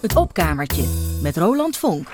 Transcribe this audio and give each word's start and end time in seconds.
Het 0.00 0.16
opkamertje 0.16 0.84
met 1.22 1.36
Roland 1.36 1.76
Vonk. 1.76 2.08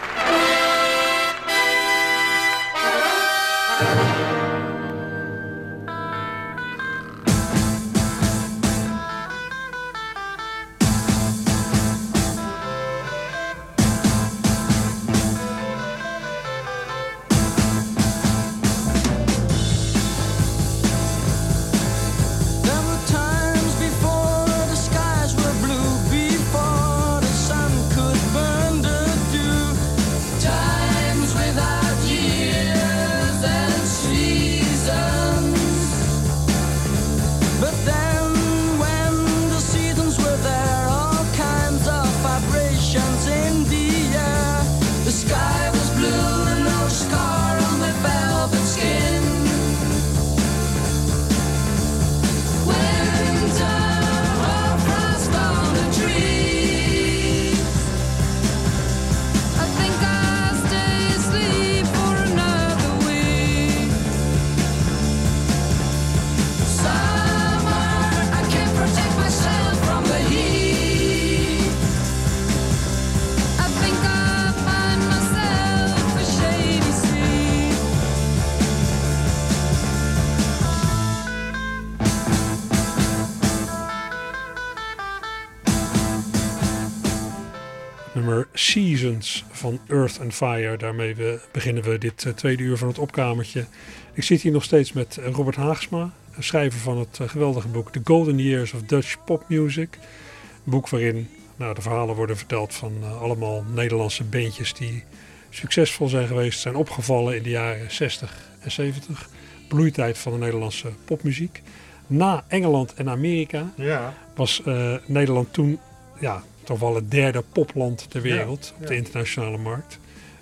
Van 89.64 89.80
Earth 89.86 90.20
and 90.20 90.34
Fire. 90.34 90.76
Daarmee 90.76 91.14
we, 91.14 91.40
beginnen 91.52 91.82
we 91.82 91.98
dit 91.98 92.24
eh, 92.24 92.32
tweede 92.32 92.62
uur 92.62 92.76
van 92.76 92.88
het 92.88 92.98
opkamertje. 92.98 93.66
Ik 94.12 94.22
zit 94.22 94.40
hier 94.40 94.52
nog 94.52 94.64
steeds 94.64 94.92
met 94.92 95.16
eh, 95.16 95.30
Robert 95.30 95.56
Haagsma, 95.56 96.10
schrijver 96.38 96.80
van 96.80 96.98
het 96.98 97.18
eh, 97.20 97.28
geweldige 97.28 97.68
boek 97.68 97.92
The 97.92 98.00
Golden 98.04 98.38
Years 98.38 98.72
of 98.72 98.82
Dutch 98.82 99.24
Pop 99.24 99.44
Music. 99.48 99.88
Een 99.94 100.70
boek 100.70 100.88
waarin 100.88 101.28
nou, 101.56 101.74
de 101.74 101.80
verhalen 101.80 102.14
worden 102.14 102.36
verteld 102.36 102.74
van 102.74 102.92
allemaal 103.20 103.64
Nederlandse 103.74 104.24
bandjes 104.24 104.74
die 104.74 105.04
succesvol 105.50 106.08
zijn 106.08 106.26
geweest, 106.26 106.60
zijn 106.60 106.76
opgevallen 106.76 107.36
in 107.36 107.42
de 107.42 107.50
jaren 107.50 107.90
60 107.90 108.48
en 108.60 108.70
70. 108.70 109.28
Bloeitijd 109.68 110.18
van 110.18 110.32
de 110.32 110.38
Nederlandse 110.38 110.88
popmuziek. 111.04 111.62
Na 112.06 112.44
Engeland 112.48 112.94
en 112.94 113.08
Amerika 113.08 113.72
Ja, 113.76 114.14
was 114.34 114.62
Nederland 115.06 115.52
toen 115.52 115.78
ja, 116.20 116.42
toch 116.64 116.78
wel 116.78 116.94
het 116.94 117.10
derde 117.10 117.42
popland 117.52 118.10
ter 118.10 118.20
wereld 118.22 118.74
op 118.80 118.86
de 118.86 118.96
internationale 118.96 119.58
markt. 119.58 119.98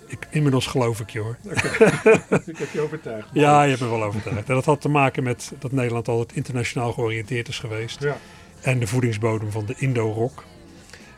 Ik, 0.07 0.27
inmiddels 0.29 0.65
geloof 0.67 0.99
ik 0.99 1.09
je 1.09 1.19
hoor. 1.19 1.37
ik 2.45 2.57
heb 2.57 2.71
je 2.73 2.81
overtuigd. 2.81 3.27
Ja, 3.33 3.63
je 3.63 3.69
hebt 3.69 3.81
me 3.81 3.89
wel 3.89 4.03
overtuigd. 4.03 4.49
En 4.49 4.55
dat 4.55 4.65
had 4.65 4.81
te 4.81 4.89
maken 4.89 5.23
met 5.23 5.51
dat 5.59 5.71
Nederland 5.71 6.07
altijd 6.07 6.33
internationaal 6.37 6.91
georiënteerd 6.93 7.47
is 7.47 7.59
geweest. 7.59 7.99
Ja, 8.03 8.17
En 8.61 8.79
de 8.79 8.87
voedingsbodem 8.87 9.51
van 9.51 9.65
de 9.65 9.75
Indo-rock. 9.77 10.43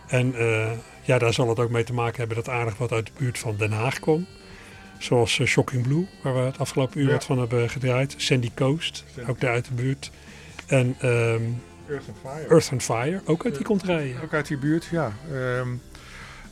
En 0.08 0.36
eh, 0.36 0.72
ja, 1.02 1.18
daar 1.18 1.34
zal 1.34 1.50
het 1.50 1.60
ook 1.60 1.70
mee 1.70 1.84
te 1.84 1.94
maken 1.94 2.18
hebben 2.18 2.36
dat 2.36 2.50
aardig 2.50 2.78
wat 2.78 2.92
uit 2.92 3.06
de 3.06 3.12
buurt 3.18 3.38
van 3.40 3.56
Den 3.58 3.72
Haag 3.72 4.00
kwam. 4.00 4.26
Zoals 5.00 5.40
eh, 5.40 5.48
Shocking 5.48 5.84
Blue, 5.84 6.08
waar 6.24 6.34
we 6.34 6.40
het 6.40 6.60
afgelopen 6.60 7.00
uur 7.00 7.08
Ja. 7.08 7.12
wat 7.14 7.26
van 7.26 7.40
hebben 7.40 7.70
gedraaid. 7.70 8.14
Sandy 8.18 8.52
Coast, 8.56 9.04
Sandy 9.16 9.30
ook 9.30 9.40
daar 9.40 9.52
uit 9.52 9.66
de 9.66 9.74
buurt. 9.74 10.12
En 10.68 10.96
ehm, 11.00 11.42
Earth 11.90 12.08
and 12.08 12.18
Fire. 12.22 12.48
Earth 12.50 12.72
and 12.72 12.84
Fire, 12.84 13.22
ook 13.26 13.46
uit 13.46 13.56
die 13.56 13.66
kontrijen. 13.66 14.22
Ook 14.24 14.34
uit 14.34 14.48
die 14.48 14.58
buurt, 14.58 14.86
ja. 14.86 15.14
Ehm, 15.32 15.70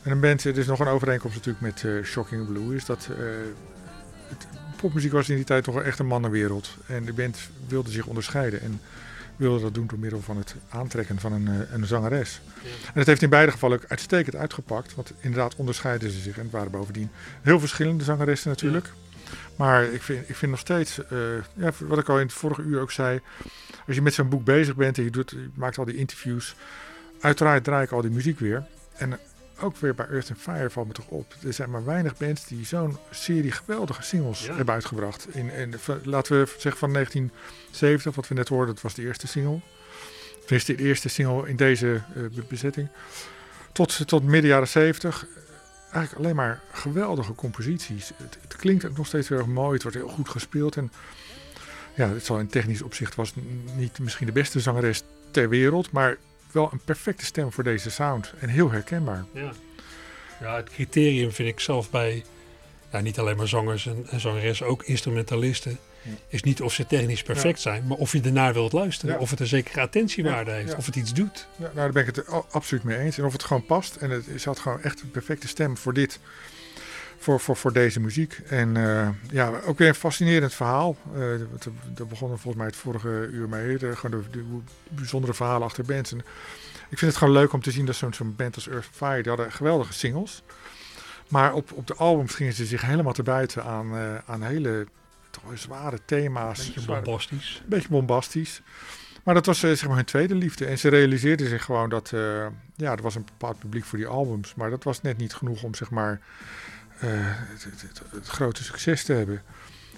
en 0.02 0.10
een 0.10 0.20
band, 0.20 0.44
er 0.44 0.58
is 0.58 0.66
nog 0.66 0.80
een 0.80 0.86
overeenkomst 0.86 1.36
natuurlijk 1.36 1.64
met 1.64 1.84
eh, 1.84 2.04
Shocking 2.04 2.46
Blue, 2.46 2.74
is 2.74 2.84
dat 2.84 3.08
eh, 3.10 3.16
het, 4.28 4.46
popmuziek 4.76 5.12
was 5.12 5.28
in 5.28 5.36
die 5.36 5.44
tijd 5.44 5.64
toch 5.64 5.82
echt 5.82 5.98
een 5.98 6.06
mannenwereld. 6.06 6.76
En 6.86 7.04
de 7.04 7.12
band 7.12 7.38
wilde 7.68 7.90
zich 7.90 8.06
onderscheiden 8.06 8.60
en 8.60 8.80
wilde 9.36 9.60
dat 9.60 9.74
doen 9.74 9.86
door 9.86 9.98
middel 9.98 10.20
van 10.20 10.36
het 10.36 10.54
aantrekken 10.68 11.18
van 11.18 11.32
een, 11.32 11.48
eh, 11.48 11.72
een 11.72 11.86
zangeres. 11.86 12.40
En 12.62 12.92
dat 12.94 13.06
heeft 13.06 13.22
in 13.22 13.28
beide 13.28 13.52
gevallen 13.52 13.78
ook 13.78 13.90
uitstekend 13.90 14.36
uitgepakt, 14.36 14.94
want 14.94 15.12
inderdaad 15.20 15.56
onderscheiden 15.56 16.10
ze 16.10 16.18
zich. 16.18 16.36
En 16.36 16.42
het 16.42 16.52
waren 16.52 16.70
bovendien 16.70 17.10
heel 17.42 17.60
verschillende 17.60 18.04
zangeressen 18.04 18.48
natuurlijk. 18.48 18.88
Maar 19.56 19.84
ik 19.84 20.02
vind, 20.02 20.28
ik 20.28 20.36
vind 20.36 20.50
nog 20.50 20.60
steeds, 20.60 21.06
eh, 21.06 21.18
ja, 21.54 21.70
wat 21.78 21.98
ik 21.98 22.08
al 22.08 22.18
in 22.18 22.26
het 22.26 22.34
vorige 22.34 22.62
uur 22.62 22.80
ook 22.80 22.90
zei, 22.90 23.20
als 23.86 23.96
je 23.96 24.02
met 24.02 24.14
zo'n 24.14 24.28
boek 24.28 24.44
bezig 24.44 24.74
bent 24.76 24.98
en 24.98 25.04
je, 25.04 25.10
doet, 25.10 25.30
je 25.30 25.48
maakt 25.54 25.78
al 25.78 25.84
die 25.84 25.96
interviews, 25.96 26.54
uiteraard 27.20 27.64
draai 27.64 27.84
ik 27.84 27.90
al 27.90 28.00
die 28.02 28.10
muziek 28.10 28.38
weer. 28.38 28.66
En 28.96 29.18
ook 29.60 29.76
weer 29.76 29.94
bij 29.94 30.06
Earth 30.06 30.30
and 30.30 30.38
Fire 30.40 30.70
valt 30.70 30.86
me 30.86 30.92
toch 30.92 31.06
op. 31.08 31.34
Er 31.46 31.52
zijn 31.52 31.70
maar 31.70 31.84
weinig 31.84 32.16
bands 32.16 32.46
die 32.46 32.64
zo'n 32.66 32.96
serie 33.10 33.50
geweldige 33.52 34.02
singles 34.02 34.44
Ja. 34.46 34.54
hebben 34.54 34.74
uitgebracht. 34.74 35.26
In, 35.34 35.50
laten 36.04 36.38
we 36.40 36.46
zeggen 36.58 36.76
van 36.80 36.92
1970, 36.92 38.14
wat 38.14 38.28
we 38.28 38.34
net 38.34 38.48
hoorden, 38.48 38.74
dat 38.74 38.82
was 38.82 38.94
de 38.94 39.02
eerste 39.02 39.26
single. 39.26 39.60
Tenminste, 40.40 40.74
de 40.74 40.82
eerste 40.82 41.08
single 41.08 41.48
in 41.48 41.56
deze 41.56 41.94
eh, 42.14 42.22
be- 42.34 42.44
bezetting. 42.48 42.88
Tot, 43.72 44.06
tot 44.08 44.22
midden 44.24 44.50
jaren 44.50 44.68
70. 44.68 45.26
Eigenlijk 45.90 46.24
alleen 46.24 46.36
maar 46.36 46.60
geweldige 46.72 47.34
composities. 47.34 48.08
Het, 48.16 48.38
het 48.40 48.56
klinkt 48.56 48.84
ook 48.84 48.96
nog 48.96 49.06
steeds 49.06 49.28
heel 49.28 49.38
erg 49.38 49.46
mooi. 49.46 49.72
Het 49.72 49.82
wordt 49.82 49.96
heel 49.96 50.08
goed 50.08 50.28
gespeeld. 50.28 50.76
En 50.76 50.92
ja, 51.94 52.08
het 52.08 52.24
zal 52.24 52.38
in 52.38 52.46
technisch 52.48 52.82
opzicht 52.82 53.14
was 53.14 53.32
niet 53.76 53.98
misschien 53.98 54.26
de 54.26 54.32
beste 54.32 54.60
zangeres 54.60 55.02
ter 55.30 55.48
wereld. 55.48 55.90
Maar 55.90 56.16
wel 56.52 56.68
een 56.72 56.80
perfecte 56.84 57.24
stem 57.24 57.52
voor 57.52 57.64
deze 57.64 57.90
sound. 57.90 58.32
En 58.40 58.48
heel 58.48 58.70
herkenbaar. 58.70 59.24
Ja. 59.32 59.52
ja, 60.40 60.56
het 60.56 60.70
criterium 60.70 61.32
vind 61.32 61.48
ik 61.48 61.60
zelf 61.60 61.90
bij 61.90 62.24
ja, 62.92 63.00
niet 63.00 63.18
alleen 63.18 63.36
maar 63.36 63.48
zangers 63.48 63.86
en, 63.86 64.06
en 64.10 64.20
zangeressen, 64.20 64.66
ook 64.66 64.82
instrumentalisten, 64.84 65.78
Ja. 66.02 66.10
is 66.28 66.42
niet 66.42 66.62
of 66.62 66.72
ze 66.72 66.86
technisch 66.86 67.22
perfect 67.22 67.60
zijn, 67.60 67.86
maar 67.86 67.96
of 67.96 68.12
je 68.12 68.20
ernaar 68.20 68.52
wilt 68.52 68.72
luisteren, 68.72 69.14
Ja. 69.14 69.20
of 69.20 69.30
het 69.30 69.40
een 69.40 69.46
zekere 69.46 69.80
attentiewaarde 69.80 70.50
Ja, 70.50 70.56
heeft, 70.56 70.70
ja. 70.70 70.76
of 70.76 70.86
het 70.86 70.96
iets 70.96 71.12
doet. 71.12 71.46
Ja, 71.56 71.62
nou, 71.62 71.74
daar 71.74 71.92
ben 71.92 72.06
ik 72.06 72.16
het 72.16 72.26
absoluut 72.50 72.84
mee 72.84 72.98
eens. 72.98 73.18
En 73.18 73.24
of 73.24 73.32
het 73.32 73.42
gewoon 73.44 73.64
past. 73.66 73.96
En 73.96 74.10
het, 74.10 74.24
ze 74.36 74.48
had 74.48 74.58
gewoon 74.58 74.82
echt 74.82 75.00
een 75.02 75.10
perfecte 75.10 75.48
stem 75.48 75.76
voor 75.76 75.92
dit. 75.92 76.18
Voor, 77.24 77.40
voor, 77.40 77.56
voor 77.56 77.72
deze 77.72 78.00
muziek. 78.00 78.40
En 78.48 78.76
eh, 78.76 79.08
ja, 79.30 79.60
ook 79.66 79.78
weer 79.78 79.88
een 79.88 79.94
fascinerend 79.94 80.54
verhaal. 80.54 80.96
Daar 81.94 82.06
begonnen 82.06 82.38
volgens 82.38 82.56
mij 82.56 82.66
het 82.66 82.76
vorige 82.76 83.28
uur 83.32 83.48
mee. 83.48 83.78
De, 83.78 83.96
gewoon 83.96 84.20
de, 84.30 84.38
de 84.38 84.60
bijzondere 84.88 85.34
verhalen 85.34 85.66
achter 85.66 85.84
bands. 85.84 86.12
En 86.12 86.18
ik 86.88 86.98
vind 86.98 87.00
het 87.00 87.16
gewoon 87.16 87.34
leuk 87.34 87.52
om 87.52 87.62
te 87.62 87.70
zien 87.70 87.86
dat 87.86 87.94
zo'n 87.94 88.14
zo'n 88.14 88.34
band 88.36 88.54
als 88.54 88.68
Earth 88.68 88.88
Fire... 88.90 89.22
die 89.22 89.32
hadden 89.32 89.52
geweldige 89.52 89.92
singles. 89.92 90.42
Maar 91.28 91.54
op, 91.54 91.72
op 91.72 91.86
de 91.86 91.94
albums 91.94 92.34
gingen 92.34 92.52
ze 92.52 92.66
zich 92.66 92.82
helemaal 92.82 93.12
te 93.12 93.22
buiten 93.22 93.64
aan, 93.64 93.96
eh, 93.96 94.14
aan 94.26 94.42
hele 94.42 94.86
toch 95.30 95.42
zware 95.54 95.98
thema's. 96.04 96.66
Beetje 96.66 96.86
bombastisch. 96.86 97.60
een 97.62 97.68
beetje 97.68 97.88
bombastisch. 97.88 98.62
Maar 99.22 99.34
dat 99.34 99.46
was 99.46 99.58
zeg 99.58 99.86
maar 99.86 99.96
hun 99.96 100.04
tweede 100.04 100.34
liefde. 100.34 100.66
En 100.66 100.78
ze 100.78 100.88
realiseerden 100.88 101.48
zich 101.48 101.64
gewoon 101.64 101.88
dat... 101.88 102.08
ja, 102.76 102.92
er 102.92 103.02
was 103.02 103.14
een 103.14 103.24
bepaald 103.24 103.58
publiek 103.58 103.84
voor 103.84 103.98
die 103.98 104.06
albums. 104.06 104.54
Maar 104.54 104.70
dat 104.70 104.84
was 104.84 105.00
net 105.00 105.16
niet 105.16 105.34
genoeg 105.34 105.62
om 105.62 105.74
zeg 105.74 105.90
maar... 105.90 106.20
eh, 107.04 107.10
het, 107.12 108.00
het, 108.10 108.28
grote 108.28 108.64
succes 108.64 109.04
te 109.04 109.12
hebben. 109.12 109.42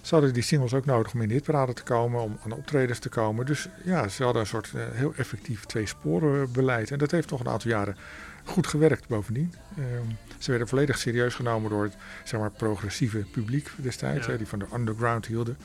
Ze 0.02 0.14
hadden 0.14 0.32
die 0.32 0.42
singles 0.42 0.74
ook 0.74 0.84
nodig 0.84 1.14
om 1.14 1.22
in 1.22 1.28
de 1.28 1.34
hitparade 1.34 1.72
te 1.72 1.82
komen. 1.82 2.20
Om 2.20 2.38
aan 2.42 2.48
de 2.48 2.56
optredens 2.56 2.98
te 2.98 3.08
komen. 3.08 3.46
Dus 3.46 3.68
ja, 3.84 4.08
ze 4.08 4.24
hadden 4.24 4.42
een 4.42 4.48
soort 4.48 4.72
eh, 4.74 4.82
heel 4.92 5.14
effectief 5.16 5.64
twee 5.64 5.86
sporen 5.86 6.52
beleid. 6.52 6.90
En 6.90 6.98
dat 6.98 7.10
heeft 7.10 7.30
nog 7.30 7.40
een 7.40 7.48
aantal 7.48 7.70
jaren 7.70 7.96
goed 8.44 8.66
gewerkt 8.66 9.08
bovendien. 9.08 9.54
Ehm, 9.76 10.06
ze 10.38 10.50
werden 10.50 10.68
volledig 10.68 10.98
serieus 10.98 11.34
genomen 11.34 11.70
door 11.70 11.82
het 11.82 11.96
zeg 12.24 12.40
maar, 12.40 12.50
progressieve 12.50 13.18
publiek 13.18 13.70
destijds. 13.76 14.26
Ja. 14.26 14.32
Hè, 14.32 14.38
die 14.38 14.46
van 14.46 14.58
de 14.58 14.66
underground 14.74 15.26
hielden. 15.26 15.56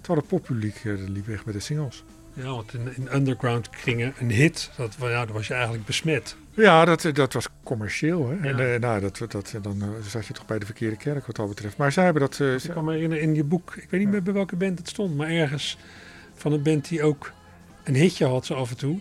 Terwijl 0.00 0.18
het 0.18 0.28
poppubliek 0.28 0.76
eh, 0.84 0.92
liep 1.08 1.26
weg 1.26 1.44
met 1.44 1.54
de 1.54 1.60
singles. 1.60 2.04
Ja, 2.36 2.44
want 2.44 2.74
in, 2.74 2.92
in 2.96 3.14
underground 3.14 3.70
kringen 3.70 4.14
een 4.18 4.30
hit, 4.30 4.70
dat, 4.76 4.96
ja, 5.00 5.24
dan 5.24 5.34
was 5.34 5.46
je 5.46 5.54
eigenlijk 5.54 5.84
besmet. 5.84 6.36
Ja, 6.54 6.84
dat, 6.84 7.08
dat 7.12 7.32
was 7.32 7.48
commercieel. 7.62 8.28
Hè? 8.30 8.48
En 8.48 8.56
Ja. 8.56 8.74
eh, 8.74 8.80
nou, 8.80 9.00
dat, 9.00 9.18
dat, 9.28 9.54
dan 9.62 9.82
eh, 9.82 9.88
zat 10.08 10.26
je 10.26 10.32
toch 10.32 10.46
bij 10.46 10.58
de 10.58 10.64
verkeerde 10.66 10.96
kerk 10.96 11.26
wat 11.26 11.36
dat 11.36 11.48
betreft. 11.48 11.76
Maar 11.76 11.92
zij 11.92 12.04
hebben 12.04 12.22
dat... 12.22 12.40
eh, 12.40 12.54
Ik 12.54 12.70
kan 12.70 12.84
me 12.84 12.92
herinneren 12.92 13.24
in 13.24 13.34
je 13.34 13.44
boek, 13.44 13.74
ik 13.76 13.90
weet 13.90 14.00
niet 14.00 14.10
meer 14.10 14.22
bij 14.22 14.32
welke 14.32 14.56
band 14.56 14.78
het 14.78 14.88
stond, 14.88 15.16
maar 15.16 15.28
ergens 15.28 15.78
van 16.34 16.52
een 16.52 16.62
band 16.62 16.88
die 16.88 17.02
ook 17.02 17.32
een 17.84 17.94
hitje 17.94 18.26
had 18.26 18.46
zo 18.46 18.54
af 18.54 18.70
en 18.70 18.76
toe. 18.76 18.98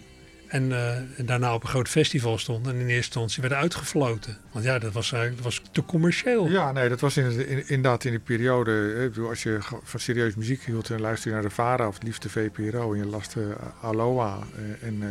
En, 0.47 0.71
eh, 0.71 0.95
en 0.97 1.25
daarna 1.25 1.53
op 1.53 1.63
een 1.63 1.69
groot 1.69 1.88
festival 1.89 2.38
stond 2.38 2.65
en 2.68 2.74
in 2.74 2.80
eerste 2.80 2.94
instantie 2.95 3.42
werden 3.42 3.57
uitgefloten. 3.57 4.38
Want 4.51 4.65
ja, 4.65 4.80
dat 4.80 4.94
was, 4.94 5.12
eigenlijk 5.12 5.44
dat 5.44 5.53
was 5.53 5.62
te 5.71 5.83
commercieel. 5.86 6.47
Ja, 6.50 6.71
nee, 6.71 6.89
dat 6.89 7.00
was 7.00 7.18
in, 7.18 7.47
in, 7.47 7.57
inderdaad 7.68 8.03
in 8.03 8.12
de 8.12 8.19
periode. 8.19 8.71
hè, 8.71 9.03
ik 9.03 9.09
bedoel, 9.13 9.30
als 9.30 9.44
je 9.44 9.57
van 9.83 10.00
serieus 10.00 10.36
muziek 10.36 10.63
hield 10.63 10.89
en 10.89 11.01
luisterde 11.01 11.38
naar 11.38 11.47
de 11.47 11.53
VARA 11.56 11.88
of 11.88 11.94
het 11.94 12.03
liefst 12.03 12.21
de 12.21 12.30
VPRO 12.30 12.94
en 12.94 13.00
je 13.00 13.06
las 13.06 13.36
uh, 13.38 13.45
Aloha. 13.81 14.38
eh, 14.56 14.88
en 14.88 14.97
eh, 15.01 15.07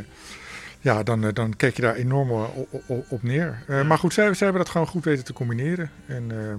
ja, 0.81 1.03
dan, 1.03 1.25
eh, 1.25 1.33
dan 1.33 1.57
keek 1.57 1.77
je 1.77 1.83
daar 1.83 1.95
enorm 1.95 2.31
op 3.09 3.23
neer. 3.23 3.63
Eh, 3.67 3.83
Maar 3.83 3.99
goed, 3.99 4.13
zij, 4.13 4.25
zij 4.35 4.47
hebben 4.47 4.65
dat 4.65 4.73
gewoon 4.73 4.87
goed 4.87 5.05
weten 5.05 5.25
te 5.25 5.33
combineren. 5.33 5.91
En 6.07 6.31
eh, 6.31 6.55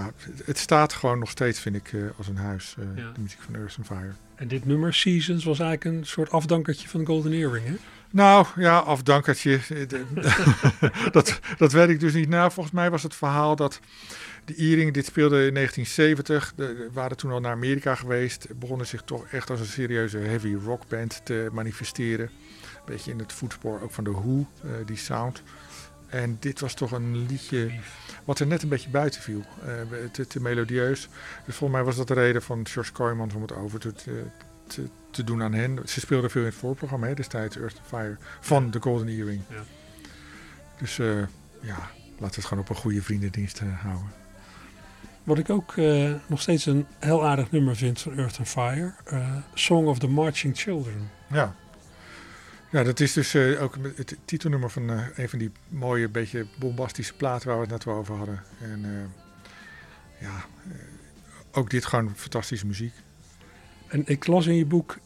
ja, 0.00 0.10
het- 0.44 0.58
staat 0.58 0.92
gewoon 0.92 1.18
nog 1.18 1.30
steeds, 1.30 1.60
vind 1.60 1.76
ik, 1.76 1.92
eh, 1.92 2.00
als 2.16 2.28
een 2.28 2.36
huis, 2.36 2.74
eh, 2.78 2.84
Ja. 3.04 3.12
de 3.12 3.20
muziek 3.20 3.40
van 3.40 3.54
Earth 3.54 3.74
and 3.78 3.86
Fire. 3.86 4.10
En 4.34 4.48
dit 4.48 4.64
nummer, 4.64 4.94
Seasons, 4.94 5.44
was 5.44 5.58
eigenlijk 5.60 5.96
een 5.98 6.06
soort 6.06 6.30
afdankertje 6.30 6.88
van 6.88 7.00
de 7.00 7.06
Golden 7.06 7.32
Earring, 7.32 7.66
hè? 7.66 7.74
Nou 8.10 8.46
ja, 8.56 8.78
afdankertje. 8.78 9.60
Eh, 9.68 9.88
dat, 11.12 11.40
dat 11.58 11.72
weet 11.72 11.88
ik 11.88 12.00
dus 12.00 12.14
niet. 12.14 12.28
Nou, 12.28 12.52
volgens 12.52 12.74
mij 12.74 12.90
was 12.90 13.02
het 13.02 13.14
verhaal 13.14 13.56
dat 13.56 13.80
de 14.44 14.54
Earring, 14.54 14.92
dit 14.94 15.04
speelde 15.06 15.46
in 15.46 15.54
1970, 15.54 16.52
de, 16.56 16.88
waren 16.92 17.16
toen 17.16 17.30
al 17.30 17.40
naar 17.40 17.52
Amerika 17.52 17.94
geweest, 17.94 18.46
begonnen 18.58 18.86
zich 18.86 19.02
toch 19.02 19.26
echt 19.30 19.50
als 19.50 19.60
een 19.60 19.66
serieuze 19.66 20.18
heavy 20.18 20.54
rock 20.64 20.88
band 20.88 21.20
te 21.24 21.48
manifesteren. 21.52 22.30
Beetje 22.86 23.10
in 23.10 23.18
het 23.18 23.32
voetspoor 23.32 23.80
ook 23.82 23.92
van 23.92 24.04
de 24.04 24.10
Who, 24.10 24.46
die 24.84 24.96
sound. 24.96 25.42
En 26.08 26.36
dit 26.40 26.60
was 26.60 26.74
toch 26.74 26.92
een 26.92 27.26
liedje 27.26 27.70
wat 28.24 28.38
er 28.38 28.46
net 28.46 28.62
een 28.62 28.68
beetje 28.68 28.90
buiten 28.90 29.20
viel. 29.20 29.44
Eh, 29.66 29.72
te, 30.12 30.26
te 30.26 30.40
melodieus. 30.40 31.08
Dus 31.44 31.56
volgens 31.56 31.78
mij 31.78 31.84
was 31.84 31.96
dat 31.96 32.08
de 32.08 32.14
reden 32.14 32.42
van 32.42 32.66
George 32.66 32.92
Kooijmans 32.92 33.34
om 33.34 33.42
het 33.42 33.54
over 33.54 33.80
te, 33.80 33.92
te, 34.66 34.88
te, 35.10 35.24
doen 35.24 35.42
aan 35.42 35.52
hen. 35.52 35.78
Ze 35.84 36.00
speelden 36.00 36.30
veel 36.30 36.40
in 36.40 36.46
het 36.46 36.56
voorprogramma 36.56 37.06
hè, 37.06 37.14
destijds, 37.14 37.56
Earth 37.56 37.78
and 37.78 37.86
Fire, 37.86 38.16
van 38.40 38.70
de 38.70 38.80
Golden 38.80 39.08
Earring. 39.08 39.40
Ja. 39.48 39.62
Dus 40.78 40.98
eh, 40.98 41.06
ja, 41.60 41.78
laten 41.78 42.16
we 42.18 42.26
het 42.26 42.44
gewoon 42.44 42.62
op 42.62 42.68
een 42.68 42.76
goede 42.76 43.02
vriendendienst 43.02 43.60
eh, 43.60 43.82
houden. 43.82 44.24
Wat 45.24 45.38
ik 45.38 45.50
ook 45.50 45.76
eh, 45.76 46.12
nog 46.26 46.40
steeds 46.40 46.66
een 46.66 46.86
heel 46.98 47.26
aardig 47.26 47.50
nummer 47.50 47.76
vind 47.76 48.00
van 48.00 48.18
Earth 48.18 48.38
and 48.38 48.48
Fire. 48.48 48.92
eh, 49.04 49.36
Song 49.54 49.86
of 49.86 49.98
the 49.98 50.08
Marching 50.08 50.58
Children. 50.58 51.10
Ja. 51.26 51.54
Ja, 52.76 52.82
dat 52.82 53.00
is 53.00 53.12
dus 53.12 53.34
eh, 53.34 53.62
ook 53.62 53.76
het 53.94 54.16
titelnummer 54.24 54.70
van 54.70 54.90
eh, 54.90 55.06
een 55.14 55.28
van 55.28 55.38
die 55.38 55.50
mooie, 55.68 56.08
beetje 56.08 56.46
bombastische 56.58 57.14
platen 57.14 57.48
waar 57.48 57.56
we 57.56 57.62
het 57.62 57.70
net 57.70 57.86
over 57.86 58.14
hadden. 58.14 58.42
En 58.60 58.84
eh, 58.84 60.20
ja, 60.28 60.44
ook 61.52 61.70
dit 61.70 61.84
gewoon 61.84 62.16
fantastische 62.16 62.66
muziek. 62.66 62.92
En 63.88 64.02
ik 64.06 64.26
las 64.26 64.46
in 64.46 64.54
je 64.54 64.64
boek, 64.64 64.98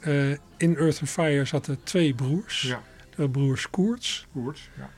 in 0.56 0.76
Earth 0.76 1.00
and 1.00 1.08
Fire 1.08 1.44
zaten 1.44 1.82
twee 1.82 2.14
broers. 2.14 2.74
De 3.16 3.28
broers 3.28 3.70
Koerts, 3.70 4.26
Koers. 4.32 4.70
Ja. 4.76 4.90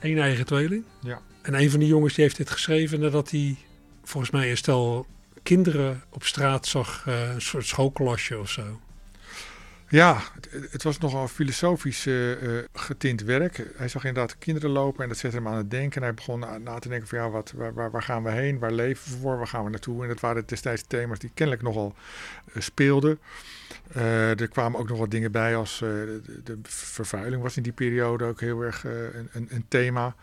één 0.00 0.18
eigen 0.18 0.46
tweeling. 0.46 0.84
Ja. 1.02 1.20
En 1.42 1.54
een 1.54 1.70
van 1.70 1.78
die 1.78 1.88
jongens 1.88 2.14
die 2.14 2.24
heeft 2.24 2.36
dit 2.36 2.50
geschreven 2.50 3.00
nadat 3.00 3.30
hij 3.30 3.56
volgens 4.02 4.32
mij 4.32 4.50
een 4.50 4.56
stel 4.56 5.06
kinderen 5.42 6.02
op 6.10 6.24
straat 6.24 6.66
zag, 6.66 7.06
een 7.06 7.40
soort 7.42 7.66
schoolklasje 7.66 8.38
of 8.38 8.50
zo. 8.50 8.80
Ja, 9.90 10.22
het, 10.70 10.82
was 10.82 10.98
nogal 10.98 11.28
filosofisch 11.28 12.06
eh, 12.06 12.58
eh, 12.58 12.64
getint 12.72 13.22
werk. 13.22 13.62
Hij 13.76 13.88
zag 13.88 14.04
inderdaad 14.04 14.38
kinderen 14.38 14.70
lopen 14.70 15.02
en 15.02 15.08
dat 15.08 15.18
zette 15.18 15.36
hem 15.36 15.48
aan 15.48 15.56
het 15.56 15.70
denken. 15.70 15.96
En 15.96 16.02
hij 16.02 16.14
begon 16.14 16.38
na, 16.62 16.78
te 16.78 16.88
denken 16.88 17.08
van 17.08 17.18
ja, 17.18 17.30
wat, 17.30 17.52
waar, 17.56 17.90
waar, 17.90 18.02
gaan 18.02 18.22
we 18.22 18.30
heen? 18.30 18.58
Waar 18.58 18.72
leven 18.72 19.12
we 19.12 19.18
voor? 19.18 19.36
Waar 19.36 19.46
gaan 19.46 19.64
we 19.64 19.70
naartoe? 19.70 20.02
En 20.02 20.08
dat 20.08 20.20
waren 20.20 20.42
destijds 20.46 20.84
thema's 20.86 21.18
die 21.18 21.30
kennelijk 21.34 21.64
nogal 21.64 21.94
eh, 22.52 22.62
speelden. 22.62 23.18
Er 23.92 24.48
kwamen 24.48 24.80
ook 24.80 24.88
nog 24.88 24.98
wat 24.98 25.10
dingen 25.10 25.32
bij 25.32 25.56
als 25.56 25.78
de, 25.78 26.40
de 26.44 26.58
vervuiling 26.62 27.42
was 27.42 27.56
in 27.56 27.62
die 27.62 27.72
periode 27.72 28.24
ook 28.24 28.40
heel 28.40 28.60
erg 28.60 28.84
een, 28.84 29.28
een, 29.32 29.46
een 29.50 29.64
thema. 29.68 30.14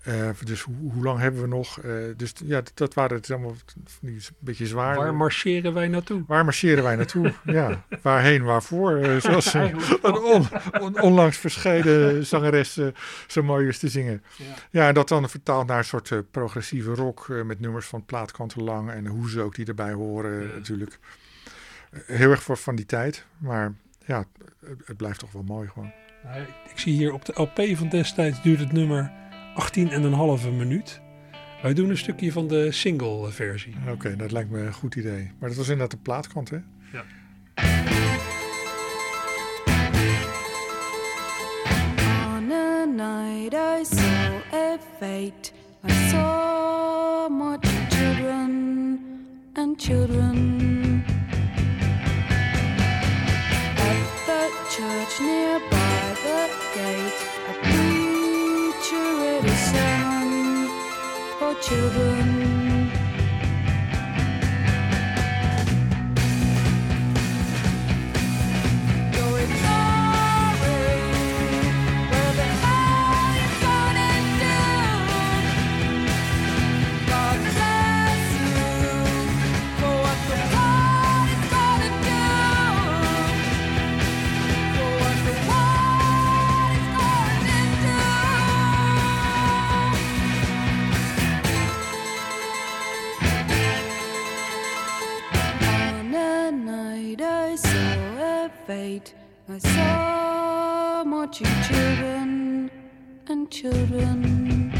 Eh, 0.00 0.28
dus 0.44 0.60
hoe, 0.62 0.92
hoe 0.92 1.04
lang 1.04 1.18
hebben 1.18 1.40
we 1.40 1.46
nog? 1.48 1.78
Eh, 1.80 1.92
dus 2.16 2.32
ja, 2.44 2.54
dat, 2.60 2.72
dat 2.74 2.94
waren 2.94 3.16
het 3.16 3.30
allemaal 3.30 3.54
een 4.02 4.20
beetje 4.38 4.66
zwaar. 4.66 4.96
Waar 4.96 5.14
marcheren 5.14 5.74
wij 5.74 5.88
naartoe? 5.88 6.24
Waar 6.26 6.44
marcheren 6.44 6.84
wij 6.84 6.96
naartoe? 6.96 7.32
ja, 7.44 7.84
waarheen, 8.02 8.42
waarvoor? 8.42 8.96
Eh, 8.96 9.20
zoals 9.20 9.54
eh, 9.54 9.62
een 10.02 10.14
on- 10.18 10.48
on- 10.80 11.00
onlangs 11.00 11.36
verscheiden 11.36 12.26
zangeres 12.26 12.76
eh, 12.76 12.86
zo 13.26 13.42
mooi 13.42 13.68
is 13.68 13.78
te 13.78 13.88
zingen. 13.88 14.22
Ja. 14.36 14.44
Ja, 14.70 14.88
en 14.88 14.94
dat 14.94 15.08
dan 15.08 15.28
vertaald 15.28 15.66
naar 15.66 15.78
een 15.78 15.84
soort 15.84 16.10
eh, 16.10 16.18
progressieve 16.30 16.94
rock 16.94 17.26
eh, 17.30 17.42
met 17.42 17.60
nummers 17.60 17.86
van 17.86 18.04
plaatkanten 18.04 18.62
lang 18.62 18.90
en 18.90 19.06
hoe 19.06 19.30
ze 19.30 19.40
ook 19.40 19.54
die 19.54 19.66
erbij 19.66 19.92
horen 19.92 20.42
Ja. 20.48 20.54
natuurlijk. 20.54 20.98
Eh, 21.90 22.00
heel 22.06 22.30
erg 22.30 22.42
voor 22.42 22.56
van 22.56 22.76
die 22.76 22.86
tijd, 22.86 23.24
maar 23.38 23.72
ja, 24.06 24.24
het, 24.66 24.78
het 24.84 24.96
blijft 24.96 25.18
toch 25.18 25.32
wel 25.32 25.42
mooi 25.42 25.68
gewoon. 25.68 25.92
Ik, 26.36 26.70
ik 26.70 26.78
zie 26.78 26.92
hier 26.92 27.12
op 27.12 27.24
de 27.24 27.32
LP 27.42 27.76
van 27.76 27.88
destijds 27.88 28.42
duurt 28.42 28.60
het 28.60 28.72
nummer 28.72 29.12
18,5 29.60 30.50
minuut. 30.56 31.00
Wij 31.62 31.74
doen 31.74 31.90
een 31.90 31.98
stukje 31.98 32.32
van 32.32 32.48
de 32.48 32.72
single 32.72 33.30
versie. 33.30 33.74
Oké, 33.90 34.16
dat 34.16 34.32
lijkt 34.32 34.50
me 34.50 34.60
een 34.60 34.72
goed 34.72 34.94
idee. 34.94 35.30
Maar 35.38 35.48
dat 35.48 35.58
was 35.58 35.68
inderdaad 35.68 35.90
de 35.90 36.02
plaatkant, 36.02 36.50
hè? 36.50 36.58
Ja. 36.92 37.04
On 42.36 42.52
a 42.52 42.84
night 42.84 43.52
I 43.52 43.96
saw 43.96 44.54
a 44.54 44.78
fate. 44.98 45.52
I 45.88 46.08
saw 46.10 46.50
children 47.90 48.98
and 49.54 49.80
children. 49.80 50.69
Children. 61.60 62.49
I 99.52 99.58
saw 99.58 101.02
marching 101.04 101.48
children 101.66 102.70
and 103.26 103.50
children. 103.50 104.72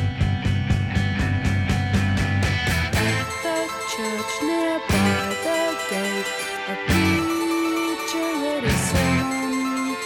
At 2.95 3.27
the 3.43 3.59
church 3.91 4.33
nearby 4.43 5.35
the 5.45 5.63
gate, 5.91 6.31
a 6.69 6.77
preacher 6.87 8.29
read 8.43 8.63
a 8.63 8.77
sermon 8.91 9.97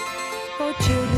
for 0.57 0.73
children. 0.83 1.14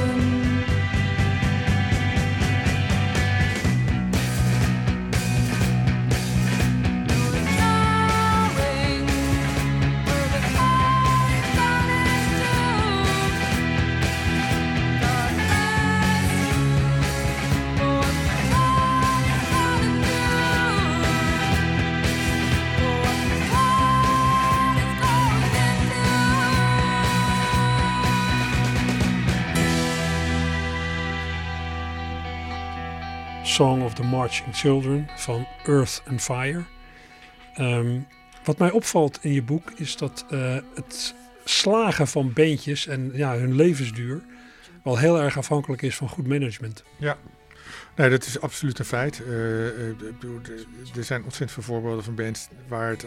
Song 33.57 33.83
of 33.83 33.95
the 33.95 34.03
Marching 34.03 34.55
Children 34.55 35.09
van 35.17 35.47
Earth 35.65 36.03
and 36.09 36.23
Fire. 36.23 36.65
Ehm, 37.55 37.99
wat 38.45 38.59
mij 38.59 38.71
opvalt 38.71 39.19
in 39.23 39.33
je 39.33 39.43
boek 39.43 39.71
is 39.77 39.97
dat 39.97 40.25
eh, 40.31 40.57
het 40.75 41.15
slagen 41.45 42.07
van 42.09 42.33
bandjes 42.33 42.87
en 42.87 43.11
ja, 43.15 43.37
hun 43.37 43.55
levensduur 43.55 44.23
wel 44.85 44.99
heel 44.99 45.21
erg 45.21 45.39
afhankelijk 45.39 45.83
is 45.83 45.97
van 45.97 46.09
goed 46.09 46.27
management. 46.27 46.83
Nee, 47.97 48.11
dat 48.11 48.27
is 48.27 48.41
absoluut 48.41 48.79
een 48.79 48.85
feit. 48.85 49.23
Eh, 49.27 49.67
eh, 49.69 49.87
er- 50.95 51.05
zijn 51.05 51.23
ontzettend 51.23 51.53
veel 51.53 51.63
voorbeelden 51.75 52.05
van 52.05 52.15
bands 52.15 52.49
waar 52.69 52.89
het 52.89 53.07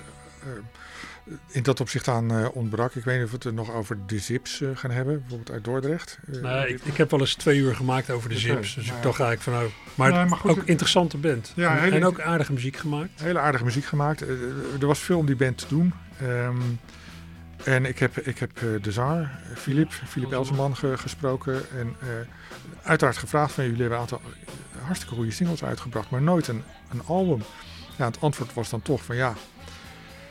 in 1.47 1.63
dat 1.63 1.79
opzicht 1.79 2.07
aan 2.07 2.31
eh, 2.31 2.47
ontbrak. 2.53 2.95
Ik 2.95 3.03
weet 3.03 3.15
niet 3.15 3.23
of 3.23 3.29
we 3.29 3.35
het 3.35 3.45
er 3.45 3.53
nog 3.53 3.71
over 3.73 3.97
de 4.05 4.19
zips 4.19 4.61
eh, 4.61 4.69
gaan 4.73 4.91
hebben, 4.91 5.19
bijvoorbeeld 5.19 5.51
uit 5.51 5.63
Dordrecht. 5.63 6.19
Eh, 6.43 6.69
ik, 6.69 6.79
ik 6.83 6.97
heb 6.97 7.11
wel 7.11 7.19
eens 7.19 7.33
twee 7.35 7.57
uur 7.59 7.75
gemaakt 7.75 8.09
over 8.09 8.29
de 8.29 8.37
Zips. 8.37 8.75
Dus 8.75 8.85
nou 8.85 8.97
ik 8.97 9.03
dacht 9.03 9.19
eigenlijk 9.19 9.41
van, 9.41 9.71
maar, 9.95 10.11
Nee, 10.11 10.25
maar 10.25 10.37
goed, 10.37 10.51
ook 10.51 10.63
interessante 10.65 11.17
band. 11.17 11.51
Ja, 11.55 11.75
en, 11.77 11.83
hele- 11.83 11.95
en 11.95 12.05
ook 12.05 12.21
aardige 12.21 12.53
muziek 12.53 12.75
gemaakt. 12.77 13.09
hele 13.21 13.39
aardige 13.39 13.63
muziek 13.63 13.85
gemaakt. 13.85 14.21
Er 14.79 14.87
was 14.87 14.99
veel 14.99 15.17
om 15.17 15.25
die 15.25 15.35
band 15.35 15.57
te 15.57 15.65
doen. 15.67 15.93
Ehm, 16.21 16.57
en 17.63 17.85
ik 17.85 17.99
heb, 17.99 18.17
ik 18.17 18.39
heb 18.39 18.51
de 18.81 18.91
zanger, 18.91 19.21
eh, 19.49 19.55
Filip, 19.57 19.91
Filip 19.91 20.31
Elseman, 20.31 20.75
ge- 20.75 20.97
gesproken. 20.97 21.61
En 21.77 21.95
uiteraard 22.83 23.17
gevraagd 23.17 23.53
van 23.53 23.63
jullie 23.63 23.79
hebben 23.79 23.97
een 23.97 24.03
aantal 24.03 24.21
hartstikke 24.83 25.15
goede 25.15 25.31
singles 25.31 25.63
uitgebracht, 25.63 26.09
maar 26.09 26.21
nooit 26.21 26.47
een, 26.47 26.63
een 26.91 27.01
album. 27.05 27.41
Ja, 27.97 28.05
het 28.05 28.21
antwoord 28.21 28.53
was 28.53 28.69
dan 28.69 28.81
toch 28.81 29.03
van 29.03 29.15
ja. 29.15 29.33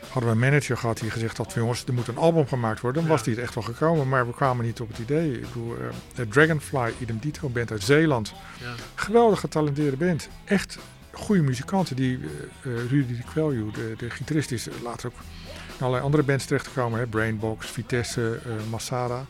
Hadden 0.09 0.29
we 0.29 0.35
een 0.35 0.51
manager 0.51 0.77
gehad 0.77 0.99
die 0.99 1.11
gezegd 1.11 1.37
had 1.37 1.53
van 1.53 1.61
jongens, 1.61 1.83
er 1.85 1.93
moet 1.93 2.07
een 2.07 2.17
album 2.17 2.47
gemaakt 2.47 2.81
worden, 2.81 3.01
dan 3.01 3.11
was 3.11 3.23
die 3.23 3.35
er 3.35 3.41
echt 3.41 3.55
wel 3.55 3.63
gekomen. 3.63 4.09
Maar 4.09 4.27
we 4.27 4.33
kwamen 4.33 4.65
niet 4.65 4.81
op 4.81 4.87
het 4.87 4.97
idee. 4.97 5.31
Ik 5.33 5.41
bedoel, 5.41 5.75
eh, 6.15 6.25
Dragonfly, 6.29 6.93
idem 6.99 7.17
dito, 7.19 7.49
band 7.49 7.71
uit 7.71 7.83
Zeeland. 7.83 8.33
Ja. 8.59 8.73
Geweldig 8.95 9.39
getalenteerde 9.39 9.97
band. 9.97 10.29
Echt 10.45 10.77
goede 11.11 11.41
muzikanten. 11.41 11.95
Die 11.95 12.19
eh, 12.61 12.71
Rudy 12.89 13.17
de 13.17 13.23
Quelju, 13.33 13.71
de, 13.71 13.93
de 13.97 14.09
gitarist, 14.09 14.51
is 14.51 14.67
later 14.83 15.09
ook 15.09 15.19
in 15.67 15.79
allerlei 15.79 16.03
andere 16.03 16.23
bands 16.23 16.45
terechtgekomen. 16.45 16.99
Hè? 16.99 17.07
Brainbox, 17.07 17.67
Vitesse, 17.67 18.39
eh 18.45 18.51
Masada. 18.69 19.25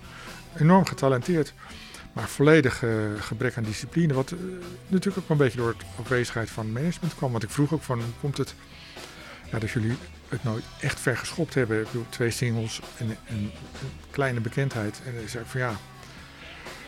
Enorm 0.57 0.85
getalenteerd. 0.85 1.53
Maar 2.13 2.27
volledig 2.27 2.83
gebrek 3.19 3.57
aan 3.57 3.63
discipline. 3.63 4.13
Wat 4.13 4.33
natuurlijk 4.87 5.23
ook 5.23 5.29
een 5.29 5.37
beetje 5.37 5.57
door 5.57 5.75
de 5.77 5.85
afwezigheid 5.99 6.49
van 6.49 6.71
management 6.71 7.15
kwam. 7.15 7.31
Want 7.31 7.43
ik 7.43 7.49
vroeg 7.49 7.73
ook 7.73 7.81
van, 7.81 7.97
hoe 7.97 8.13
komt 8.21 8.37
het 8.37 8.55
ja, 9.51 9.59
dat 9.59 9.69
jullie 9.69 9.97
het 10.29 10.43
nooit 10.43 10.63
echt 10.81 10.99
ver 10.99 11.17
geschopt 11.17 11.53
hebben? 11.53 11.79
Ik 11.79 11.85
bedoel, 11.85 12.05
twee 12.09 12.31
singles 12.31 12.81
en 12.97 13.17
en 13.25 13.35
een 13.35 13.51
kleine 14.11 14.39
bekendheid. 14.39 15.01
En 15.05 15.15
dan 15.15 15.29
zei 15.29 15.43
ik 15.43 15.49
van 15.49 15.59
ja, 15.59 15.75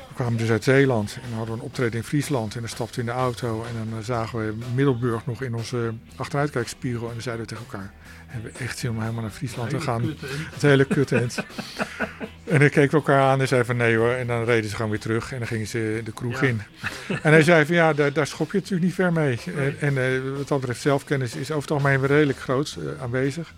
we 0.08 0.14
kwamen 0.14 0.38
dus 0.38 0.50
uit 0.50 0.64
Zeeland 0.64 1.18
en 1.24 1.36
hadden 1.36 1.56
we 1.56 1.62
een 1.62 1.68
optreden 1.68 2.00
in 2.00 2.04
Friesland. 2.04 2.54
En 2.54 2.60
dan 2.60 2.70
stapten 2.70 2.96
we 2.96 3.10
in 3.10 3.16
de 3.16 3.22
auto 3.22 3.64
en 3.64 3.74
dan 3.74 4.00
eh, 4.00 4.06
zagen 4.06 4.40
we 4.40 4.66
Middelburg 4.76 5.26
nog 5.26 5.42
in 5.42 5.56
onze 5.56 5.94
achteruitkijkspiegel. 6.16 7.08
En 7.08 7.14
dan 7.14 7.22
zeiden 7.22 7.46
we 7.46 7.52
tegen 7.52 7.66
elkaar, 7.72 7.94
hebben 8.32 8.52
echt 8.60 8.78
zin 8.78 8.90
om 8.90 9.00
helemaal 9.00 9.22
naar 9.22 9.32
Friesland 9.32 9.70
te 9.70 9.80
gaan? 9.82 10.16
Het 10.54 10.62
hele 10.62 10.86
kut 10.86 11.12
end. 11.12 11.36
en 12.46 12.60
dan 12.60 12.70
keken 12.70 12.90
we 12.90 12.96
elkaar 12.96 13.22
aan 13.22 13.40
en 13.42 13.48
zeiden 13.48 13.68
van 13.68 13.78
nee 13.78 13.96
hoor. 13.98 14.12
En 14.12 14.28
dan 14.28 14.44
reden 14.44 14.70
ze 14.70 14.76
gewoon 14.76 14.92
weer 14.92 15.00
terug 15.00 15.32
en 15.32 15.38
dan 15.38 15.48
gingen 15.48 15.68
ze 15.68 16.02
de 16.04 16.12
kroeg 16.12 16.42
Ja. 16.42 16.48
in. 16.48 16.62
En 17.22 17.32
hij 17.32 17.44
zei 17.44 17.66
van 17.66 17.76
ja, 17.76 17.94
daar, 17.94 18.14
daar 18.14 18.28
schop 18.28 18.52
je 18.52 18.58
natuurlijk 18.58 18.84
niet 18.84 18.94
ver 18.94 19.14
mee. 19.14 19.40
En, 19.58 19.76
en 19.80 19.98
eh, 19.98 20.20
wat 20.38 20.48
dat 20.48 20.60
betreft 20.60 20.82
zelfkennis 20.82 21.36
is 21.36 21.50
over 21.52 21.62
het 21.62 21.72
algemeen 21.72 22.00
weer 22.00 22.10
redelijk 22.10 22.40
groot 22.40 22.78
eh, 22.80 23.02
aanwezig. 23.04 23.54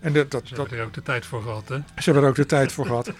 En 0.00 0.12
dat, 0.12 0.30
dat, 0.30 0.42
Ze 0.48 0.54
dat, 0.54 0.58
hebben 0.62 0.78
er 0.78 0.84
ook 0.86 0.94
de 0.94 1.02
tijd 1.02 1.26
voor 1.26 1.42
gehad, 1.42 1.68
hè? 1.68 1.76
ze 1.76 2.02
hebben 2.04 2.22
er 2.22 2.28
ook 2.28 2.34
de 2.36 2.46
tijd 2.46 2.72
voor 2.72 2.86
gehad. 2.86 3.12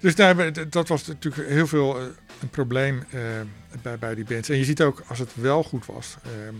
Dus 0.00 0.14
d- 0.14 0.72
dat 0.72 0.88
was 0.88 1.06
natuurlijk 1.06 1.48
heel 1.48 1.66
veel 1.66 1.98
eh, 1.98 2.04
een 2.40 2.48
probleem 2.50 3.04
eh, 3.10 3.20
bij, 3.82 3.98
bij 3.98 4.14
die 4.14 4.24
bands. 4.24 4.48
En 4.48 4.56
je 4.58 4.64
ziet 4.64 4.82
ook, 4.82 5.02
als 5.06 5.18
het 5.18 5.30
wel 5.34 5.62
goed 5.62 5.86
was, 5.86 6.16
ehm, 6.22 6.54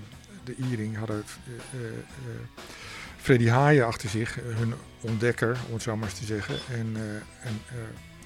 de 0.44 0.54
Iering 0.70 0.96
hadden 0.98 1.24
eh, 1.46 1.80
eh, 1.80 1.86
eh, 1.86 1.94
Freddy 3.24 3.48
Haaien 3.48 3.86
achter 3.86 4.08
zich, 4.08 4.38
eh, 4.38 4.56
hun 4.56 4.74
ontdekker, 5.00 5.56
om 5.66 5.72
het 5.72 5.82
zo 5.82 5.96
maar 5.96 6.08
eens 6.08 6.18
te 6.18 6.24
zeggen. 6.24 6.54
En, 6.70 6.92
eh, 6.96 7.48
en 7.48 7.60
eh, 7.68 7.76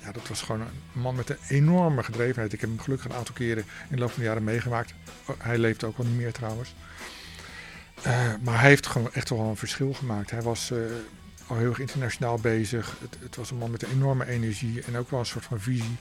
ja, 0.03 0.13
dat 0.13 0.29
was 0.29 0.43
gewoon 0.43 0.61
een 0.61 1.01
man 1.01 1.15
met 1.15 1.31
een 1.31 1.37
enorme 1.49 2.03
gedrevenheid. 2.03 2.53
Ik 2.53 2.61
heb 2.61 2.71
hem 2.71 2.81
gelukkig 2.81 3.11
een 3.11 3.17
aantal 3.17 3.35
keren 3.35 3.65
in 3.89 3.97
de 3.97 3.99
loop 3.99 4.11
van 4.11 4.23
de 4.23 4.29
jaren 4.29 4.45
meegemaakt. 4.45 4.95
Oh, 5.27 5.37
hij 5.39 5.59
leeft 5.59 5.85
ook 5.85 5.99
al 5.99 6.05
niet 6.05 6.17
meer 6.17 6.33
trouwens. 6.33 6.75
Maar 8.41 8.61
hij 8.61 8.69
heeft 8.69 8.87
gewoon 8.87 9.13
echt 9.13 9.29
wel 9.29 9.41
een 9.41 9.57
verschil 9.57 9.93
gemaakt. 9.93 10.31
Hij 10.31 10.43
was 10.43 10.73
al 11.47 11.57
heel 11.57 11.69
erg 11.69 11.79
internationaal 11.79 12.39
bezig. 12.39 12.97
Het, 13.01 13.17
het 13.21 13.37
was 13.37 13.51
een 13.51 13.57
man 13.57 13.71
met 13.71 13.83
een 13.83 13.91
enorme 13.91 14.27
energie 14.27 14.83
en 14.83 14.97
ook 14.97 15.11
wel 15.11 15.21
een 15.21 15.27
soort 15.27 15.45
van 15.45 15.61
visie. 15.61 15.97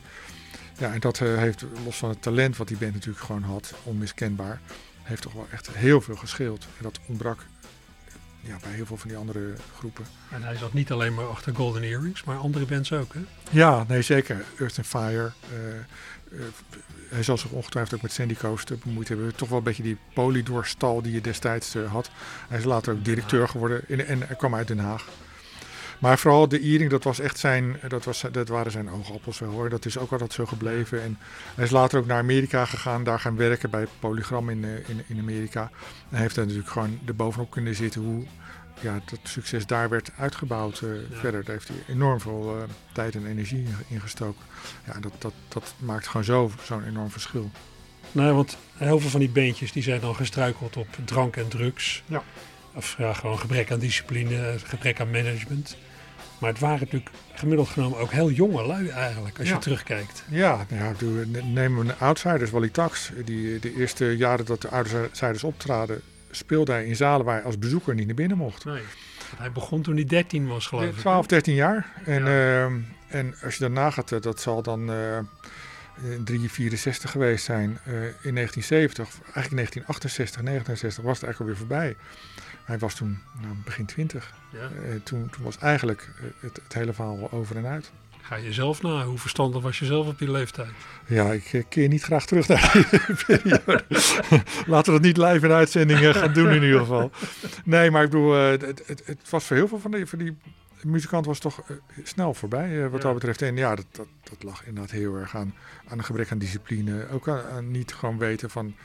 Ja, 0.78 0.94
en 0.94 1.00
dat 1.00 1.20
heeft, 1.20 1.66
los 1.84 1.98
van 1.98 2.10
het 2.10 2.22
talent 2.22 2.58
wat 2.58 2.68
die 2.68 2.78
band 2.78 2.94
natuurlijk 2.94 3.26
gewoon 3.26 3.44
had, 3.44 3.74
onmiskenbaar, 3.84 4.62
heeft 5.04 5.22
toch 5.22 5.34
wel 5.34 5.48
echt 5.52 5.70
heel 5.72 6.02
veel 6.02 6.16
gescheeld. 6.16 6.64
En 6.78 6.84
dat 6.84 7.00
ontbrak 7.06 7.46
ja, 8.42 8.58
bij 8.62 8.72
heel 8.72 8.86
veel 8.86 8.98
van 8.98 9.10
die 9.10 9.18
andere 9.18 9.54
groepen. 9.78 10.06
En 10.32 10.44
hij 10.44 10.56
zat 10.58 10.74
niet 10.74 10.92
alleen 10.92 11.14
maar 11.14 11.28
achter 11.28 11.56
Golden 11.56 11.84
Earrings, 11.84 12.24
maar 12.24 12.38
andere 12.38 12.66
bands 12.66 12.94
ook, 12.94 13.14
hè? 13.14 13.20
Ja, 13.50 13.86
nee 13.88 14.02
zeker. 14.02 14.46
Earth 14.60 14.78
and 14.78 14.88
Fire. 14.88 15.32
eh, 15.52 15.70
eh, 16.32 16.44
hij 17.10 17.24
zal 17.24 17.38
zich 17.38 17.52
ongetwijfeld 17.52 17.96
ook 17.96 18.02
met 18.02 18.12
Sandy 18.12 18.36
Coast 18.36 18.72
eh, 18.72 18.78
bemoeid 18.84 19.08
hebben. 19.08 19.36
Toch 19.36 19.50
wel 19.50 19.58
een 19.58 19.64
beetje 19.64 19.84
die 19.84 19.98
polydoorstal 20.14 21.02
die 21.02 21.14
je 21.14 21.22
destijds 21.22 21.74
had. 21.74 22.10
Hij 22.48 22.58
is 22.58 22.64
later 22.64 22.94
ook 22.94 23.06
directeur 23.06 23.48
geworden 23.48 23.82
in, 23.88 24.06
en 24.06 24.22
hij 24.22 24.36
kwam 24.36 24.56
uit 24.56 24.68
Den 24.68 24.80
Haag. 24.80 25.06
Maar 26.00 26.20
vooral 26.20 26.48
de 26.48 26.60
Iering, 26.60 26.90
dat 26.90 27.04
was 27.04 27.20
echt 27.20 27.40
zijn, 27.40 27.80
dat, 27.88 28.06
was, 28.06 28.24
dat 28.32 28.48
waren 28.48 28.72
zijn 28.72 28.90
oogappels 28.92 29.40
wel 29.40 29.50
hoor. 29.52 29.70
Dat 29.70 29.86
is 29.86 29.98
ook 29.98 30.12
altijd 30.12 30.34
zo 30.34 30.46
gebleven. 30.46 31.04
En 31.04 31.18
hij 31.56 31.64
is 31.66 31.72
later 31.72 32.00
ook 32.00 32.06
naar 32.06 32.18
Amerika 32.20 32.66
gegaan, 32.66 33.04
daar 33.04 33.20
gaan 33.20 33.36
werken 33.36 33.70
bij 33.70 33.86
Polygram 34.00 34.50
in, 34.50 34.64
eh, 34.64 34.90
in, 34.90 35.04
in 35.08 35.20
Amerika. 35.20 35.72
En 36.10 36.18
heeft 36.18 36.36
daar 36.36 36.46
natuurlijk 36.46 36.72
gewoon 36.72 37.00
er 37.06 37.16
bovenop 37.16 37.52
kunnen 37.52 37.76
zitten 37.76 38.02
hoe 38.02 38.24
ja, 38.80 38.94
dat 39.06 39.20
succes 39.24 39.66
daar 39.66 39.90
werd 39.90 40.12
uitgebouwd 40.18 40.82
eh, 40.82 40.90
Ja. 41.10 41.18
verder. 41.18 41.44
Daar 41.44 41.56
heeft 41.56 41.68
hij 41.68 41.78
enorm 41.88 42.20
veel 42.20 42.56
eh, 42.58 42.64
tijd 42.94 43.16
en 43.16 43.26
energie 43.28 43.66
in- 43.88 44.00
gestoken. 44.02 44.42
Ja, 44.86 45.00
dat, 45.00 45.12
dat, 45.18 45.34
dat 45.48 45.74
maakt 45.80 46.08
gewoon 46.08 46.24
zo, 46.26 46.52
zo'n 46.64 46.84
enorm 46.88 47.10
verschil. 47.10 47.52
Nee, 48.12 48.32
want 48.32 48.58
heel 48.76 49.00
veel 49.00 49.10
van 49.10 49.20
die 49.20 49.30
bandjes 49.30 49.72
die 49.72 49.84
zijn 49.84 50.02
dan 50.02 50.16
gestruikeld 50.16 50.78
op 50.78 50.88
drank 51.06 51.36
en 51.36 51.48
drugs. 51.48 52.04
Ja. 52.06 52.24
Of 52.74 52.96
ja, 52.98 53.14
gewoon 53.14 53.40
gebrek 53.40 53.72
aan 53.72 53.80
discipline, 53.80 54.56
gebrek 54.64 55.00
aan 55.00 55.10
management. 55.12 55.78
Maar 56.40 56.50
het 56.50 56.60
waren 56.60 56.80
natuurlijk 56.80 57.12
gemiddeld 57.34 57.68
genomen 57.70 57.98
ook 58.00 58.12
heel 58.12 58.32
jonge 58.32 58.66
lui 58.66 58.88
eigenlijk, 58.90 59.40
als 59.40 59.48
Ja. 59.48 59.54
je 59.54 59.60
terugkijkt. 59.60 60.24
Ja, 60.30 60.66
nou 60.70 60.84
ja, 61.00 61.42
neem 61.44 61.78
een 61.80 61.98
Outsiders, 61.98 62.52
Wally 62.52 62.70
Tax. 62.70 63.12
Die 63.26 63.60
de 63.60 63.76
eerste 63.76 64.18
jaren 64.18 64.46
dat 64.46 64.62
de 64.62 64.70
Outsiders 64.70 65.44
optraden, 65.44 66.02
speelde 66.32 66.72
hij 66.72 66.86
in 66.86 66.96
zalen 66.96 67.26
waar 67.26 67.36
hij 67.36 67.44
als 67.44 67.60
bezoeker 67.60 67.96
niet 67.96 68.06
naar 68.06 68.16
binnen 68.16 68.38
mocht. 68.38 68.66
Nee. 68.66 68.82
Hij 69.38 69.52
begon 69.52 69.82
toen 69.82 69.96
hij 69.96 70.06
13 70.06 70.48
was, 70.48 70.68
geloof 70.68 70.84
ik. 70.86 70.96
12, 70.98 71.26
13 71.28 71.54
jaar. 71.56 71.88
En, 72.06 72.26
Ja. 72.26 72.64
ehm, 72.64 72.74
en 73.08 73.36
als 73.44 73.54
je 73.54 73.60
daarna 73.60 73.90
gaat, 73.92 74.12
eh, 74.12 74.22
dat 74.22 74.42
zal 74.42 74.62
dan 74.62 74.92
eh 74.92 75.18
364 76.24 77.12
geweest 77.12 77.46
zijn 77.46 77.80
eh, 77.86 77.94
in 78.22 78.34
1970. 78.34 79.06
Of 79.06 79.14
eigenlijk 79.34 79.50
in 79.50 79.56
1968, 79.56 80.42
69 80.42 81.04
was 81.04 81.20
het 81.20 81.24
eigenlijk 81.26 81.40
alweer 81.40 81.58
voorbij. 81.68 81.96
Hij 82.68 82.78
was 82.78 82.96
toen 82.96 83.20
nou, 83.42 83.56
begin 83.64 83.86
20. 83.86 84.34
Ja. 84.52 84.60
Eh, 84.60 84.96
toen, 85.04 85.30
toen 85.30 85.44
was 85.44 85.58
eigenlijk 85.58 86.10
eh, 86.18 86.24
het, 86.40 86.60
het 86.64 86.74
hele 86.74 86.94
verhaal 86.94 87.32
over 87.32 87.56
en 87.56 87.66
uit. 87.66 87.92
Ga 88.22 88.36
je 88.36 88.54
zelf 88.54 88.82
na, 88.82 89.06
hoe 89.06 89.18
verstandig 89.18 89.62
was 89.62 89.80
je 89.80 89.86
zelf 89.86 90.08
op 90.08 90.20
die 90.20 90.32
leeftijd? 90.32 90.70
Ja, 91.06 91.32
ik 91.32 91.54
eh, 91.54 91.64
keer 91.70 91.88
niet 91.88 92.04
graag 92.04 92.26
terug 92.26 92.48
naar 92.48 92.72
die 92.74 93.16
periode. 93.26 93.84
Laten 94.74 94.94
we 94.94 95.00
dat 95.00 95.02
niet 95.02 95.18
live 95.18 95.46
in 95.46 95.52
uitzendingen 95.52 96.16
gaan 96.16 96.34
doen 96.34 96.50
in 96.50 96.64
ieder 96.64 96.80
geval. 96.80 97.12
Nee, 97.64 97.92
maar 97.92 98.04
ik 98.04 98.10
bedoel, 98.10 98.34
het, 98.34 98.62
het, 98.62 99.02
het 99.06 99.30
was 99.30 99.44
voor 99.44 99.56
heel 99.56 99.68
veel 99.68 99.80
van 99.80 99.92
die, 99.92 100.06
van 100.06 100.20
die 100.20 100.38
muzikanten 100.82 101.30
was 101.30 101.40
toch 101.40 101.62
snel 102.04 102.34
voorbij 102.34 102.90
wat 102.90 103.02
Ja. 103.02 103.06
dat 103.08 103.14
betreft. 103.14 103.42
En 103.42 103.56
ja, 103.56 103.76
dat, 103.76 103.86
dat, 103.92 104.08
dat 104.24 104.44
lag 104.44 104.66
inderdaad 104.66 104.92
heel 104.92 105.16
erg 105.16 105.36
aan, 105.36 105.54
aan 105.88 105.98
een 105.98 106.04
gebrek 106.04 106.32
aan 106.32 106.38
discipline. 106.38 107.10
Ook 107.10 107.28
aan, 107.28 107.42
aan 107.52 107.72
niet 107.72 107.94
gewoon 107.94 108.18
weten 108.18 108.50
van, 108.50 108.76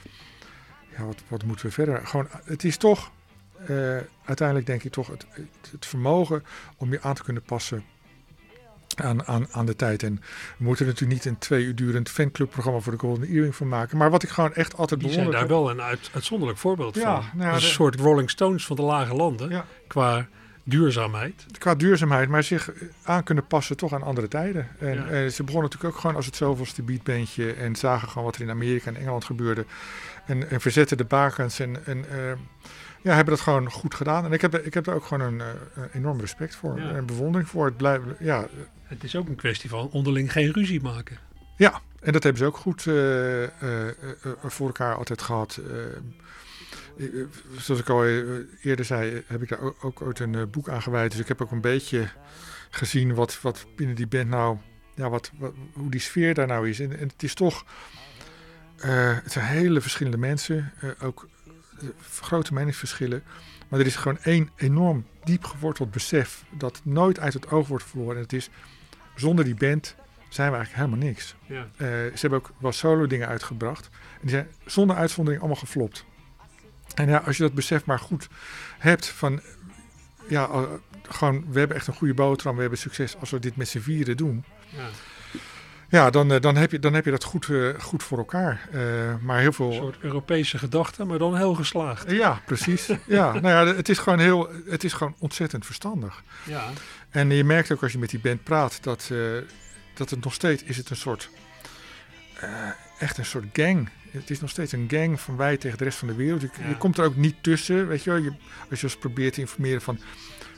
ja, 0.97 1.05
wat, 1.05 1.23
wat 1.29 1.45
moeten 1.45 1.67
we 1.67 1.73
verder? 1.73 2.07
Gewoon, 2.07 2.29
het 2.45 2.65
is 2.65 2.77
toch, 2.77 3.11
eh, 3.67 3.97
uiteindelijk 4.25 4.67
denk 4.67 4.83
ik 4.83 4.93
toch, 4.93 5.07
het, 5.09 5.27
het, 5.71 5.87
vermogen 5.87 6.45
om 6.77 6.93
je 6.93 7.03
aan 7.03 7.15
te 7.15 7.23
kunnen 7.23 7.43
passen 7.43 7.85
aan, 8.97 9.25
aan, 9.27 9.47
aan 9.51 9.67
de 9.67 9.77
tijd. 9.77 10.03
En 10.03 10.15
we 10.57 10.65
moeten 10.65 10.87
er 10.87 10.93
natuurlijk 10.93 11.25
niet 11.25 11.33
een 11.33 11.39
twee 11.39 11.65
uur 11.65 11.75
durend 11.75 12.09
fanclubprogramma 12.11 12.81
voor 12.81 12.93
de 12.93 12.99
Golden 12.99 13.29
Earring 13.29 13.57
van 13.57 13.69
maken. 13.69 13.99
Maar 13.99 14.11
wat 14.11 14.23
ik 14.23 14.29
gewoon 14.29 14.55
echt 14.55 14.77
altijd 14.77 15.01
Die 15.01 15.09
zijn 15.13 15.25
bewonder... 15.25 15.49
daar 15.49 15.59
wel 15.59 15.71
een 15.71 15.81
uit, 15.83 16.11
uitzonderlijk 16.15 16.59
voorbeeld 16.59 16.95
Ja, 16.95 17.03
van. 17.23 17.39
nou 17.39 17.49
een 17.55 17.59
de- 17.61 17.65
soort 17.67 18.01
Rolling 18.01 18.31
Stones 18.31 18.67
van 18.67 18.77
de 18.77 18.83
lage 18.83 19.15
landen 19.15 19.51
Ja. 19.51 19.65
qua 19.87 20.27
duurzaamheid. 20.65 21.47
qua 21.59 21.75
duurzaamheid, 21.75 22.29
maar 22.29 22.43
zich 22.43 22.71
aan 23.03 23.23
kunnen 23.23 23.47
passen 23.47 23.77
toch 23.77 23.93
aan 23.93 24.03
andere 24.03 24.29
tijden. 24.29 24.69
En 24.79 24.95
Ja. 24.95 25.07
eh, 25.07 25.29
ze 25.29 25.43
begonnen 25.45 25.71
natuurlijk 25.71 25.95
ook 25.95 26.01
gewoon 26.01 26.17
als 26.17 26.27
het 26.27 26.37
zoveelste 26.37 26.83
beatbandje 26.83 27.53
en 27.53 27.77
zagen 27.77 28.09
gewoon 28.09 28.25
wat 28.25 28.35
er 28.37 28.43
in 28.43 28.51
Amerika 28.51 28.87
en 28.91 28.97
Engeland 28.97 29.25
gebeurde. 29.25 29.65
En, 30.27 30.51
en 30.51 30.61
verzetten 30.61 30.97
de 30.97 31.05
bakens 31.05 31.59
en, 31.59 31.87
en 31.87 32.05
eh, 32.11 32.33
ja, 33.03 33.15
hebben 33.15 33.35
dat 33.35 33.43
gewoon 33.43 33.71
goed 33.71 33.95
gedaan. 33.95 34.25
En 34.25 34.33
ik 34.33 34.41
heb, 34.41 34.55
ik 34.59 34.75
heb 34.75 34.87
er 34.87 34.95
ook 34.95 35.05
gewoon 35.05 35.33
een, 35.33 35.41
eh, 35.41 35.47
een 35.75 35.89
enorm 35.93 36.21
respect 36.21 36.55
voor 36.57 36.81
Ja. 36.81 36.91
en 36.91 37.07
bewondering 37.07 37.49
voor. 37.49 37.65
Het 37.65 37.77
blijft, 37.77 38.05
ja, 38.19 38.47
Het 38.83 39.05
is 39.05 39.17
ook 39.17 39.29
een 39.29 39.37
kwestie 39.37 39.71
van 39.71 39.89
onderling 39.91 40.33
geen 40.33 40.53
ruzie 40.53 40.83
maken. 40.83 41.19
Ja, 41.57 41.81
en 42.01 42.13
dat 42.13 42.23
hebben 42.23 42.43
ze 42.43 42.49
ook 42.49 42.57
goed 42.57 42.87
eh, 42.87 43.43
eh, 43.45 43.95
voor 44.45 44.67
elkaar 44.67 44.95
altijd 44.95 45.23
gehad. 45.23 45.61
Eh, 45.69 45.85
eh, 47.07 47.27
zoals 47.59 47.81
ik 47.81 47.89
al 47.89 48.07
eerder 48.63 48.85
zei, 48.85 49.23
heb 49.27 49.43
ik 49.43 49.49
daar 49.49 49.61
ook, 49.61 49.85
ook 49.85 50.03
ooit 50.03 50.19
een 50.19 50.51
boek 50.51 50.69
aan 50.69 50.83
gewijd. 50.83 51.11
Dus 51.11 51.21
ik 51.21 51.29
heb 51.29 51.43
ook 51.43 51.51
een 51.51 51.61
beetje 51.61 52.09
gezien 52.71 53.15
wat, 53.15 53.41
wat 53.41 53.67
binnen 53.77 53.97
die 53.97 54.07
band 54.07 54.29
nou, 54.29 54.57
ja, 54.95 55.09
wat, 55.11 55.31
wat, 55.39 55.53
hoe 55.73 55.91
die 55.91 56.01
sfeer 56.01 56.35
daar 56.35 56.47
nou 56.47 56.69
is. 56.69 56.81
En, 56.81 56.99
en 56.99 57.09
het 57.09 57.23
is 57.23 57.35
toch, 57.35 57.65
eh, 58.79 59.15
het 59.23 59.33
zijn 59.33 59.47
hele 59.47 59.81
verschillende 59.81 60.19
mensen. 60.19 60.73
Eh, 60.81 60.89
ook 61.03 61.29
grote 62.21 62.55
meningsverschillen. 62.55 63.23
Maar 63.69 63.81
er 63.81 63.87
is 63.87 63.97
gewoon 63.97 64.19
één 64.23 64.51
enorm 64.57 65.07
diep 65.25 65.45
geworteld 65.45 65.91
besef 65.91 66.45
dat 66.51 66.81
nooit 66.85 67.21
uit 67.21 67.33
het 67.33 67.51
oog 67.51 67.69
wordt 67.69 67.85
verloren. 67.85 68.17
En 68.17 68.23
het 68.23 68.33
is, 68.33 68.51
zonder 69.15 69.45
die 69.45 69.55
band 69.55 69.97
zijn 70.29 70.51
we 70.51 70.57
eigenlijk 70.57 70.87
helemaal 70.87 71.09
niks. 71.09 71.35
Ja. 71.47 71.69
Eh, 71.77 71.87
ze 71.89 72.19
hebben 72.21 72.39
ook 72.39 72.53
wel 72.59 72.73
solo 72.73 73.07
dingen 73.07 73.29
uitgebracht. 73.29 73.89
En 73.93 74.21
die 74.21 74.31
zijn 74.31 74.49
zonder 74.67 74.97
uitzondering 74.97 75.43
allemaal 75.43 75.61
geflopt. 75.61 76.05
En 76.95 77.09
ja, 77.09 77.23
als 77.27 77.37
je 77.37 77.43
dat 77.43 77.55
besef 77.55 77.85
maar 77.85 77.99
goed 77.99 78.29
hebt 78.79 79.07
van... 79.07 79.41
Ja, 80.29 80.49
eh, 80.49 80.63
gewoon, 81.03 81.45
we 81.49 81.59
hebben 81.59 81.77
echt 81.77 81.87
een 81.87 81.95
goede 81.95 82.15
boterham, 82.15 82.55
we 82.55 82.61
hebben 82.61 82.79
succes 82.79 83.17
als 83.17 83.31
we 83.31 83.39
dit 83.39 83.57
met 83.57 83.69
z'n 83.69 83.79
vieren 83.79 84.17
doen. 84.17 84.45
Ja. 84.69 84.89
Ja, 85.93 86.11
dan, 86.11 86.33
eh, 86.33 86.41
dan, 86.41 86.57
heb, 86.57 86.71
je, 86.71 86.79
dan 86.79 86.95
heb 86.95 87.05
je 87.05 87.11
dat 87.11 87.25
goed, 87.25 87.49
eh, 87.49 87.69
goed 87.79 88.03
voor 88.03 88.19
elkaar. 88.19 88.69
Eh, 88.73 88.81
maar 89.21 89.41
heel 89.41 89.53
veel... 89.53 89.71
Een 89.71 89.75
soort 89.77 89.97
Europese 90.01 90.59
gedachte, 90.59 91.05
maar 91.05 91.19
dan 91.19 91.37
heel 91.37 91.55
geslaagd. 91.55 92.11
Ja, 92.11 92.41
precies. 92.47 92.87
ja, 93.07 93.33
nou 93.33 93.49
ja, 93.49 93.75
het 93.75 93.89
is 93.89 93.99
gewoon 93.99 94.19
heel, 94.19 94.51
het 94.67 94.85
is 94.85 94.93
gewoon 94.93 95.15
ontzettend 95.19 95.67
verstandig. 95.67 96.23
Ja. 96.45 96.65
En 97.11 97.31
je 97.31 97.45
merkt 97.45 97.73
ook 97.73 97.83
als 97.83 97.93
je 97.93 97.99
met 97.99 98.11
die 98.11 98.21
band 98.21 98.43
praat 98.43 98.83
dat, 98.83 99.11
dat 99.95 100.11
het 100.11 100.25
nog 100.25 100.35
steeds 100.35 100.63
is 100.63 100.77
het 100.77 100.91
een 100.91 100.97
soort, 100.97 101.31
echt 102.99 103.19
een 103.19 103.25
soort 103.25 103.47
gang. 103.53 103.89
Het 104.11 104.31
is 104.31 104.41
nog 104.41 104.51
steeds 104.51 104.73
een 104.73 104.87
gang 104.91 105.21
van 105.21 105.37
wij 105.37 105.57
tegen 105.57 105.79
de 105.79 105.85
rest 105.85 105.99
van 105.99 106.09
de 106.09 106.15
wereld. 106.15 106.41
Je, 106.41 106.49
Ja. 106.61 106.69
je 106.69 106.77
komt 106.77 106.99
er 106.99 107.05
ook 107.05 107.17
niet 107.17 107.37
tussen, 107.41 107.89
weet 107.89 108.05
je 108.05 108.11
wel. 108.11 108.23
Je, 108.23 108.33
als 108.71 108.81
je 108.81 108.87
ons 108.87 108.97
probeert 108.97 109.35
te 109.35 109.41
informeren 109.41 109.83
van 109.83 109.99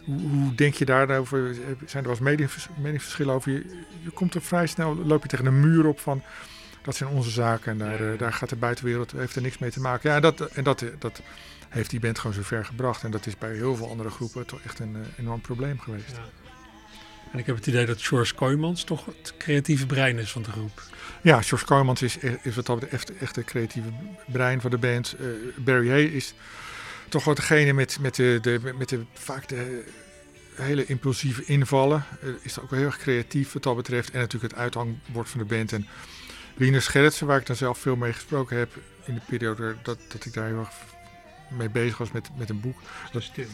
hoe, 0.04 0.20
hoe 0.20 0.54
denk 0.54 0.74
je 0.74 0.84
daarover, 0.84 1.54
zijn 1.86 2.02
er 2.02 2.02
wel 2.02 2.10
eens 2.10 2.20
meningsvers- 2.20 2.68
meningsverschillen 2.82 3.34
over. 3.34 3.52
Je, 3.52 3.84
je 4.02 4.10
komt 4.10 4.34
er 4.34 4.42
vrij 4.42 4.66
snel, 4.66 4.96
loop 4.96 5.22
je 5.22 5.28
tegen 5.28 5.46
een 5.46 5.60
muur 5.60 5.86
op 5.86 6.00
van 6.00 6.22
dat 6.82 6.96
zijn 6.96 7.10
onze 7.10 7.30
zaken 7.30 7.72
en 7.72 7.78
daar, 7.78 8.02
Ja. 8.04 8.12
eh, 8.12 8.18
daar 8.18 8.32
gaat 8.32 8.48
de 8.48 8.56
buitenwereld, 8.56 9.12
heeft 9.12 9.36
er 9.36 9.42
niks 9.42 9.58
mee 9.58 9.70
te 9.70 9.80
maken. 9.80 10.10
Ja, 10.10 10.16
en 10.16 10.22
dat, 10.22 10.40
en 10.40 10.64
dat, 10.64 10.84
dat 10.98 11.20
heeft 11.68 11.90
die 11.90 12.00
band 12.00 12.18
gewoon 12.18 12.36
zo 12.36 12.42
ver 12.42 12.64
gebracht. 12.64 13.02
En 13.04 13.10
dat 13.10 13.26
is 13.26 13.38
bij 13.38 13.54
heel 13.54 13.76
veel 13.76 13.90
andere 13.90 14.10
groepen 14.10 14.46
toch 14.46 14.60
echt 14.64 14.78
een 14.78 14.94
eh, 14.96 15.00
enorm 15.24 15.40
probleem 15.40 15.78
geweest. 15.80 16.10
Ja. 16.10 16.22
En 17.32 17.38
ik 17.38 17.46
heb 17.46 17.56
het 17.56 17.66
idee 17.66 17.86
dat 17.86 18.02
George 18.02 18.34
Kooijmans 18.34 18.84
toch 18.84 19.06
het 19.06 19.34
creatieve 19.38 19.86
brein 19.86 20.18
is 20.18 20.30
van 20.32 20.42
de 20.42 20.50
groep. 20.50 20.82
Ja, 21.22 21.42
George 21.42 21.64
Kooijmans 21.66 22.02
is, 22.02 22.16
is 22.42 22.54
wat 22.54 22.66
dat 22.66 22.80
betreft 22.80 23.10
echt, 23.10 23.20
echt 23.22 23.34
de 23.34 23.44
creatieve 23.44 23.88
brein 24.32 24.60
van 24.60 24.70
de 24.70 24.78
band. 24.78 25.12
Eh, 25.20 25.26
Barry 25.56 25.88
Hay 25.88 26.02
is 26.04 26.34
toch 27.14 27.24
wel 27.24 27.34
degene 27.34 27.72
met, 27.72 27.98
met, 28.00 28.14
de, 28.14 28.38
de, 28.42 28.72
met 28.78 28.88
de, 28.88 29.04
vaak 29.12 29.48
de 29.48 29.84
hele 30.54 30.86
impulsieve 30.86 31.44
invallen. 31.44 32.04
Eh, 32.20 32.28
is 32.42 32.60
ook 32.60 32.70
wel 32.70 32.78
heel 32.78 32.88
erg 32.88 32.98
creatief 32.98 33.52
wat 33.52 33.62
dat 33.62 33.76
betreft. 33.76 34.10
En 34.10 34.20
natuurlijk 34.20 34.52
het 34.52 34.62
uithangbord 34.62 35.28
van 35.28 35.40
de 35.40 35.46
band. 35.46 35.72
En 35.72 35.86
Rinus 36.56 36.86
Gerritsen, 36.86 37.26
waar 37.26 37.40
ik 37.40 37.46
dan 37.46 37.56
zelf 37.56 37.78
veel 37.78 37.96
mee 37.96 38.12
gesproken 38.12 38.56
heb 38.56 38.72
in 39.04 39.14
de 39.14 39.20
periode 39.26 39.76
dat, 39.82 39.98
dat 40.08 40.24
ik 40.24 40.32
daar 40.32 40.46
heel 40.46 40.58
erg 40.58 40.70
mee 41.48 41.70
bezig 41.70 41.98
was 41.98 42.10
met, 42.10 42.28
met 42.36 42.50
een 42.50 42.60
boek. 42.60 42.78
Dat 43.12 43.22
stil. 43.22 43.46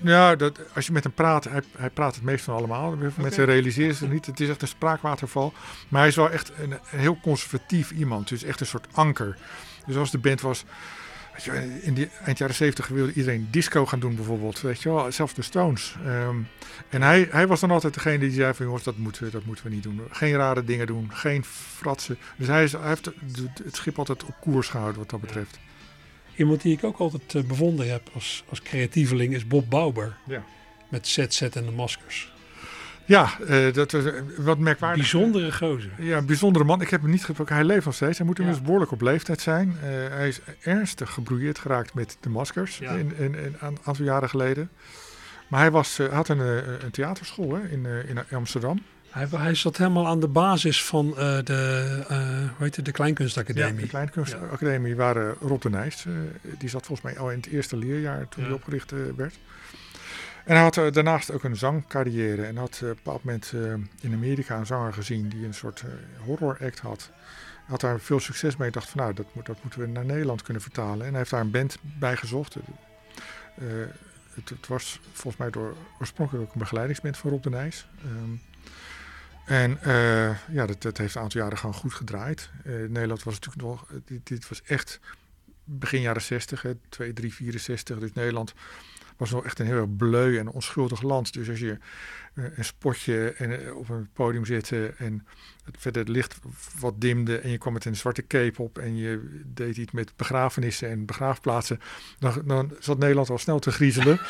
Ja, 0.00 0.36
dat, 0.36 0.58
als 0.74 0.86
je 0.86 0.92
met 0.92 1.04
hem 1.04 1.12
praat, 1.12 1.44
hij, 1.44 1.62
hij 1.76 1.90
praat 1.90 2.14
het 2.14 2.24
meest 2.24 2.44
van 2.44 2.54
allemaal. 2.54 2.96
Veel 2.98 3.10
mensen 3.16 3.44
realiseren 3.44 3.94
ze 3.94 4.06
niet. 4.06 4.26
Het 4.26 4.40
is 4.40 4.48
echt 4.48 4.62
een 4.62 4.68
spraakwaterval. 4.68 5.52
Maar 5.88 6.00
hij 6.00 6.08
is 6.08 6.16
wel 6.16 6.30
echt 6.30 6.52
een, 6.58 6.72
een 6.72 6.98
heel 6.98 7.18
conservatief 7.22 7.90
iemand. 7.90 8.28
Dus 8.28 8.42
echt 8.42 8.60
een 8.60 8.66
soort 8.66 8.86
anker. 8.92 9.38
Dus 9.86 9.96
als 9.96 10.10
de 10.10 10.18
band 10.18 10.40
was... 10.40 10.64
Weet 11.34 11.44
je, 11.44 11.78
in 11.82 11.94
die 11.94 12.08
eind 12.24 12.38
jaren 12.38 12.54
zeventig 12.54 12.88
wilde 12.88 13.12
iedereen 13.12 13.48
disco 13.50 13.86
gaan 13.86 14.00
doen 14.00 14.14
bijvoorbeeld. 14.16 14.60
Weet 14.60 14.82
je 14.82 14.88
wel, 14.92 15.12
zelfs 15.12 15.34
de 15.34 15.42
Stones. 15.42 15.94
Ehm, 16.04 16.36
en 16.88 17.02
hij, 17.02 17.28
hij 17.30 17.46
was 17.46 17.60
dan 17.60 17.70
altijd 17.70 17.94
degene 17.94 18.18
die 18.18 18.30
zei 18.30 18.54
van... 18.54 18.66
jongens, 18.66 18.84
dat 18.84 18.96
moeten, 18.96 19.24
we- 19.24 19.30
dat 19.30 19.44
moeten 19.44 19.64
we 19.64 19.70
niet 19.70 19.82
doen. 19.82 20.00
Geen 20.10 20.34
rare 20.34 20.64
dingen 20.64 20.86
doen. 20.86 21.10
Geen 21.12 21.44
fratsen. 21.44 22.18
Dus 22.36 22.46
hij, 22.46 22.64
is, 22.64 22.72
hij 22.72 22.88
heeft 22.88 23.10
het 23.64 23.76
schip 23.76 23.98
altijd 23.98 24.24
op 24.24 24.34
koers 24.40 24.68
gehouden 24.68 24.98
wat 24.98 25.10
dat 25.10 25.20
betreft. 25.20 25.58
Iemand 26.36 26.62
die 26.62 26.76
ik 26.76 26.84
ook 26.84 26.98
altijd 26.98 27.34
eh, 27.34 27.42
bewonderd 27.42 27.88
heb 27.88 28.10
als, 28.14 28.44
als 28.48 28.62
creatieveling 28.62 29.34
is 29.34 29.46
Bob 29.46 29.70
Bauber. 29.70 30.16
Ja. 30.26 30.44
Met 30.88 31.08
ZZ 31.08 31.42
en 31.42 31.50
de 31.64 31.70
Maskers. 31.70 32.32
Ja, 33.06 33.38
eh, 33.48 33.72
dat 33.72 33.92
was 33.92 34.04
eh, 34.04 34.12
wat 34.36 34.58
merkwaardig. 34.58 35.00
Bijzondere 35.00 35.52
gozer. 35.52 35.90
Ja, 35.98 36.16
een 36.16 36.26
bijzondere 36.26 36.64
man. 36.64 36.80
Ik 36.80 36.90
heb 36.90 37.00
hem 37.02 37.10
niet 37.10 37.24
gesproken. 37.24 37.54
Hij 37.54 37.64
leeft 37.64 37.84
nog 37.84 37.94
steeds. 37.94 38.18
Hij 38.18 38.26
moet 38.26 38.36
Ja. 38.36 38.42
inmiddels 38.42 38.66
behoorlijk 38.66 38.92
op 38.92 39.00
leeftijd 39.00 39.40
zijn. 39.40 39.76
Eh, 39.82 39.88
hij 40.16 40.28
is 40.28 40.40
ernstig 40.60 41.10
gebrouilleerd 41.10 41.58
geraakt 41.58 41.94
met 41.94 42.16
de 42.20 42.28
maskers 42.28 42.78
Ja. 42.78 42.90
in, 42.92 43.12
in, 43.16 43.34
in- 43.34 43.56
een 43.60 43.78
aantal 43.84 44.04
jaren 44.04 44.28
geleden. 44.28 44.70
Maar 45.48 45.60
hij 45.60 45.70
was, 45.70 45.98
had 46.10 46.28
een, 46.28 46.38
een 46.84 46.90
theaterschool 46.90 47.54
hè, 47.54 47.68
in, 47.68 47.86
in 48.08 48.18
Amsterdam. 48.36 48.82
Hij, 49.10 49.26
hij 49.30 49.54
zat 49.54 49.76
helemaal 49.76 50.06
aan 50.06 50.20
de 50.20 50.28
basis 50.28 50.84
van 50.84 51.10
de, 51.44 52.02
hoe 52.56 52.64
heet 52.64 52.76
het, 52.76 52.84
de 52.84 52.90
Ja, 52.90 52.96
Kleinkunstacademie. 52.96 53.80
de 53.82 53.86
Kleinkunstacademie 53.88 54.96
waar 54.96 55.16
Rob 55.40 55.62
de 55.62 55.70
Nijs, 55.70 56.04
die 56.58 56.68
zat 56.68 56.86
volgens 56.86 57.06
mij 57.12 57.18
al 57.22 57.30
in 57.30 57.36
het 57.36 57.46
eerste 57.46 57.76
leerjaar 57.76 58.28
toen 58.28 58.42
Ja. 58.42 58.48
die 58.48 58.58
opgericht 58.58 58.92
werd. 59.16 59.34
En 60.44 60.54
hij 60.54 60.62
had 60.62 60.76
eh, 60.76 60.92
daarnaast 60.92 61.30
ook 61.30 61.44
een 61.44 61.56
zangcarrière 61.56 62.44
en 62.44 62.56
had 62.56 62.80
eh, 62.82 62.82
op 62.82 62.88
een 62.88 62.94
bepaald 63.02 63.24
moment 63.24 63.52
eh, 63.54 63.60
in 64.00 64.12
Amerika 64.12 64.58
een 64.58 64.66
zanger 64.66 64.92
gezien 64.92 65.28
die 65.28 65.46
een 65.46 65.54
soort 65.54 65.84
horror 66.24 66.58
act 66.62 66.78
had. 66.78 67.10
Hij 67.10 67.64
had 67.66 67.80
daar 67.80 68.00
veel 68.00 68.20
succes 68.20 68.56
mee. 68.56 68.68
Ik 68.68 68.74
dacht 68.74 68.88
van 68.88 69.00
nou, 69.00 69.14
dat, 69.14 69.26
moet, 69.34 69.46
dat 69.46 69.62
moeten 69.62 69.80
we 69.80 69.86
naar 69.86 70.04
Nederland 70.04 70.42
kunnen 70.42 70.62
vertalen. 70.62 71.00
En 71.00 71.08
hij 71.08 71.18
heeft 71.18 71.30
daar 71.30 71.40
een 71.40 71.50
band 71.50 71.78
bij 71.82 72.16
gezocht. 72.16 72.56
Het, 74.34 74.48
het 74.48 74.66
was 74.66 75.00
volgens 75.12 75.36
mij 75.36 75.50
door 75.50 75.76
oorspronkelijk 76.00 76.52
een 76.52 76.58
begeleidingsband 76.58 77.16
van 77.16 77.30
Rob 77.30 77.42
de 77.42 77.50
Nijs. 77.50 77.86
Ehm, 78.02 78.34
en 79.44 79.78
ja, 80.50 80.66
dat, 80.66 80.96
heeft 80.96 81.14
een 81.14 81.22
aantal 81.22 81.40
jaren 81.40 81.58
gewoon 81.58 81.74
goed 81.74 81.94
gedraaid. 81.94 82.50
Nederland 82.64 83.22
was 83.22 83.34
natuurlijk 83.34 83.66
nog, 83.66 83.86
dit, 84.04 84.26
dit 84.26 84.48
was 84.48 84.62
echt 84.62 85.00
begin 85.64 86.00
jaren 86.00 86.22
60, 86.22 86.62
hè, 86.62 86.74
2, 86.88 87.12
3, 87.12 87.34
64. 87.34 87.98
Dus 87.98 88.12
Nederland 88.12 88.54
was 89.16 89.30
nog 89.30 89.44
echt 89.44 89.58
een 89.58 89.66
heel 89.66 89.76
erg 89.76 89.96
bleu 89.96 90.38
en 90.38 90.48
onschuldig 90.48 91.02
land. 91.02 91.32
Dus 91.32 91.48
als 91.48 91.58
je 91.58 91.78
eh, 92.34 92.44
een 92.54 92.64
spotje 92.64 93.34
en, 93.36 93.64
eh, 93.64 93.76
op 93.76 93.88
een 93.88 94.08
podium 94.12 94.44
zette 94.44 94.94
en 94.98 95.26
het, 95.64 95.76
verder 95.78 96.02
het 96.02 96.10
licht 96.10 96.38
wat 96.78 97.00
dimde 97.00 97.38
en 97.38 97.50
je 97.50 97.58
kwam 97.58 97.72
met 97.72 97.84
een 97.84 97.96
zwarte 97.96 98.26
cape 98.26 98.62
op 98.62 98.78
en 98.78 98.96
je 98.96 99.40
deed 99.46 99.76
iets 99.76 99.92
met 99.92 100.12
begrafenissen 100.16 100.90
en 100.90 101.04
begraafplaatsen, 101.04 101.80
dan, 102.18 102.42
dan 102.44 102.76
zat 102.78 102.98
Nederland 102.98 103.30
al 103.30 103.38
snel 103.38 103.58
te 103.58 103.72
griezelen. 103.72 104.20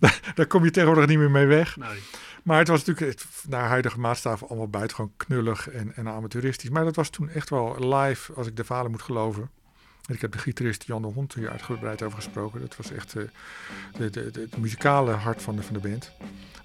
daar, 0.00 0.20
daar 0.34 0.46
kom 0.46 0.64
je 0.64 0.70
tegenwoordig 0.70 1.06
niet 1.06 1.18
meer 1.18 1.30
mee 1.30 1.46
weg. 1.46 1.76
Nee. 1.76 1.98
Maar 2.42 2.58
het 2.58 2.68
was 2.68 2.84
natuurlijk 2.84 3.18
het, 3.18 3.26
naar 3.48 3.68
huidige 3.68 4.00
maatstaven 4.00 4.48
allemaal 4.48 4.68
buitengewoon 4.68 5.12
knullig 5.16 5.68
en, 5.68 5.96
en 5.96 6.08
amateuristisch. 6.08 6.70
Maar 6.70 6.84
dat 6.84 6.96
was 6.96 7.10
toen 7.10 7.28
echt 7.28 7.50
wel 7.50 7.94
live, 7.94 8.32
als 8.32 8.46
ik 8.46 8.56
de 8.56 8.64
verhalen 8.64 8.90
moet 8.90 9.02
geloven. 9.02 9.50
En 10.08 10.14
ik 10.14 10.20
heb 10.20 10.32
de 10.32 10.38
gitarist 10.38 10.84
Jan 10.86 11.02
de 11.02 11.08
Hond 11.08 11.34
hier 11.34 11.50
uitgebreid 11.50 12.02
over 12.02 12.16
gesproken. 12.16 12.60
Dat 12.60 12.76
was 12.76 12.92
echt 12.92 13.14
eh, 13.16 13.22
de, 13.98 14.10
de, 14.10 14.30
de, 14.30 14.40
het 14.40 14.56
muzikale 14.58 15.10
hart 15.12 15.42
van 15.42 15.56
de, 15.56 15.62
van 15.62 15.74
de 15.80 15.88
band. 15.88 16.10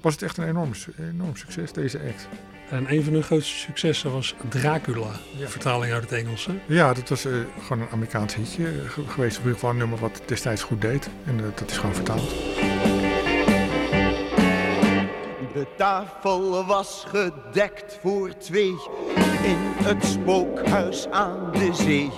Was 0.01 0.13
het 0.13 0.21
echt 0.21 0.37
een 0.37 0.47
enorm, 0.47 0.71
enorm 0.99 1.35
succes, 1.35 1.71
deze 1.71 1.99
act. 1.99 2.27
En 2.69 2.91
een 2.93 3.03
van 3.03 3.13
hun 3.13 3.23
grootste 3.23 3.55
successen 3.57 4.11
was 4.11 4.35
Dracula. 4.49 5.11
Ja. 5.37 5.47
Vertaling 5.47 5.93
uit 5.93 6.03
het 6.03 6.11
Engels. 6.11 6.45
Hè? 6.45 6.53
Ja, 6.67 6.93
dat 6.93 7.09
was 7.09 7.25
eh, 7.25 7.33
gewoon 7.65 7.81
een 7.83 7.91
Amerikaans 7.91 8.35
hitje 8.35 8.67
eh, 8.67 8.89
ge- 8.89 9.07
geweest. 9.07 9.37
Of 9.37 9.43
in 9.43 9.49
ieder 9.49 9.53
geval 9.53 9.69
een 9.69 9.77
nummer 9.77 9.99
wat 9.99 10.21
destijds 10.25 10.63
goed 10.63 10.81
deed. 10.81 11.09
En 11.25 11.37
dat 11.55 11.69
is 11.71 11.77
gewoon 11.77 11.95
vertaald. 11.95 12.29
De 15.53 15.67
tafel 15.77 16.65
was 16.65 17.05
gedekt 17.07 17.99
voor 18.01 18.37
twee 18.37 18.75
in 19.43 19.57
het 19.83 20.05
spookhuis 20.05 21.07
aan 21.07 21.51
de 21.51 21.69
zee. 21.73 22.11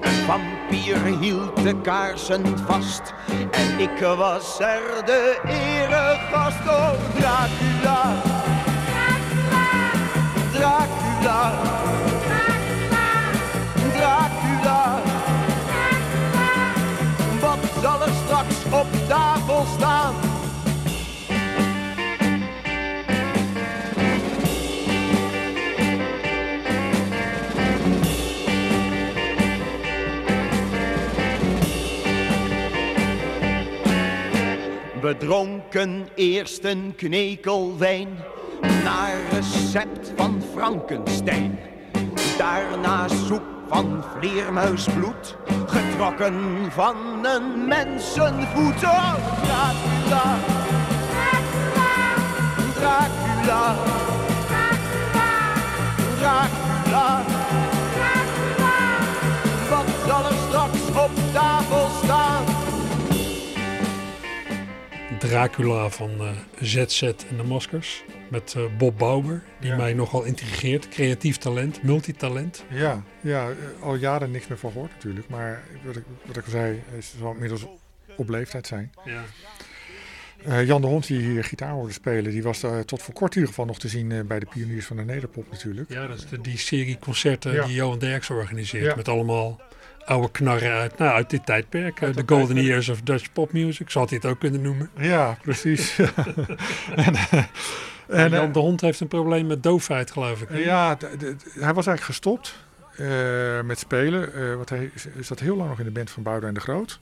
Een 0.00 0.24
vampier 0.72 1.18
hield 1.20 1.62
de 1.62 1.80
kaarsen 1.80 2.58
vast 2.58 3.14
en 3.50 3.78
ik 3.78 4.00
was 4.16 4.60
er 4.60 5.04
de 5.04 5.40
eregast. 5.44 6.68
Oh, 6.68 6.92
Dracula, 7.18 8.22
Dracula, 8.92 9.80
Dracula. 10.52 11.81
We 35.02 35.16
dronken 35.16 36.08
eerst 36.14 36.64
een 36.64 36.92
knekel 36.96 37.78
wijn 37.78 38.08
naar 38.84 39.16
recept 39.32 40.12
van 40.16 40.42
Frankenstein. 40.54 41.58
Daarna 42.38 43.08
soep 43.08 43.42
van 43.68 44.04
vleermuisbloed, 44.18 45.36
getrokken 45.66 46.40
van 46.70 46.96
een 47.26 47.66
mensenvoet. 47.68 48.84
Oh, 48.84 49.14
Dracula, 49.42 50.38
Dracula, 52.74 53.74
Dracula. 56.18 57.22
Wat 59.70 59.86
zal 60.06 60.24
er 60.24 60.36
straks 60.48 61.04
op 61.04 61.10
tafel 61.32 61.88
staan? 62.04 62.51
Dracula 65.28 65.88
van 65.88 66.10
eh, 66.20 66.30
ZZ 66.60 67.02
en 67.02 67.36
de 67.36 67.42
Maskers. 67.42 68.04
Met 68.30 68.54
eh, 68.56 68.62
Bob 68.78 68.98
Bauer, 68.98 69.42
die 69.60 69.70
Ja. 69.70 69.76
mij 69.76 69.92
nogal 69.92 70.22
intrigeert. 70.24 70.88
Creatief 70.88 71.36
talent, 71.36 71.82
multitalent. 71.82 72.64
Ja, 72.70 73.02
ja 73.20 73.48
eh, 73.48 73.82
al 73.82 73.94
jaren 73.94 74.30
niks 74.30 74.46
meer 74.46 74.58
van 74.58 74.72
gehoord 74.72 74.90
natuurlijk. 74.92 75.28
Maar 75.28 75.62
wat 75.84 75.96
ik, 75.96 76.02
wat 76.24 76.36
ik 76.36 76.44
al 76.44 76.50
zei, 76.50 76.82
is 76.98 77.14
zal 77.18 77.32
inmiddels 77.32 77.66
op 78.16 78.28
leeftijd 78.28 78.66
zijn. 78.66 78.92
Ja. 79.04 79.22
Eh, 80.44 80.66
Jan 80.66 80.80
de 80.80 80.86
Hond, 80.86 81.06
die 81.06 81.20
hier 81.20 81.44
gitaar 81.44 81.70
hoorde 81.72 81.92
spelen, 81.92 82.30
die 82.30 82.42
was 82.42 82.62
eh, 82.62 82.78
tot 82.78 83.02
voor 83.02 83.14
kort 83.14 83.30
in 83.30 83.36
ieder 83.36 83.48
geval 83.54 83.66
nog 83.66 83.78
te 83.78 83.88
zien 83.88 84.12
eh, 84.12 84.20
bij 84.20 84.38
de 84.38 84.46
pioniers 84.46 84.86
van 84.86 84.96
de 84.96 85.04
Nederpop 85.04 85.46
natuurlijk. 85.50 85.90
Ja, 85.92 86.06
dat 86.06 86.18
is 86.18 86.26
de, 86.28 86.40
die 86.40 86.58
serie 86.58 86.98
concerten 86.98 87.52
Ja. 87.52 87.64
die 87.66 87.74
Johan 87.74 87.98
Derks 87.98 88.30
organiseert. 88.30 88.84
Ja. 88.84 88.94
Met 88.96 89.08
allemaal 89.08 89.60
oude 90.04 90.30
knarren 90.30 90.72
uit, 90.72 90.98
nou, 90.98 91.12
uit 91.12 91.30
dit 91.30 91.46
tijdperk. 91.46 92.00
eh, 92.00 92.14
De 92.14 92.22
Golden 92.26 92.46
tijdperk. 92.46 92.66
Years 92.66 92.88
of 92.88 93.00
Dutch 93.00 93.32
Pop 93.32 93.52
Music. 93.52 93.90
Hij 94.08 94.18
het 94.18 94.26
ook 94.26 94.38
kunnen 94.38 94.62
noemen. 94.62 94.90
Ja, 94.98 95.38
precies. 95.42 95.98
en, 96.96 97.14
eh, 97.14 97.44
En, 98.06 98.30
Jan 98.30 98.46
eh, 98.46 98.52
de 98.52 98.58
Hond 98.58 98.80
heeft 98.80 99.00
een 99.00 99.08
probleem 99.08 99.46
met 99.46 99.62
doofheid, 99.62 100.10
geloof 100.10 100.40
ik. 100.42 100.48
Ja, 100.64 100.96
hij 101.58 101.74
was 101.74 101.86
eigenlijk 101.86 102.00
gestopt 102.02 102.54
met 103.64 103.78
spelen. 103.78 104.56
want 104.56 104.68
hij 104.68 104.90
zat 105.20 105.40
heel 105.40 105.56
lang 105.56 105.68
nog 105.68 105.78
in 105.78 105.84
de 105.84 105.90
band 105.90 106.10
van 106.10 106.22
Boudewijn 106.22 106.54
de 106.54 106.60
Groot. 106.60 107.00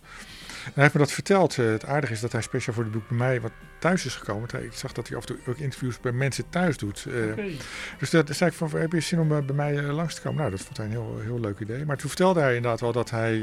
En 0.64 0.70
hij 0.74 0.82
heeft 0.82 0.94
me 0.94 1.00
dat 1.00 1.12
verteld. 1.12 1.58
Eh, 1.58 1.66
het 1.66 1.84
aardige 1.86 2.12
is 2.12 2.20
dat 2.20 2.32
hij 2.32 2.42
speciaal 2.42 2.74
voor 2.74 2.82
het 2.84 2.92
boek 2.92 3.08
bij 3.08 3.16
mij 3.16 3.40
wat 3.40 3.52
thuis 3.78 4.04
is 4.06 4.14
gekomen. 4.14 4.48
Ik 4.64 4.72
zag 4.72 4.92
dat 4.92 5.08
hij 5.08 5.16
af 5.16 5.26
en 5.26 5.34
toe 5.34 5.38
ook 5.52 5.58
interviews 5.58 6.00
bij 6.00 6.12
mensen 6.12 6.48
thuis 6.50 6.76
doet. 6.76 7.06
Eh. 7.08 7.44
Dus 7.98 8.10
dat 8.10 8.36
zei 8.36 8.50
ik 8.50 8.56
van, 8.56 8.70
heb 8.70 8.92
je 8.92 9.00
zin 9.00 9.18
om 9.20 9.32
eh, 9.36 9.42
bij 9.44 9.54
mij 9.56 9.82
langs 9.82 10.14
te 10.14 10.20
komen? 10.20 10.38
Nou, 10.38 10.50
dat 10.50 10.60
vond 10.60 10.76
hij 10.76 10.86
een 10.86 10.92
heel, 10.92 11.18
heel 11.22 11.40
leuk 11.40 11.58
idee. 11.60 11.84
Maar 11.84 11.96
toen 11.96 12.08
vertelde 12.08 12.40
hij 12.40 12.54
inderdaad 12.56 12.80
wel 12.80 12.92
dat 12.92 13.10
hij 13.10 13.36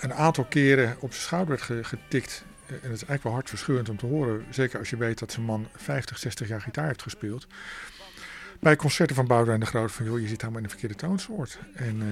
een 0.00 0.14
aantal 0.14 0.44
keren 0.44 0.96
op 1.00 1.10
zijn 1.12 1.22
schouder 1.22 1.48
werd 1.48 1.62
ge- 1.62 1.84
getikt. 1.84 2.44
En 2.66 2.74
dat 2.74 2.82
is 2.82 2.88
eigenlijk 2.88 3.22
wel 3.22 3.32
hartverscheurend 3.32 3.88
om 3.88 3.96
te 3.96 4.06
horen. 4.06 4.44
Zeker 4.50 4.78
als 4.78 4.90
je 4.90 4.96
weet 4.96 5.18
dat 5.18 5.32
zijn 5.32 5.44
man 5.46 5.68
50, 5.76 6.18
60 6.18 6.48
jaar 6.48 6.60
gitaar 6.60 6.86
heeft 6.86 7.02
gespeeld. 7.02 7.46
Bij 8.60 8.76
concerten 8.76 9.16
van 9.16 9.26
Boudewijn 9.26 9.60
de 9.60 9.66
Groot 9.66 9.92
van, 9.92 10.04
joh, 10.04 10.20
je 10.20 10.28
zit 10.28 10.40
helemaal 10.40 10.60
in 10.62 10.68
de 10.68 10.70
verkeerde 10.70 10.94
toonsoort. 10.94 11.58
En, 11.74 12.02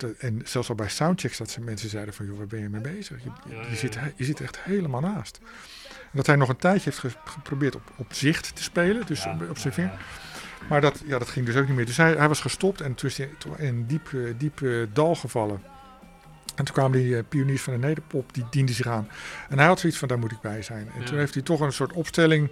eh, 0.00 0.08
en 0.18 0.40
zelfs 0.44 0.68
al 0.68 0.74
bij 0.74 0.88
soundchecks 0.88 1.38
dat 1.38 1.50
ze 1.50 1.60
mensen 1.60 1.88
zeiden 1.88 2.14
van, 2.14 2.26
joh, 2.26 2.36
waar 2.38 2.46
ben 2.46 2.60
je 2.60 2.68
mee 2.68 2.80
bezig? 2.80 3.22
Je, 3.24 3.76
Zit, 3.76 3.98
je 4.16 4.24
zit 4.24 4.40
echt 4.40 4.58
helemaal 4.60 5.00
naast. 5.00 5.40
En 5.88 6.10
dat 6.16 6.26
hij 6.26 6.36
nog 6.36 6.48
een 6.48 6.56
tijdje 6.56 6.84
heeft 6.84 6.98
ge- 6.98 7.18
geprobeerd 7.24 7.74
op, 7.74 7.92
op 7.96 8.12
zicht 8.12 8.56
te 8.56 8.62
spelen, 8.62 9.06
dus 9.06 9.24
Ja, 9.24 9.32
op, 9.34 9.48
op 9.50 9.58
zijn 9.58 9.74
ja, 9.76 9.82
vinger. 9.82 10.00
Maar 10.68 10.80
dat, 10.80 11.02
ja, 11.06 11.18
dat 11.18 11.28
ging 11.28 11.46
dus 11.46 11.56
ook 11.56 11.66
niet 11.66 11.76
meer. 11.76 11.86
Dus 11.86 11.96
hij, 11.96 12.12
hij 12.12 12.28
was 12.28 12.40
gestopt 12.40 12.80
en 12.80 12.94
toen 12.94 13.08
is 13.08 13.16
hij 13.18 13.30
in 13.56 13.66
een 13.66 13.86
diep, 13.86 14.08
eh, 14.14 14.20
diep 14.38 14.62
eh, 14.62 14.70
dal 14.92 15.14
gevallen. 15.14 15.62
En 16.54 16.64
toen 16.64 16.74
kwamen 16.74 16.98
die 16.98 17.22
pioniers 17.22 17.62
van 17.62 17.72
de 17.72 17.78
nederpop, 17.86 18.34
die 18.34 18.46
dienden 18.50 18.74
zich 18.74 18.86
aan. 18.86 19.08
En 19.48 19.58
hij 19.58 19.66
had 19.66 19.80
zoiets 19.80 19.98
van, 19.98 20.08
daar 20.08 20.18
moet 20.18 20.32
ik 20.32 20.40
bij 20.40 20.62
zijn. 20.62 20.90
En 20.94 21.00
Ja. 21.00 21.06
toen 21.06 21.18
heeft 21.18 21.34
hij 21.34 21.42
toch 21.42 21.60
een 21.60 21.72
soort 21.72 21.92
opstelling 21.92 22.50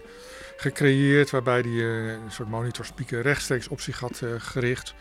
gecreëerd... 0.56 1.30
waarbij 1.30 1.60
hij 1.60 1.70
eh, 1.70 2.12
een 2.12 2.30
soort 2.30 2.48
monitor-speaker 2.48 3.22
rechtstreeks 3.22 3.68
op 3.68 3.80
zich 3.80 4.00
had 4.00 4.20
eh, 4.22 4.30
gericht. 4.38 4.94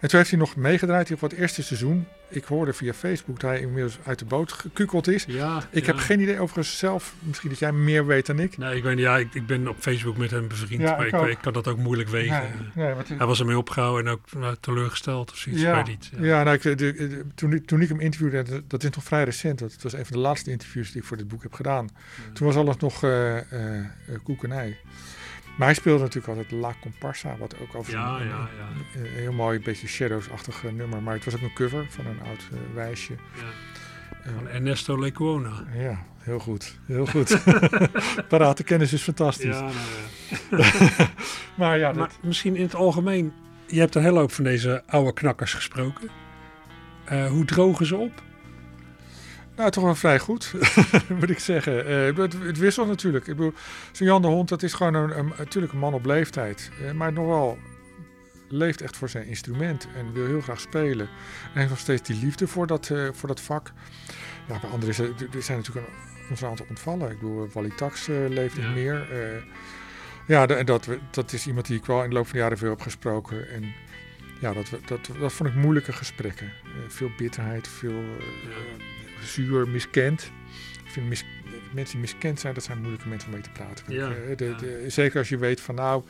En 0.00 0.08
toen 0.08 0.18
heeft 0.18 0.30
hij 0.30 0.38
nog 0.38 0.56
meegedraaid 0.56 1.12
op 1.12 1.20
het 1.20 1.32
eerste 1.32 1.62
seizoen. 1.62 2.06
Ik 2.28 2.44
hoorde 2.44 2.72
via 2.72 2.92
Facebook 2.92 3.40
dat 3.40 3.50
hij 3.50 3.60
inmiddels 3.60 3.98
uit 4.04 4.18
de 4.18 4.24
boot 4.24 4.52
gekukeld 4.52 5.08
is. 5.08 5.24
Ja, 5.28 5.62
Ik 5.70 5.80
ja. 5.86 5.92
heb 5.92 5.96
geen 6.00 6.20
idee 6.20 6.40
overigens 6.40 6.78
zelf, 6.78 7.14
misschien 7.20 7.48
dat 7.50 7.58
jij 7.58 7.72
meer 7.72 8.06
weet 8.06 8.26
dan 8.26 8.38
ik. 8.38 8.58
Nee, 8.58 8.76
ik 8.76 8.82
weet 8.82 8.94
niet. 8.94 9.04
Ja, 9.04 9.16
ik, 9.18 9.34
ik 9.34 9.46
ben 9.46 9.68
op 9.68 9.76
Facebook 9.78 10.16
met 10.16 10.30
hem 10.30 10.48
bevriend. 10.48 10.82
Ja, 10.82 10.96
maar 10.96 11.06
ik 11.06 11.12
ik, 11.12 11.20
ook. 11.20 11.26
ik 11.26 11.38
kan 11.40 11.52
dat 11.52 11.68
ook 11.68 11.78
moeilijk 11.78 12.08
wegen. 12.08 12.42
nee, 12.74 12.94
Hij 13.16 13.26
was 13.26 13.40
ermee 13.40 13.58
opgehouden 13.58 14.06
en 14.06 14.12
ook 14.12 14.32
nou, 14.32 14.56
teleurgesteld 14.60 15.30
of 15.30 15.36
zoiets. 15.36 15.62
Ja, 15.62 15.82
niet. 15.86 16.10
Ja, 16.20 16.42
nou, 16.42 16.56
ik, 16.56 16.62
de, 16.62 16.74
de- 16.74 17.24
toen, 17.34 17.52
ik- 17.52 17.66
toen 17.66 17.80
ik 17.80 17.88
hem 17.88 18.00
interviewde, 18.00 18.62
dat- 18.66 18.82
is 18.84 18.90
nog 18.90 19.04
vrij 19.04 19.24
recent. 19.24 19.58
Dat 19.58 19.76
was 19.82 19.92
een 19.92 20.06
van 20.06 20.16
de 20.16 20.22
laatste 20.22 20.50
interviews 20.50 20.92
die 20.92 21.00
ik 21.00 21.06
voor 21.06 21.16
dit 21.16 21.28
boek 21.28 21.42
heb 21.42 21.52
gedaan. 21.52 21.88
Toen 22.32 22.46
was 22.46 22.56
alles 22.56 22.76
nog 22.76 23.02
eh 23.04 23.36
eh, 23.38 23.78
eh, 23.78 23.84
koek 24.22 24.44
en 24.44 24.52
ei. 24.52 24.76
Maar 25.56 25.66
hij 25.66 25.76
speelde 25.76 26.02
natuurlijk 26.02 26.26
altijd 26.38 26.50
La 26.60 26.72
Comparsa, 26.80 27.36
wat 27.38 27.54
ook 27.60 27.74
over 27.74 27.92
Ja, 27.92 28.20
een, 28.20 28.26
ja, 28.28 28.48
ja. 28.58 28.68
een- 28.94 29.00
een 29.06 29.12
heel 29.12 29.32
mooi, 29.32 29.60
beetje 29.60 29.86
Shadows-achtig 29.86 30.64
eh, 30.64 30.72
nummer. 30.72 31.02
Maar 31.02 31.14
het 31.14 31.24
was 31.24 31.34
ook 31.34 31.40
een 31.40 31.52
cover 31.54 31.86
van 31.88 32.06
een 32.06 32.20
oud 32.26 32.48
eh, 32.52 32.58
wijsje. 32.74 33.12
ja. 33.12 33.42
Eh, 34.22 34.32
Van 34.34 34.48
Ernesto 34.48 34.98
Lecuona. 35.00 35.64
ja, 35.74 35.98
heel 36.18 36.38
goed. 36.38 36.78
Heel 36.86 37.06
goed. 37.06 37.38
Parate 38.28 38.62
kennis 38.64 38.92
is 38.92 39.02
fantastisch. 39.02 39.56
Ja, 39.56 39.60
nou 39.60 40.62
ja. 40.62 41.08
Maar 41.56 41.78
ja, 41.78 41.92
Maar 41.92 42.10
misschien 42.22 42.56
in 42.56 42.62
het 42.62 42.74
algemeen, 42.74 43.32
je 43.66 43.80
hebt 43.80 43.94
een 43.94 44.02
hele 44.02 44.18
hoop 44.18 44.32
van 44.32 44.44
deze 44.44 44.82
oude 44.86 45.12
knakkers 45.12 45.54
gesproken. 45.54 46.08
Hoe 47.28 47.44
drogen 47.44 47.86
ze 47.86 47.96
op? 47.96 48.22
Nou, 49.56 49.70
toch 49.70 49.84
wel 49.84 49.94
vrij 49.94 50.18
goed, 50.18 50.54
moet 51.20 51.30
ik 51.30 51.38
zeggen. 51.38 51.86
Eh, 51.86 52.16
het, 52.16 52.32
het 52.42 52.58
wisselt 52.58 52.88
natuurlijk. 52.88 53.26
Ik 53.26 53.36
bedoel, 53.36 53.52
zo'n 53.92 54.06
Jan 54.06 54.22
de 54.22 54.28
Hond, 54.28 54.48
dat 54.48 54.62
is 54.62 54.72
gewoon 54.72 54.94
een, 54.94 55.18
een, 55.18 55.32
natuurlijk 55.38 55.72
een 55.72 55.78
man 55.78 55.94
op 55.94 56.04
leeftijd. 56.06 56.70
eh, 56.84 56.92
maar 56.92 57.12
nog 57.12 57.26
wel 57.26 57.58
leeft 58.48 58.80
echt 58.80 58.96
voor 58.96 59.08
zijn 59.08 59.26
instrument 59.26 59.88
en 59.96 60.12
wil 60.12 60.26
heel 60.26 60.40
graag 60.40 60.60
spelen. 60.60 61.08
En 61.52 61.58
heeft 61.58 61.68
nog 61.70 61.78
steeds 61.78 62.02
die 62.02 62.18
liefde 62.24 62.46
voor 62.46 62.66
dat, 62.66 62.90
eh, 62.90 63.08
voor 63.12 63.28
dat 63.28 63.40
vak. 63.40 63.72
Ja, 64.48 64.60
bij 64.60 64.70
anderen 64.70 64.94
er, 65.32 65.42
zijn 65.42 65.58
natuurlijk 65.58 65.86
een, 65.86 66.36
een 66.40 66.48
aantal 66.48 66.66
ontvallen. 66.68 67.10
Ik 67.10 67.18
bedoel, 67.20 67.48
Wally 67.52 67.70
Tax 67.76 68.06
leeft 68.28 68.56
Ja. 68.56 68.66
niet 68.66 68.74
meer. 68.74 69.06
Ja, 70.26 70.46
en 70.46 70.66
dat, 70.66 70.88
dat 71.10 71.32
is 71.32 71.46
iemand 71.46 71.66
die 71.66 71.76
ik 71.78 71.84
wel 71.86 72.02
in 72.02 72.08
de 72.08 72.14
loop 72.14 72.24
van 72.24 72.32
de 72.32 72.38
jaren 72.42 72.58
veel 72.58 72.70
heb 72.70 72.80
gesproken. 72.80 73.50
En 73.50 73.74
ja, 74.40 74.52
dat, 74.52 74.70
dat, 74.86 75.10
dat 75.20 75.32
vond 75.32 75.48
ik 75.48 75.54
moeilijke 75.54 75.92
gesprekken. 75.92 76.52
Veel 76.88 77.10
bitterheid, 77.16 77.68
veel 77.68 78.02
zuur, 79.26 79.68
miskend. 79.68 80.30
Ik 80.84 80.90
vind 80.92 81.08
mis- 81.08 81.24
mensen 81.72 81.92
die 81.92 82.00
miskend 82.10 82.40
zijn, 82.40 82.54
dat 82.54 82.64
zijn 82.64 82.78
moeilijke 82.78 83.08
mensen 83.08 83.28
om 83.28 83.34
mee 83.34 83.42
te 83.42 83.50
praten. 83.50 83.84
Ja, 83.94 84.10
ik. 84.10 84.38
De, 84.38 84.54
ja. 84.82 84.88
zeker 84.90 85.18
als 85.18 85.28
je 85.28 85.36
weet 85.38 85.60
van 85.60 85.74
nou, 85.74 86.02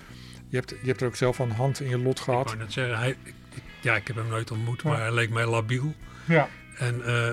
je 0.49 0.57
hebt, 0.57 0.71
je 0.71 0.87
hebt 0.87 1.01
er 1.01 1.07
ook 1.07 1.17
zelf 1.17 1.39
een 1.39 1.51
hand 1.51 1.81
in 1.81 1.89
je 1.89 1.99
lot 1.99 2.19
Ik 2.19 2.25
gehad. 2.25 2.57
net 2.59 2.73
zeggen, 2.73 2.99
hij, 2.99 3.11
ik- 3.11 3.17
ik- 3.55 3.63
ja, 3.81 3.97
ik 3.97 4.07
heb 4.07 4.17
hem 4.17 4.29
nooit 4.29 4.51
ontmoet, 4.51 4.83
maar 4.83 5.01
hij 5.01 5.13
leek 5.15 5.31
mij 5.31 5.47
labiel. 5.47 5.95
Ja. 6.25 6.49
En 6.79 7.05
eh, 7.05 7.31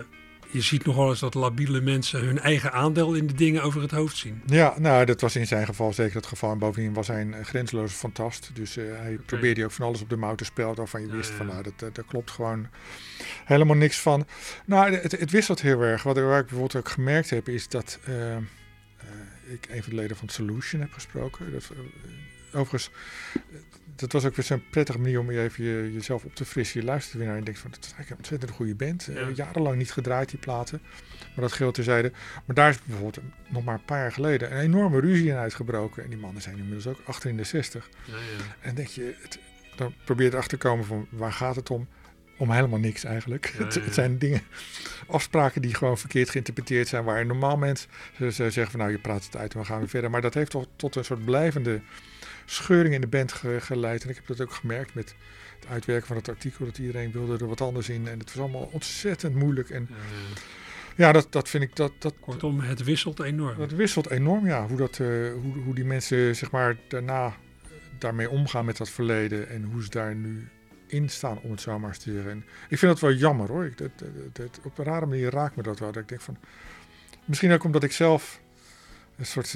je 0.54 0.62
ziet 0.62 0.86
nogal 0.86 1.10
eens 1.10 1.20
dat 1.20 1.34
labiele 1.34 1.82
mensen 1.82 2.26
hun 2.26 2.40
eigen 2.40 2.72
aandeel 2.72 3.14
in 3.14 3.28
de 3.28 3.34
dingen 3.34 3.64
over 3.64 3.82
het 3.82 3.92
hoofd 3.92 4.18
zien. 4.18 4.42
Ja, 4.46 4.74
nou, 4.78 5.06
dat 5.06 5.22
was 5.22 5.36
in 5.36 5.48
zijn 5.48 5.66
geval 5.66 5.94
zeker 5.94 6.16
het 6.16 6.26
geval. 6.26 6.52
En 6.52 6.58
bovendien 6.58 6.94
was 6.94 7.08
hij 7.08 7.22
een 7.22 7.34
eh, 7.34 7.46
grenzeloze 7.46 7.96
fantast. 7.96 8.50
Dus 8.54 8.78
eh, 8.78 8.86
hij 8.96 9.18
probeerde 9.26 9.64
ook 9.64 9.72
van 9.72 9.86
alles 9.86 10.02
op 10.02 10.10
de 10.10 10.18
mouw 10.18 10.36
te 10.36 10.46
spelen 10.46 10.76
waarvan 10.76 11.02
je 11.02 11.08
Ja, 11.08 11.14
wist 11.14 11.30
van 11.30 11.46
nou, 11.46 11.64
dat, 11.64 11.74
dat, 11.80 11.96
daar 11.96 12.06
klopt 12.06 12.32
gewoon 12.32 12.68
helemaal 13.46 13.76
niks 13.76 14.00
van. 14.00 14.26
Nou, 14.66 14.94
het, 14.94 15.12
het 15.12 15.32
wisselt 15.32 15.62
heel 15.62 15.82
erg. 15.82 16.04
Wat 16.04 16.18
ik, 16.18 16.24
waar 16.24 16.40
ik 16.40 16.48
bijvoorbeeld 16.48 16.86
ook 16.86 16.90
gemerkt 16.90 17.30
heb, 17.30 17.50
is 17.50 17.68
dat 17.68 18.00
eh, 18.04 18.36
eh, 19.04 19.54
ik 19.54 19.68
een 19.70 19.84
van 19.84 19.90
de 19.90 20.02
leden 20.02 20.18
van 20.18 20.30
Solution 20.30 20.82
heb 20.82 20.94
gesproken. 20.94 21.52
Dat, 21.52 21.64
eh, 21.72 22.60
overigens, 22.60 22.90
eh, 23.34 23.60
dat 23.96 24.12
was 24.12 24.26
ook 24.26 24.36
weer 24.36 24.46
zo'n 24.46 24.64
prettige 24.70 25.00
manier 25.00 25.20
om 25.20 25.32
je 25.32 25.42
even 25.42 25.64
je- 25.64 25.94
jezelf 25.94 26.24
op 26.24 26.36
te 26.36 26.46
frissen. 26.46 26.80
Je 26.80 26.86
luistert 26.86 27.18
weer 27.18 27.28
naar 27.28 27.38
en 27.38 27.44
denkt 27.44 27.60
van, 27.60 27.70
dat 27.72 27.80
is 27.80 27.86
eigenlijk 27.86 28.10
een 28.12 28.18
ontzettend 28.18 28.52
goede 28.52 28.76
band. 28.76 29.08
Eh, 29.08 29.16
Ja. 29.16 29.30
jarenlang 29.36 29.78
niet 29.78 29.92
gedraaid, 29.92 30.30
die 30.30 30.40
platen. 30.40 30.82
Maar 31.36 31.44
dat 31.46 31.52
geldt 31.52 31.76
terzijde. 31.76 32.12
Maar 32.46 32.56
daar 32.56 32.70
is 32.70 32.78
bijvoorbeeld 32.84 33.26
nog 33.48 33.64
maar 33.64 33.74
een 33.74 33.86
paar 33.86 34.00
jaar 34.00 34.12
geleden 34.12 34.52
een 34.52 34.60
enorme 34.60 35.00
ruzie 35.00 35.30
in 35.30 35.36
uitgebroken. 35.36 36.04
En 36.04 36.10
die 36.10 36.20
mannen 36.20 36.42
zijn 36.42 36.58
inmiddels 36.58 36.88
ook 36.88 37.00
achter 37.06 37.30
in 37.30 37.38
de 37.38 37.44
60. 37.44 37.90
Ja, 38.06 38.14
ja. 38.14 38.20
En 38.62 38.76
denk 38.76 38.88
je, 38.88 39.14
het, 39.22 39.40
dan 39.76 39.94
probeer 40.04 40.26
je 40.26 40.32
erachter 40.32 40.58
te 40.58 40.68
komen 40.68 40.86
van 40.86 41.08
waar 41.10 41.34
gaat 41.34 41.56
het 41.56 41.70
om? 41.70 41.88
Om 42.38 42.52
helemaal 42.52 42.80
niks 42.80 43.04
eigenlijk. 43.04 43.54
Het 43.58 43.94
zijn 43.94 44.18
dingen, 44.18 44.42
afspraken 45.08 45.62
die 45.62 45.76
gewoon 45.76 45.98
verkeerd 45.98 46.30
geïnterpreteerd 46.30 46.88
zijn. 46.88 47.04
Waar 47.04 47.20
een 47.22 47.28
normaal 47.28 47.58
mens 47.58 47.88
ze, 48.18 48.32
ze 48.32 48.50
zeggen 48.50 48.68
van 48.72 48.80
nou 48.80 48.92
je 48.92 49.00
praat 49.00 49.24
het 49.26 49.36
uit 49.38 49.54
en 49.54 49.60
we 49.60 49.66
gaan 49.66 49.80
weer 49.80 49.90
verder. 49.90 50.10
Maar 50.10 50.22
dat 50.22 50.34
heeft 50.34 50.52
toch 50.52 50.66
tot 50.76 50.96
een 50.96 51.06
soort 51.06 51.26
blijvende 51.26 51.82
scheuring 52.46 52.94
in 52.94 53.02
de 53.02 53.08
band 53.08 53.32
ge- 53.32 53.58
geleid. 53.62 54.04
En 54.04 54.10
ik 54.10 54.16
heb 54.16 54.26
dat 54.28 54.42
ook 54.42 54.54
gemerkt 54.54 54.94
met 54.94 55.16
het 55.60 55.70
uitwerken 55.70 56.08
van 56.08 56.16
het 56.16 56.30
artikel. 56.30 56.66
Dat 56.66 56.78
iedereen 56.78 57.12
wilde 57.12 57.38
er 57.38 57.48
wat 57.48 57.62
anders 57.62 57.90
in. 57.90 58.08
En 58.08 58.20
het 58.20 58.34
was 58.34 58.44
allemaal 58.44 58.70
ontzettend 58.72 59.36
moeilijk. 59.36 59.70
En 59.70 59.90
Ja, 60.96 61.12
dat, 61.12 61.28
dat 61.32 61.50
vind 61.50 61.64
ik, 61.64 61.76
dat, 61.76 61.92
dat, 62.00 62.14
Kortom, 62.20 62.60
het 62.60 62.84
wisselt 62.84 63.20
enorm. 63.20 63.58
dat 63.58 63.72
wisselt 63.72 64.10
enorm, 64.10 64.46
ja. 64.46 64.68
Hoe, 64.68 64.78
dat, 64.78 65.00
eh, 65.00 65.08
hoe, 65.42 65.58
hoe 65.66 65.76
die 65.76 65.86
mensen 65.86 66.36
zeg 66.36 66.52
maar, 66.52 66.76
daarna 66.88 67.26
eh, 67.26 67.34
daarmee 67.98 68.30
omgaan 68.30 68.66
met 68.66 68.78
dat 68.78 68.90
verleden 68.90 69.50
en 69.50 69.64
hoe 69.64 69.84
ze 69.84 69.90
daar 69.90 70.16
nu 70.16 70.48
in 70.88 71.10
staan, 71.10 71.40
om 71.42 71.52
het 71.52 71.62
zo 71.62 71.80
maar 71.80 71.90
eens 71.90 71.98
te 72.04 72.12
zeggen. 72.14 72.32
En 72.32 72.46
ik 72.70 72.78
vind 72.78 72.92
dat 72.92 73.00
wel 73.00 73.12
jammer 73.14 73.48
hoor. 73.48 73.66
Ik, 73.66 73.78
dat, 73.78 73.90
dat, 73.96 74.10
dat- 74.36 74.60
op 74.64 74.78
een 74.78 74.86
rare 74.86 75.06
manier 75.06 75.30
raakt 75.30 75.56
me 75.56 75.64
dat 75.64 75.80
wel. 75.80 75.92
Dat 75.92 76.02
ik 76.02 76.10
denk 76.10 76.22
van, 76.22 76.38
misschien 77.26 77.52
ook 77.52 77.64
omdat 77.64 77.84
ik 77.84 77.92
zelf 77.92 78.42
een 79.18 79.26
soort 79.26 79.56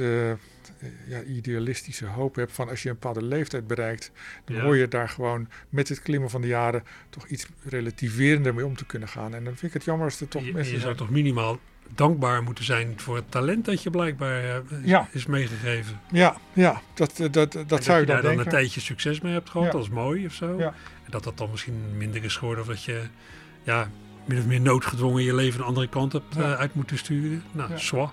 eh, 0.79 0.89
ja, 1.07 1.21
idealistische 1.21 2.05
hoop 2.05 2.35
heb 2.35 2.51
van 2.51 2.69
als 2.69 2.83
je 2.83 2.89
een 2.89 2.95
bepaalde 2.99 3.23
leeftijd 3.23 3.67
bereikt, 3.67 4.11
dan 4.45 4.55
Ja. 4.55 4.61
hoor 4.61 4.77
je 4.77 4.87
daar 4.87 5.09
gewoon 5.09 5.47
met 5.69 5.89
het 5.89 6.01
klimmen 6.01 6.29
van 6.29 6.41
de 6.41 6.47
jaren 6.47 6.83
toch 7.09 7.27
iets 7.27 7.47
relativerender 7.63 8.53
mee 8.53 8.65
om 8.65 8.75
te 8.75 8.85
kunnen 8.85 9.07
gaan. 9.07 9.33
En 9.35 9.43
dan 9.43 9.53
vind 9.55 9.63
ik 9.63 9.73
het 9.73 9.83
jammer 9.83 10.05
als 10.05 10.21
er 10.21 10.27
toch 10.27 10.45
je, 10.45 10.53
mensen 10.53 10.73
je 10.73 10.79
zou 10.79 10.95
toch 10.95 11.09
minimaal 11.09 11.59
dankbaar 11.95 12.43
moeten 12.43 12.63
zijn 12.63 12.93
voor 12.99 13.15
het 13.15 13.31
talent 13.31 13.65
dat 13.65 13.83
je 13.83 13.89
blijkbaar 13.89 14.43
eh, 14.43 14.57
Ja. 14.83 15.07
is 15.11 15.25
meegegeven. 15.25 15.99
Ja, 16.11 16.37
ja, 16.53 16.81
dat, 16.93 17.13
dat, 17.17 17.33
dat, 17.33 17.51
dat 17.53 17.71
En 17.77 17.83
zou 17.83 17.95
je 17.99 18.05
je 18.05 18.11
daar 18.11 18.21
dan 18.21 18.35
dan 18.35 18.39
een 18.45 18.51
tijdje 18.51 18.79
succes 18.81 19.21
mee 19.21 19.33
hebt 19.33 19.49
gehad, 19.49 19.65
Ja. 19.67 19.71
dat 19.73 19.81
is 19.83 19.89
mooi 19.89 20.25
of 20.25 20.33
zo. 20.33 20.57
En 20.59 20.73
dat 21.09 21.23
dat 21.23 21.37
dan 21.37 21.51
misschien 21.51 21.97
minder 21.97 22.23
is 22.23 22.35
geworden 22.35 22.63
of 22.63 22.69
dat 22.69 22.83
je, 22.83 23.01
ja, 23.63 23.89
min 24.27 24.37
of 24.39 24.45
meer 24.45 24.61
noodgedwongen 24.61 25.23
je 25.23 25.35
leven 25.35 25.59
een 25.59 25.65
andere 25.65 25.87
kant 25.87 26.13
hebt 26.13 26.35
Ja. 26.35 26.41
eh, 26.41 26.59
uit 26.59 26.73
moeten 26.73 26.97
sturen. 26.97 27.43
Nou, 27.51 27.69
Ja. 27.71 27.77
zwa. 27.77 28.11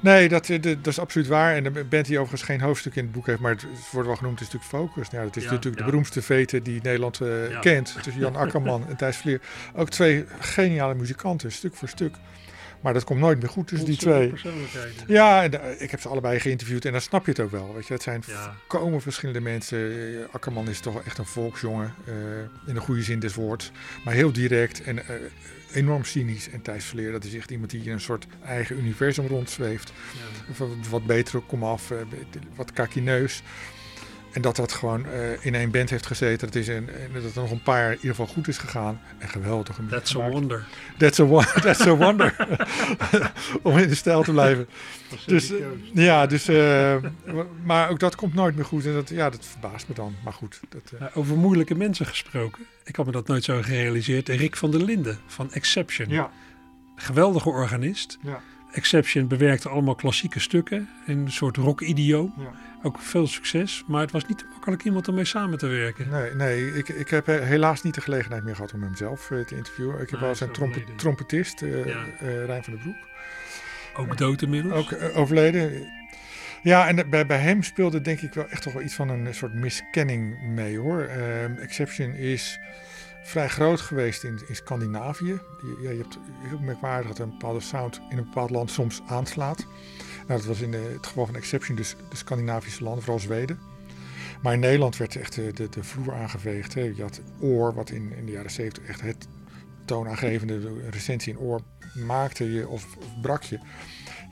Nee, 0.00 0.28
dat, 0.28 0.48
eh, 0.48 0.62
dat 0.62 0.86
is 0.86 0.98
absoluut 0.98 1.26
waar. 1.26 1.54
En 1.54 1.62
de 1.62 1.70
band 1.70 2.06
die 2.06 2.18
overigens 2.18 2.42
geen 2.50 2.60
hoofdstuk 2.60 2.94
in 2.96 3.02
het 3.02 3.12
boek 3.12 3.26
heeft, 3.26 3.40
maar 3.40 3.50
het, 3.52 3.62
het 3.62 3.90
wordt 3.92 4.06
wel 4.08 4.16
genoemd, 4.16 4.40
is 4.40 4.46
natuurlijk 4.50 4.70
Focus. 4.72 5.10
Nou, 5.10 5.24
dat 5.24 5.36
is 5.36 5.44
Ja, 5.44 5.50
natuurlijk 5.50 5.76
ja. 5.78 5.84
de 5.84 5.90
beroemdste 5.90 6.22
vete 6.22 6.62
die 6.62 6.80
Nederland 6.82 7.20
eh, 7.20 7.50
Ja. 7.50 7.58
kent. 7.60 7.98
Tussen 8.02 8.22
Jan 8.22 8.36
Akkerman 8.36 8.84
en 8.88 8.96
Thijs 8.96 9.16
Vleer. 9.16 9.40
Ook 9.74 9.90
twee 9.90 10.24
geniale 10.38 10.94
muzikanten, 10.94 11.52
stuk 11.52 11.74
voor 11.74 11.88
stuk. 11.88 12.14
Maar 12.86 12.94
dat 12.94 13.04
komt 13.04 13.20
nooit 13.20 13.40
meer 13.40 13.48
goed 13.48 13.66
tussen 13.66 13.86
die 13.86 13.96
twee. 13.96 14.28
Persoonlijkheden. 14.28 15.04
Ja, 15.06 15.42
en, 15.42 15.82
ik 15.82 15.90
heb 15.90 16.00
ze 16.00 16.08
allebei 16.08 16.40
geïnterviewd 16.40 16.84
en 16.84 16.92
dan 16.92 17.00
snap 17.00 17.24
je 17.24 17.30
het 17.30 17.40
ook 17.40 17.50
wel. 17.50 17.74
Weet 17.74 17.86
je, 17.86 17.92
het 17.92 18.02
zijn 18.02 18.22
Ja. 18.26 18.56
komen 18.66 19.00
verschillende 19.00 19.40
mensen. 19.40 19.78
Eh, 19.78 20.34
Akkerman 20.34 20.68
is 20.68 20.80
toch 20.80 20.92
wel 20.92 21.02
echt 21.04 21.18
een 21.18 21.26
volksjongen, 21.26 21.94
eh, 22.04 22.14
in 22.66 22.74
de 22.74 22.80
goede 22.80 23.02
zin 23.02 23.18
des 23.18 23.34
woords. 23.34 23.70
Maar 24.04 24.14
heel 24.14 24.32
direct 24.32 24.82
en 24.82 24.98
eh, 25.08 25.14
enorm 25.72 26.04
cynisch. 26.04 26.50
En 26.50 26.62
Thijs 26.62 26.92
dat 27.10 27.24
is 27.24 27.34
echt 27.34 27.50
iemand 27.50 27.70
die 27.70 27.82
in 27.82 27.92
een 27.92 28.00
soort 28.00 28.26
eigen 28.44 28.78
universum 28.78 29.26
rondzweeft. 29.26 29.92
Ja. 30.58 30.66
Wat, 30.90 31.06
betere 31.06 31.40
komaf, 31.40 31.92
wat 32.54 32.72
kakineus. 32.72 33.42
En 34.36 34.42
dat 34.42 34.56
dat 34.56 34.72
gewoon 34.72 35.06
eh, 35.06 35.44
in 35.44 35.54
één 35.54 35.70
band 35.70 35.90
heeft 35.90 36.06
gezeten. 36.06 36.46
Dat, 36.46 36.56
is 36.56 36.68
een, 36.68 36.88
dat 37.12 37.22
het 37.22 37.34
nog 37.34 37.50
een 37.50 37.62
paar 37.62 37.78
jaar 37.80 37.90
in 37.90 37.96
ieder 37.96 38.10
geval 38.10 38.26
goed 38.26 38.48
is 38.48 38.58
gegaan. 38.58 39.00
En 39.18 39.28
geweldige 39.28 39.82
muziek 39.82 39.96
That's 39.98 40.16
a 40.16 40.28
wonder. 40.28 40.66
That's 40.98 41.20
a, 41.20 41.26
that's 41.60 41.86
a 41.86 41.96
wonder. 41.96 42.36
Om 43.62 43.78
in 43.78 43.88
de 43.88 43.94
stijl 43.94 44.22
te 44.22 44.32
blijven. 44.32 44.68
Dus, 45.26 45.50
eh, 45.52 45.66
ja, 45.92 46.26
dus, 46.26 46.48
eh, 46.48 46.96
maar 47.64 47.90
ook 47.90 47.98
dat 47.98 48.14
komt 48.14 48.34
nooit 48.34 48.54
meer 48.56 48.64
goed. 48.64 48.86
En 48.86 48.92
dat, 48.92 49.08
ja, 49.08 49.30
dat 49.30 49.44
verbaast 49.46 49.88
me 49.88 49.94
dan. 49.94 50.14
Maar 50.24 50.32
goed. 50.32 50.60
Dat, 50.68 51.14
over 51.14 51.36
moeilijke 51.36 51.74
mensen 51.74 52.06
gesproken. 52.06 52.66
Ik 52.84 52.96
had 52.96 53.06
me 53.06 53.12
dat 53.12 53.26
nooit 53.26 53.44
zo 53.44 53.62
gerealiseerd. 53.62 54.28
Rick 54.28 54.56
van 54.56 54.70
der 54.70 54.82
Linden 54.82 55.18
van 55.26 55.52
Exception. 55.52 56.08
ja, 56.08 56.30
Geweldige 56.96 57.48
organist. 57.48 58.18
ja, 58.22 58.40
Exception 58.72 59.28
bewerkte 59.28 59.68
allemaal 59.68 59.94
klassieke 59.94 60.40
stukken. 60.40 60.88
Een 61.06 61.30
soort 61.30 61.56
rock-idioom. 61.56 62.32
ja. 62.38 62.64
Ook 62.82 62.98
veel 63.00 63.26
succes. 63.26 63.84
Maar 63.86 64.00
het 64.00 64.10
was 64.10 64.26
niet 64.26 64.44
makkelijk 64.52 64.84
iemand 64.84 65.08
om 65.08 65.14
mee 65.14 65.24
samen 65.24 65.58
te 65.58 65.66
werken. 65.66 66.08
Nee, 66.08 66.34
nee 66.34 66.74
ik, 66.74 66.88
ik 66.88 67.08
heb 67.10 67.26
helaas 67.26 67.82
niet 67.82 67.94
de 67.94 68.00
gelegenheid 68.00 68.44
meer 68.44 68.54
gehad 68.54 68.72
om 68.72 68.82
hem 68.82 68.96
zelf 68.96 69.30
eh, 69.30 69.40
te 69.40 69.56
interviewen. 69.56 69.94
Ik 69.94 70.00
heb 70.00 70.10
Nee, 70.10 70.20
wel 70.20 70.34
zijn 70.34 70.50
trompetist, 70.96 71.60
Ja. 71.60 71.66
eh, 71.66 72.44
Rijn 72.44 72.64
van 72.64 72.72
der 72.72 72.82
Broek. 72.82 72.96
Ook 73.96 74.16
dood 74.18 74.42
inmiddels. 74.42 74.74
Ook 74.74 75.16
overleden. 75.16 75.88
Ja, 76.62 76.88
en 76.88 77.10
bij, 77.10 77.26
bij 77.26 77.38
hem 77.38 77.62
speelde 77.62 78.00
denk 78.00 78.20
ik 78.20 78.34
wel 78.34 78.48
echt 78.48 78.62
toch 78.62 78.72
wel 78.72 78.82
iets 78.82 78.94
van 78.94 79.08
een 79.08 79.34
soort 79.34 79.54
miskenning 79.54 80.42
mee 80.42 80.78
hoor. 80.78 81.00
Ehm, 81.02 81.52
Exception 81.56 82.12
is 82.14 82.58
vrij 83.22 83.48
groot 83.48 83.80
geweest 83.80 84.24
in, 84.24 84.40
in 84.48 84.56
Scandinavië. 84.56 85.26
Je, 85.62 85.78
ja, 85.82 85.90
je 85.90 85.96
hebt 85.98 86.18
heel 86.48 86.58
merkwaardig 86.58 87.08
dat 87.08 87.18
een 87.18 87.30
bepaalde 87.30 87.60
sound 87.60 88.00
in 88.10 88.18
een 88.18 88.24
bepaald 88.24 88.50
land 88.50 88.70
soms 88.70 89.02
aanslaat. 89.06 89.66
Nou, 90.26 90.38
dat 90.40 90.44
was 90.44 90.60
in 90.60 90.70
de- 90.70 90.90
het 90.96 91.06
geval 91.06 91.26
van 91.26 91.36
Exception 91.36 91.76
dus 91.76 91.96
de 92.10 92.16
Scandinavische 92.16 92.82
landen, 92.84 93.02
vooral 93.02 93.20
Zweden. 93.22 93.58
Maar 94.42 94.52
in 94.52 94.60
Nederland 94.60 94.96
werd 94.96 95.16
echt 95.16 95.34
de, 95.34 95.52
de, 95.52 95.68
de 95.68 95.84
vloer 95.84 96.14
aangeveegd. 96.14 96.74
Hè. 96.74 96.80
Je 96.96 97.02
had 97.02 97.20
Oor, 97.40 97.74
wat 97.74 97.90
in, 97.90 98.12
in 98.16 98.26
de 98.26 98.32
jaren 98.32 98.50
70 98.50 98.84
echt 98.84 99.00
het 99.00 99.28
toonaangevende 99.84 100.60
de 100.60 100.90
recensie 100.90 101.32
in 101.32 101.38
Oor 101.38 101.60
maakte 102.06 102.52
je 102.52 102.68
of, 102.68 102.96
of 102.96 103.20
brak 103.22 103.42
je. 103.42 103.58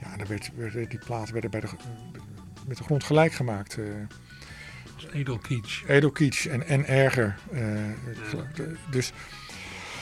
Ja, 0.00 0.16
dan 0.16 0.26
werd, 0.26 0.50
die 0.90 0.98
platen 0.98 1.32
werden 1.32 1.50
bij 1.50 1.60
de, 1.60 1.66
met 2.66 2.76
de 2.76 2.84
grond 2.84 3.04
gelijk 3.04 3.32
gemaakt. 3.32 3.78
eh 3.78 3.84
Edelkietsch. 5.12 5.84
Edelkietsch 5.88 6.46
en, 6.46 6.66
en 6.66 6.86
erger. 6.86 7.38
eh, 7.52 7.62
dus 8.90 9.12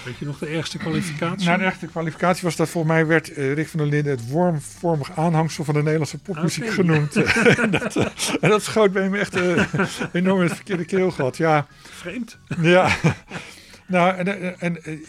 Weet 0.04 0.18
je 0.18 0.24
nog 0.24 0.38
de 0.38 0.46
ergste 0.46 0.78
kwalificatie? 0.78 1.46
na 1.48 1.56
de 1.56 1.64
echte 1.64 1.86
kwalificatie 1.86 2.42
was 2.42 2.56
dat 2.56 2.68
volgens 2.68 2.92
mij 2.92 3.06
werd 3.06 3.32
eh, 3.32 3.52
Rick 3.52 3.68
van 3.68 3.78
der 3.78 3.88
Linden 3.88 4.12
het 4.12 4.28
wormvormig 4.28 5.16
aanhangsel 5.16 5.64
van 5.64 5.74
de 5.74 5.82
Nederlandse 5.82 6.18
popmuziek 6.18 6.64
Oké. 6.64 6.72
genoemd. 6.72 7.16
en, 7.16 7.70
dat, 7.80 7.96
eh, 7.96 8.06
en 8.40 8.48
dat 8.50 8.62
schoot 8.62 8.92
bij 8.92 9.02
hem 9.02 9.14
echt 9.14 9.34
eh, 9.34 9.64
enorm 10.12 10.38
in 10.40 10.46
het 10.46 10.54
verkeerde 10.54 10.84
keelgat. 10.84 11.36
Ja, 11.36 11.66
Vreemd. 11.82 12.38
ja. 12.60 12.96
nou, 13.86 14.16
en, 14.16 14.60
en, 14.60 14.84
eh, 14.84 15.06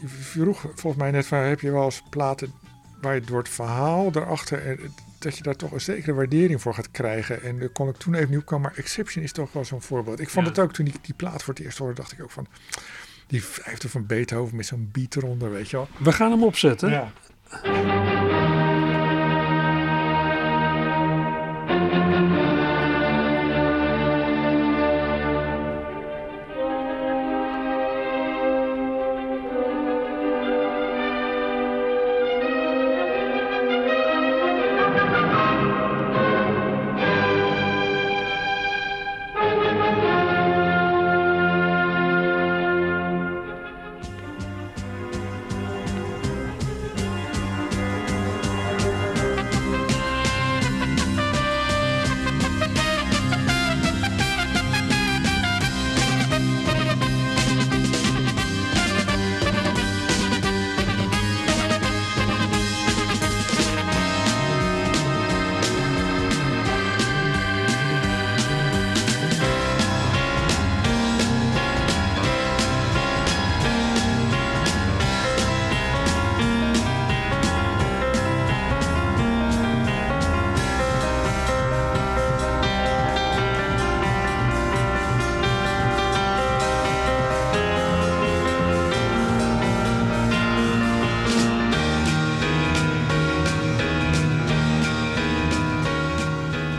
je 0.00 0.08
vroeg 0.08 0.60
volgens 0.60 0.96
mij 1.02 1.10
net 1.10 1.26
van, 1.26 1.38
heb 1.38 1.60
je 1.60 1.70
wel 1.70 1.84
eens 1.84 2.02
platen 2.10 2.52
waar 3.00 3.14
je 3.14 3.20
door 3.20 3.38
het 3.38 3.48
verhaal 3.48 4.10
daarachter, 4.10 4.66
eh, 4.66 4.78
dat 5.18 5.36
je 5.36 5.42
daar 5.42 5.56
toch 5.56 5.72
een 5.72 5.80
zekere 5.80 6.14
waardering 6.14 6.62
voor 6.62 6.74
gaat 6.74 6.90
krijgen. 6.90 7.42
En 7.42 7.58
daar 7.58 7.68
kon 7.68 7.88
ik 7.88 7.96
toen 7.96 8.14
even 8.14 8.30
niet 8.30 8.38
op 8.38 8.44
komen, 8.46 8.70
maar 8.70 8.78
Exception 8.78 9.24
is 9.24 9.32
toch 9.32 9.52
wel 9.52 9.64
zo'n 9.64 9.82
voorbeeld. 9.82 10.20
Ik 10.20 10.30
vond 10.30 10.44
Ja. 10.46 10.50
het 10.52 10.60
ook 10.60 10.72
toen 10.72 10.86
ik 10.86 10.94
die 11.04 11.14
plaat 11.14 11.42
voor 11.42 11.54
het 11.54 11.62
eerst 11.64 11.78
hoorde, 11.78 11.94
dacht 11.94 12.12
ik 12.12 12.22
ook 12.22 12.30
van, 12.30 12.46
die 13.26 13.44
vijfde 13.44 13.88
van 13.88 14.06
Beethoven 14.06 14.56
met 14.56 14.66
zo'n 14.66 14.88
beat 14.92 15.16
eronder, 15.16 15.50
weet 15.50 15.70
je 15.70 15.76
wel. 15.76 15.88
We 15.98 16.12
gaan 16.12 16.30
hem 16.30 16.42
opzetten. 16.42 16.90
Ja. 16.90 17.12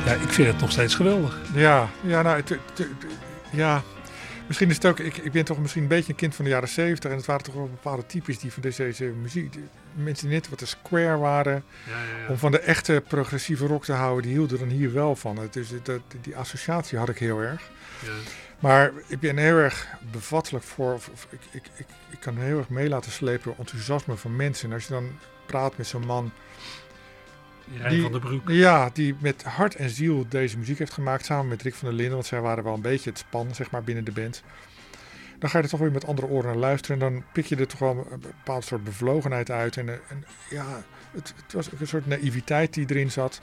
Ja, 0.06 0.13
ik 0.13 0.30
vind 0.30 0.48
het 0.48 0.60
nog 0.60 0.72
steeds 0.72 0.96
geweldig. 0.96 1.38
Ja, 1.54 1.89
ja, 2.02 2.22
nou, 2.22 2.36
het- 2.38 2.50
het- 2.50 2.60
het- 2.78 2.88
ja. 3.52 3.84
Misschien 4.48 4.70
is 4.70 4.76
het 4.76 4.86
ook, 4.86 5.00
ik, 5.00 5.18
ik 5.18 5.32
ben 5.32 5.46
toch 5.46 5.58
misschien 5.60 5.82
een 5.82 5.88
beetje 5.88 6.12
een 6.12 6.18
kind 6.18 6.36
van 6.36 6.46
de 6.46 6.52
jaren 6.52 6.68
zeventig. 6.70 7.12
En 7.12 7.18
het 7.18 7.26
waren 7.26 7.44
toch 7.44 7.54
wel 7.54 7.70
bepaalde 7.70 8.06
types 8.06 8.39
die 8.39 8.52
van 8.54 8.62
deze, 8.62 8.84
deze 8.84 9.04
muziek, 9.06 9.54
die- 9.54 9.68
mensen 9.94 10.28
die 10.28 10.36
net 10.38 10.50
wat 10.50 10.60
de 10.60 10.65
square 10.65 11.18
waren. 11.18 11.63
Om 12.30 12.38
van 12.38 12.52
de 12.52 12.60
echte 12.60 13.04
progressieve 13.08 13.65
rock 13.68 13.84
te 13.86 13.91
houden, 13.94 14.24
die 14.24 14.32
hielden 14.32 14.60
dan 14.60 14.68
hier 14.68 14.94
wel 14.94 15.15
van. 15.15 15.38
Het 15.38 15.56
is, 15.56 15.70
dat, 15.84 16.00
die 16.22 16.36
associatie 16.38 16.98
had 16.98 17.10
ik 17.10 17.18
heel 17.18 17.39
erg. 17.41 17.62
Maar 18.60 18.91
ik 19.08 19.20
ben 19.20 19.38
heel 19.38 19.58
erg 19.58 19.88
bevattelijk 20.12 20.63
voor. 20.65 20.94
of- 20.94 21.10
of 21.13 21.28
ik, 21.30 21.39
ik, 21.52 21.63
ik, 21.76 21.86
ik 22.10 22.20
kan 22.20 22.38
heel 22.38 22.58
erg 22.58 22.70
mee 22.70 22.89
laten 22.89 23.12
slepen 23.12 23.44
door 23.44 23.56
enthousiasme 23.58 24.15
van 24.15 24.36
mensen. 24.36 24.68
En 24.70 24.74
als 24.76 24.84
je 24.88 24.94
dan 24.94 25.10
praat 25.46 25.78
met 25.78 25.88
zo'n 25.88 26.06
man. 26.06 26.32
Rijn 27.78 27.93
Die- 27.93 28.01
van 28.01 28.12
der 28.12 28.21
Broek. 28.21 28.49
Ja, 28.49 28.89
die 28.93 29.15
met 29.19 29.43
hart 29.43 29.75
en 29.75 29.89
ziel 29.89 30.25
deze 30.30 30.58
muziek 30.58 30.78
heeft 30.80 30.93
gemaakt. 30.93 31.25
Samen 31.25 31.47
met 31.47 31.62
Rick 31.62 31.75
van 31.75 31.88
der 31.88 31.97
Linden. 31.97 32.13
Want 32.15 32.25
zij 32.25 32.41
waren 32.41 32.63
wel 32.63 32.73
een 32.73 32.82
beetje 32.82 33.10
het 33.10 33.19
span, 33.19 33.56
zeg 33.56 33.71
maar, 33.71 33.84
binnen 33.84 34.04
de 34.06 34.12
band. 34.12 34.43
Dan 35.39 35.49
ga 35.49 35.58
je 35.58 35.63
er 35.63 35.69
toch 35.69 35.80
weer 35.80 35.91
met 35.91 36.06
andere 36.08 36.28
oren 36.28 36.45
naar 36.45 36.56
luisteren. 36.56 37.01
En 37.01 37.12
dan 37.12 37.23
pik 37.34 37.45
je 37.45 37.56
er 37.56 37.67
toch 37.67 37.80
wel 37.80 38.08
een 38.12 38.19
bepaald 38.19 38.65
soort 38.65 38.84
bevlogenheid 38.84 39.51
uit. 39.51 39.78
En, 39.78 39.89
eh, 39.89 39.95
en 40.10 40.25
ja, 40.49 40.84
het, 41.12 41.34
het 41.43 41.54
was 41.54 41.73
ook 41.73 41.80
een 41.80 41.88
soort 41.88 42.08
naïviteit 42.08 42.73
die 42.73 42.86
erin 42.89 43.12
zat. 43.12 43.41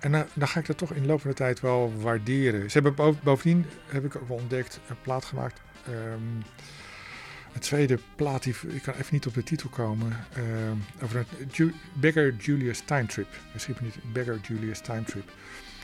En 0.00 0.12
dan, 0.12 0.24
dan 0.34 0.48
ga 0.48 0.60
ik 0.60 0.66
dat 0.66 0.78
toch 0.78 0.92
in 0.92 1.02
de 1.02 1.08
loop 1.08 1.20
van 1.20 1.30
de 1.30 1.36
tijd 1.36 1.60
wel 1.60 1.92
waarderen. 2.00 2.60
Ze 2.60 2.72
hebben 2.72 2.94
boven- 2.94 3.20
bovendien, 3.22 3.66
heb 3.86 4.04
ik 4.04 4.16
ook 4.16 4.28
wel 4.28 4.36
ontdekt, 4.36 4.80
een 4.88 5.00
plaat 5.02 5.24
gemaakt. 5.24 5.60
Ehm, 5.86 6.40
een 7.54 7.60
tweede 7.60 7.98
plaat, 8.16 8.42
die, 8.42 8.54
ik 8.68 8.82
kan 8.82 8.94
even 8.94 9.08
niet 9.10 9.26
op 9.26 9.34
de 9.34 9.42
titel 9.42 9.68
komen. 9.68 10.16
ehm, 10.34 10.76
over 11.04 11.16
een 11.16 11.48
Ju- 11.52 11.74
Beggar 11.92 12.32
Julius 12.34 12.82
Time 12.84 13.06
Trip. 13.06 13.28
Misschien 13.52 13.76
niet 13.80 13.94
Beggar 14.12 14.38
Julius 14.42 14.80
Time 14.80 15.02
Trip. 15.02 15.32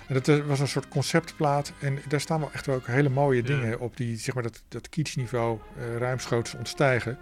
En 0.07 0.15
dat 0.15 0.29
eh, 0.29 0.47
was 0.47 0.61
een 0.61 0.69
soort 0.69 0.89
conceptplaat. 0.89 1.73
En 1.81 1.99
daar 2.09 2.21
staan 2.21 2.41
wel 2.41 2.53
echt 2.53 2.69
ook 2.69 2.87
hele 2.87 3.09
mooie 3.09 3.41
Ja. 3.43 3.47
dingen 3.47 3.81
op 3.81 3.97
die 3.97 4.17
zeg 4.17 4.35
maar, 4.35 4.43
dat, 4.43 4.63
dat 4.69 4.89
kitschniveau 4.89 5.59
eh 5.79 5.97
ruimschoots 5.97 6.55
ontstijgen. 6.55 7.19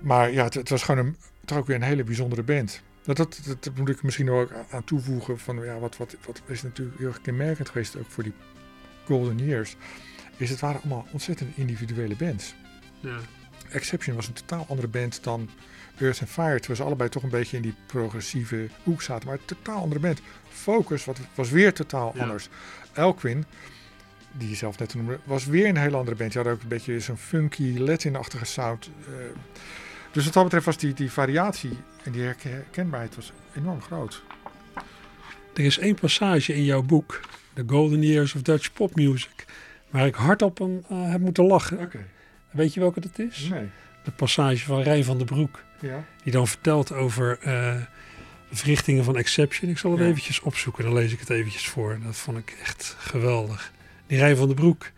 Maar 0.00 0.32
ja, 0.32 0.44
het, 0.44 0.54
het 0.54 0.68
was 0.68 0.82
gewoon 0.82 1.06
een, 1.06 1.16
toch 1.44 1.58
ook 1.58 1.66
weer 1.66 1.76
een 1.76 1.82
hele 1.82 2.04
bijzondere 2.04 2.42
band. 2.42 2.82
Dat, 3.02 3.16
dat, 3.16 3.40
dat, 3.46 3.64
dat 3.64 3.76
moet 3.76 3.88
ik 3.88 4.02
misschien 4.02 4.30
ook 4.30 4.52
aan 4.70 4.84
toevoegen. 4.84 5.38
Van, 5.38 5.64
ja, 5.64 5.78
wat, 5.78 5.96
wat, 5.96 6.16
wat 6.26 6.42
is 6.46 6.62
natuurlijk 6.62 6.98
heel 6.98 7.06
erg 7.08 7.20
kenmerkend 7.20 7.68
geweest 7.68 7.96
ook 7.96 8.10
voor 8.10 8.22
die 8.22 8.32
Golden 9.04 9.38
Years. 9.38 9.76
Is 10.36 10.50
het 10.50 10.60
waren 10.60 10.80
allemaal 10.80 11.06
ontzettend 11.12 11.56
individuele 11.56 12.16
bands. 12.16 12.54
Ja. 13.00 13.16
Exception 13.70 14.14
was 14.16 14.26
een 14.26 14.32
totaal 14.32 14.66
andere 14.68 14.88
band 14.88 15.24
dan 15.24 15.48
Earth 15.98 16.20
and 16.20 16.30
Fire. 16.30 16.56
Terwijl 16.58 16.76
ze 16.78 16.82
allebei 16.82 17.08
toch 17.08 17.22
een 17.22 17.28
beetje 17.28 17.56
in 17.56 17.62
die 17.62 17.74
progressieve 17.86 18.68
hoek 18.82 19.02
zaten. 19.02 19.28
Maar 19.28 19.36
een 19.38 19.44
totaal 19.44 19.80
andere 19.80 20.00
band. 20.00 20.20
Focus 20.48 21.04
wat, 21.04 21.18
was 21.34 21.50
weer 21.50 21.72
totaal 21.72 22.12
Ja. 22.14 22.22
anders. 22.22 22.48
Elquin, 22.92 23.44
die 24.32 24.48
je 24.48 24.54
zelf 24.54 24.78
net 24.78 24.94
noemde, 24.94 25.18
was 25.24 25.46
weer 25.46 25.68
een 25.68 25.76
hele 25.76 25.96
andere 25.96 26.16
band. 26.16 26.32
Die 26.32 26.42
had 26.42 26.52
ook 26.52 26.62
een 26.62 26.68
beetje 26.68 27.00
zo'n 27.00 27.16
funky 27.16 27.78
Latin-achtige 27.78 28.44
sound. 28.44 28.90
eh. 29.06 29.12
dus 30.12 30.24
wat 30.24 30.32
dat 30.34 30.42
betreft 30.44 30.66
was 30.66 30.76
die, 30.78 30.94
die 30.94 31.10
variatie 31.12 31.76
en 32.02 32.12
die 32.12 32.22
herken- 32.22 32.50
herkenbaarheid 32.52 33.14
was 33.14 33.32
enorm 33.56 33.82
groot. 33.82 34.22
Er 35.54 35.64
is 35.64 35.78
één 35.78 35.94
passage 35.94 36.54
in 36.54 36.64
jouw 36.64 36.82
boek, 36.82 37.20
The 37.54 37.62
Golden 37.66 38.02
Years 38.02 38.34
of 38.34 38.42
Dutch 38.42 38.72
Pop 38.72 38.94
Music, 38.94 39.44
waar 39.90 40.06
ik 40.06 40.14
hardop 40.14 40.60
om 40.60 40.84
eh, 40.88 41.10
heb 41.10 41.20
moeten 41.20 41.44
lachen. 41.46 41.78
Oké. 41.78 42.06
Weet 42.50 42.74
je 42.74 42.80
welke 42.80 43.00
dat 43.00 43.18
is? 43.18 43.48
Nee. 43.50 43.66
De 44.04 44.10
passage 44.10 44.64
van 44.64 44.82
Rijn 44.82 45.04
van 45.04 45.16
den 45.16 45.26
Broek, 45.26 45.62
Ja. 45.80 46.04
die 46.22 46.32
dan 46.32 46.46
vertelt 46.48 46.92
over 46.92 47.38
de 48.50 48.56
verrichtingen 48.56 49.04
van 49.04 49.16
Exception. 49.16 49.70
Ik 49.70 49.78
zal 49.78 49.90
het 49.90 50.00
Ja. 50.00 50.06
eventjes 50.06 50.40
opzoeken, 50.40 50.84
dan 50.84 50.92
lees 50.94 51.12
ik 51.12 51.20
het 51.20 51.30
eventjes 51.30 51.68
voor. 51.68 51.98
Dat 52.04 52.16
vond 52.16 52.38
ik 52.38 52.56
echt 52.62 52.96
geweldig. 52.98 53.72
Die 54.06 54.18
Rijn 54.18 54.36
van 54.36 54.46
den 54.46 54.56
Broek, 54.56 54.90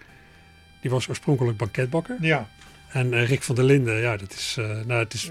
die 0.81 0.91
was 0.91 1.09
oorspronkelijk 1.09 1.57
banketbakker. 1.59 2.17
Ja. 2.21 2.49
En 2.89 3.13
eh, 3.15 3.27
Rick 3.29 3.43
van 3.43 3.55
der 3.55 3.65
Linden, 3.65 4.01
ja, 4.01 4.17
dat 4.17 4.33
is, 4.33 4.57
eh, 4.59 4.65
nou, 4.87 5.03
het 5.03 5.15
is, 5.15 5.23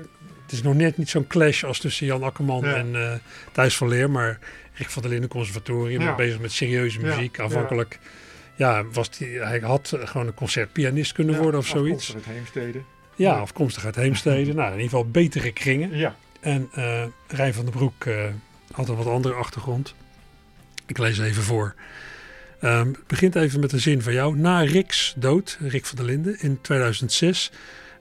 het 0.44 0.52
is 0.52 0.62
nog 0.62 0.74
net 0.76 0.98
niet 0.98 1.10
zo'n 1.10 1.28
clash 1.28 1.64
als 1.64 1.80
tussen 1.80 2.06
Jan 2.06 2.24
Akkerman 2.24 2.66
Ja. 2.66 2.76
en 2.76 2.96
eh 2.96 3.14
Thijs 3.52 3.78
van 3.78 3.88
Leer. 3.88 4.10
Maar 4.10 4.40
Rick 4.74 4.90
van 4.90 5.02
der 5.02 5.12
Linden 5.12 5.30
conservatorium, 5.30 6.02
Ja. 6.02 6.16
bezig 6.16 6.40
met 6.40 6.52
serieuze 6.52 7.00
muziek. 7.00 7.40
Aanvankelijk, 7.40 8.00
ja, 8.60 8.86
was 8.86 9.10
die, 9.18 9.40
hij 9.40 9.60
had 9.60 9.92
eh, 9.92 10.08
gewoon 10.08 10.28
een 10.28 10.34
concertpianist 10.34 11.12
kunnen 11.12 11.42
worden 11.42 11.60
of 11.60 11.68
zoiets. 11.68 12.08
Het 12.08 12.26
Heemstede. 12.26 12.78
Ja, 13.16 13.32
Ja. 13.34 13.40
afkomstig 13.40 13.86
uit 13.86 13.96
Heemstede. 13.96 14.54
nou, 14.54 14.68
in 14.68 14.76
ieder 14.76 14.90
geval 14.90 15.10
betere 15.10 15.52
kringen. 15.52 15.98
Ja. 15.98 16.16
En 16.40 16.70
eh 16.74 17.04
Rijn 17.28 17.54
van 17.54 17.66
den 17.66 17.74
Broek 17.74 18.06
eh, 18.06 18.26
had 18.72 18.90
een 18.90 18.96
wat 18.96 19.06
andere 19.08 19.34
achtergrond. 19.34 19.96
Ik 20.86 20.98
lees 20.98 21.20
even 21.20 21.44
voor. 21.44 21.76
Het 22.60 23.08
begint 23.08 23.36
even 23.36 23.60
met 23.60 23.72
een 23.72 23.80
zin 23.80 24.02
van 24.02 24.14
jou. 24.14 24.38
Na 24.38 24.60
Rick's 24.62 25.14
dood, 25.18 25.58
Rick 25.62 25.86
van 25.86 25.98
der 25.98 26.06
Linden, 26.06 26.40
in 26.40 26.62
2006... 26.62 27.52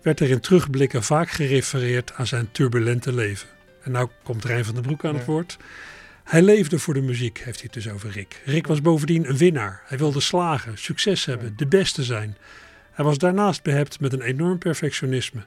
werd 0.03 0.21
er 0.21 0.31
in 0.31 0.41
terugblikken 0.41 1.03
vaak 1.03 1.31
gerefereerd 1.31 2.13
aan 2.15 2.27
zijn 2.27 2.49
turbulente 2.53 3.13
leven. 3.15 3.49
En 3.83 3.91
nou 3.93 4.09
komt 4.23 4.45
Rijn 4.45 4.65
van 4.65 4.75
den 4.75 4.83
Broek 4.83 5.05
aan 5.05 5.15
het 5.15 5.25
woord. 5.25 5.57
Hij 6.29 6.43
leefde 6.43 6.79
voor 6.79 6.95
de 6.95 7.01
muziek, 7.01 7.39
heeft 7.39 7.61
hij 7.61 7.71
het 7.73 7.85
dus 7.85 7.93
over 7.93 8.11
Rick. 8.11 8.43
Rick 8.45 8.67
was 8.67 8.83
bovendien 8.83 9.29
een 9.29 9.37
winnaar. 9.37 9.83
Hij 9.85 9.99
wilde 9.99 10.21
slagen, 10.21 10.79
succes 10.79 11.25
hebben, 11.25 11.57
de 11.57 11.67
beste 11.67 12.05
zijn. 12.05 12.37
Hij 12.93 13.05
was 13.05 13.19
daarnaast 13.19 13.63
behept 13.63 14.01
met 14.01 14.13
een 14.13 14.21
enorm 14.21 14.59
perfectionisme. 14.59 15.41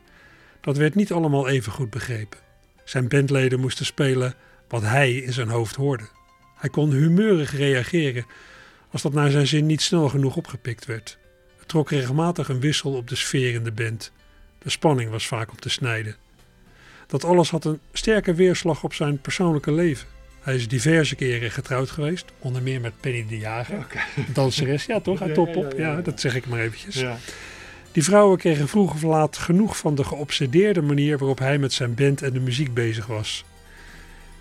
Dat 0.61 0.77
werd 0.77 0.95
niet 0.95 1.11
allemaal 1.11 1.47
even 1.47 1.71
goed 1.71 1.89
begrepen. 1.89 2.39
Zijn 2.83 3.07
bandleden 3.07 3.59
moesten 3.59 3.85
spelen 3.85 4.33
wat 4.67 4.81
hij 4.81 5.15
in 5.15 5.33
zijn 5.33 5.49
hoofd 5.49 5.75
hoorde. 5.75 6.07
Hij 6.55 6.69
kon 6.69 6.91
humeurig 6.91 7.55
reageren 7.55 8.25
als 8.91 9.01
dat 9.01 9.13
naar 9.13 9.31
zijn 9.31 9.47
zin 9.47 9.65
niet 9.65 9.81
snel 9.81 10.09
genoeg 10.09 10.35
opgepikt 10.35 10.85
werd. 10.85 11.17
Er 11.59 11.65
trok 11.65 11.89
regelmatig 11.89 12.49
een 12.49 12.59
wissel 12.59 12.93
op 12.93 13.07
de 13.07 13.15
sfeer 13.15 13.53
in 13.53 13.63
de 13.63 13.71
band. 13.71 14.11
De 14.59 14.69
spanning 14.69 15.09
was 15.09 15.27
vaak 15.27 15.51
op 15.51 15.61
te 15.61 15.69
snijden. 15.69 16.15
Dat 17.07 17.23
alles 17.23 17.49
had 17.49 17.65
een 17.65 17.79
sterke 17.93 18.33
weerslag 18.33 18.83
op 18.83 18.93
zijn 18.93 19.21
persoonlijke 19.21 19.71
leven. 19.71 20.07
Hij 20.41 20.55
is 20.55 20.67
diverse 20.67 21.15
keren 21.15 21.51
getrouwd 21.51 21.89
geweest, 21.89 22.25
onder 22.39 22.61
meer 22.61 22.81
met 22.81 22.93
Penny 22.99 23.25
de 23.29 23.37
Jager, 23.37 23.87
danseres, 24.33 24.85
ja 24.85 24.99
toch, 24.99 25.21
uit 25.21 25.29
Ja, 25.29 25.35
Topop, 25.35 25.73
ja, 25.77 26.01
dat 26.01 26.19
zeg 26.19 26.35
ik 26.35 26.47
maar 26.47 26.59
eventjes. 26.59 27.03
Die 27.91 28.03
vrouwen 28.03 28.37
kregen 28.37 28.67
vroeg 28.67 28.93
of 28.93 29.01
laat 29.01 29.37
genoeg 29.37 29.77
van 29.77 29.95
de 29.95 30.03
geobsedeerde 30.03 30.81
manier 30.81 31.17
waarop 31.17 31.39
hij 31.39 31.57
met 31.57 31.73
zijn 31.73 31.93
band 31.93 32.21
en 32.21 32.33
de 32.33 32.39
muziek 32.39 32.73
bezig 32.73 33.05
was. 33.05 33.45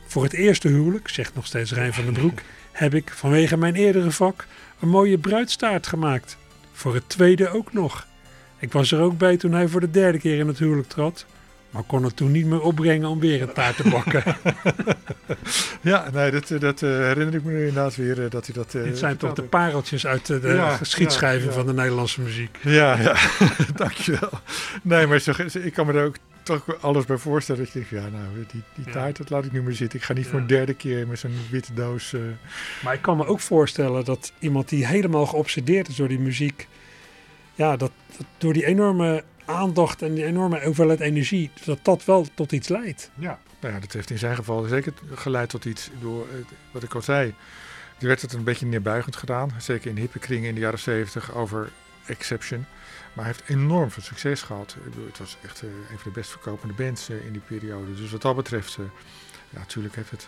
Voor 0.07 0.23
het 0.23 0.33
eerste 0.33 0.69
huwelijk, 0.69 1.09
zegt 1.09 1.35
nog 1.35 1.47
steeds 1.47 1.73
Rijn 1.73 1.93
van 1.93 2.05
den 2.05 2.13
Broek, 2.13 2.41
heb 2.73 2.95
ik 2.95 3.11
vanwege 3.11 3.57
mijn 3.57 3.75
eerdere 3.75 4.11
vak 4.11 4.47
een 4.81 4.89
mooie 4.89 5.19
bruidstaart 5.19 5.87
gemaakt. 5.87 6.37
Voor 6.73 6.95
het 6.95 7.09
tweede 7.09 7.49
ook 7.49 7.73
nog. 7.73 8.07
Ik 8.59 8.73
was 8.73 8.93
er 8.93 9.01
ook 9.01 9.19
bij 9.19 9.37
toen 9.37 9.53
hij 9.53 9.69
voor 9.69 9.81
de 9.81 9.91
derde 9.91 10.19
keer 10.19 10.39
in 10.39 10.47
het 10.47 10.59
huwelijk 10.59 10.89
trad, 10.89 11.27
maar 11.71 11.83
kon 11.83 12.05
het 12.05 12.17
toen 12.17 12.31
niet 12.31 12.47
meer 12.47 12.61
opbrengen 12.61 13.09
om 13.09 13.21
weer 13.21 13.43
een 13.43 13.53
taart 13.53 13.77
te 13.77 13.89
bakken. 13.91 14.23
Ja, 15.81 16.11
nee, 16.13 16.31
dat, 16.31 16.51
eh, 16.51 16.61
dat 16.61 16.83
eh, 16.83 16.91
herinner 16.91 17.35
ik 17.35 17.45
me 17.45 17.51
nu 17.53 17.59
inderdaad 17.59 17.97
weer 17.97 18.25
eh, 18.25 18.31
dat 18.31 18.47
hij 18.47 18.55
dat... 18.55 18.75
eh, 18.75 18.83
Dit 18.83 18.99
zijn 18.99 19.17
toch 19.17 19.33
de 19.33 19.43
pareltjes 19.43 20.07
uit 20.07 20.27
de 20.27 20.41
Ja, 20.55 20.77
geschiedschrijving 20.77 21.43
ja, 21.45 21.49
ja. 21.51 21.57
van 21.57 21.67
de 21.67 21.73
Nederlandse 21.73 22.21
muziek. 22.21 22.59
Ja, 22.63 22.99
ja, 23.01 23.17
dankjewel. 23.75 24.31
Nee, 24.83 25.07
maar 25.07 25.19
zo, 25.19 25.33
ik 25.63 25.73
kan 25.73 25.87
me 25.87 25.93
er 25.93 26.05
ook 26.05 26.17
toch 26.43 26.65
alles 26.81 27.05
bij 27.05 27.17
voorstellen. 27.17 27.63
Dat 27.65 27.73
je 27.73 27.79
denkt, 27.79 27.95
ja, 27.95 28.11
nou, 28.19 28.47
die, 28.53 28.63
die 28.75 28.93
taart, 28.93 29.17
dat 29.17 29.31
laat 29.31 29.45
ik 29.45 29.53
nu 29.53 29.63
maar 29.63 29.73
zitten. 29.73 29.99
Ik 29.99 30.05
ga 30.05 30.13
niet 30.13 30.27
voor 30.27 30.39
een 30.39 30.47
derde 30.47 30.75
keer 30.75 31.07
met 31.09 31.19
zo'n 31.19 31.35
witte 31.51 31.75
doos... 31.75 32.15
Maar 32.85 32.95
ik 32.95 33.03
kan 33.03 33.17
me 33.17 33.27
ook 33.27 33.41
voorstellen 33.41 34.05
dat 34.05 34.33
iemand 34.39 34.69
die 34.69 34.87
helemaal 34.87 35.27
geobsedeerd 35.27 35.89
is 35.89 35.97
door 35.97 36.09
die 36.09 36.21
muziek, 36.21 36.69
ja, 37.55 37.77
dat, 37.77 37.91
dat 38.17 38.27
door 38.39 38.53
die 38.53 38.67
enorme 38.67 39.25
aandacht 39.51 40.03
en 40.03 40.15
die 40.15 40.25
enorme 40.25 40.65
hoeveelheid 40.65 41.01
energie, 41.01 41.51
dat 41.65 41.79
dat 41.83 42.05
wel 42.05 42.27
tot 42.35 42.53
iets 42.53 42.69
leidt. 42.69 43.11
Ja. 43.15 43.39
Nou 43.61 43.75
ja, 43.75 43.81
dat 43.81 43.93
heeft 43.93 44.11
in 44.11 44.19
zijn 44.19 44.37
geval 44.37 44.63
zeker 44.63 44.93
geleid 45.15 45.49
tot 45.49 45.65
iets. 45.65 45.91
Door, 46.01 46.27
eh, 46.29 46.35
wat 46.71 46.83
ik 46.83 46.95
al 46.95 47.03
zei, 47.03 47.35
er 47.99 48.07
werd 48.07 48.23
het 48.23 48.33
een 48.33 48.45
beetje 48.45 48.67
neerbuigend 48.67 49.17
gedaan. 49.17 49.51
Zeker 49.59 49.91
in 49.91 49.97
hippe 49.97 50.19
kringen 50.19 50.49
in 50.49 50.55
de 50.55 50.61
jaren 50.61 50.79
70 50.79 51.35
over 51.35 51.71
Exception. 52.07 52.65
Maar 53.13 53.25
hij 53.25 53.35
heeft 53.37 53.49
enorm 53.61 53.91
veel 53.91 54.03
succes 54.03 54.43
gehad. 54.43 54.77
Ik 54.79 54.85
bedoel, 54.91 55.07
het 55.07 55.19
was 55.19 55.37
echt 55.45 55.63
eh, 55.63 55.69
een 55.69 55.99
van 55.99 56.13
de 56.13 56.19
best 56.21 56.31
verkopende 56.31 56.75
bands 56.75 57.09
eh, 57.09 57.27
in 57.27 57.33
die 57.33 57.43
periode. 57.47 57.95
Dus 57.95 58.11
wat 58.11 58.23
dat 58.23 58.37
betreft, 58.37 58.77
ja, 59.51 59.59
natuurlijk 59.59 59.95
heeft 59.95 60.11
het 60.11 60.27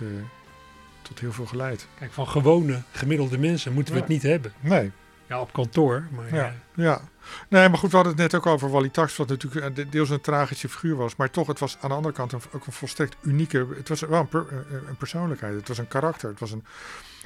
tot 1.03 1.19
heel 1.21 1.33
veel 1.33 1.47
geleid. 1.47 1.87
Kijk, 1.99 2.13
van 2.13 2.29
gewone, 2.29 2.83
gemiddelde 2.93 3.39
mensen 3.39 3.73
moeten 3.73 3.93
we 3.95 3.99
Ja. 4.01 4.05
het 4.07 4.15
niet 4.15 4.23
hebben. 4.23 4.53
Nee, 4.61 4.91
Ja, 5.33 5.41
op 5.41 5.53
kantoor, 5.53 6.07
maar 6.11 6.35
Ja. 6.35 6.53
ja. 6.75 7.01
Nee, 7.49 7.69
maar 7.69 7.79
goed, 7.79 7.91
we 7.91 7.97
hadden 7.97 8.13
het 8.15 8.23
net 8.23 8.35
ook 8.35 8.47
over 8.47 8.71
Wally 8.71 8.89
Tax, 8.89 9.17
wat 9.17 9.29
natuurlijk 9.29 9.67
eh, 9.67 9.75
de- 9.75 9.89
deels 9.89 10.11
een 10.11 10.21
tragische 10.21 10.69
figuur 10.69 10.97
was. 10.97 11.17
Maar 11.17 11.31
toch, 11.31 11.47
het 11.47 11.59
was 11.59 11.77
aan 11.81 11.89
de 11.89 11.95
andere 11.95 12.15
kant 12.15 12.33
een, 12.33 12.41
ook 12.53 12.67
een 12.67 12.73
volstrekt 12.73 13.17
unieke, 13.23 13.67
het 13.77 13.89
was 13.89 14.01
wel 14.01 14.21
een, 14.21 14.29
per- 14.29 14.47
eh, 14.49 14.89
een 14.89 14.97
persoonlijkheid, 14.97 15.55
het 15.55 15.69
was 15.69 15.79
een 15.79 15.89
karakter, 15.89 16.29
het 16.31 16.41
was 16.41 16.51
een, 16.51 16.65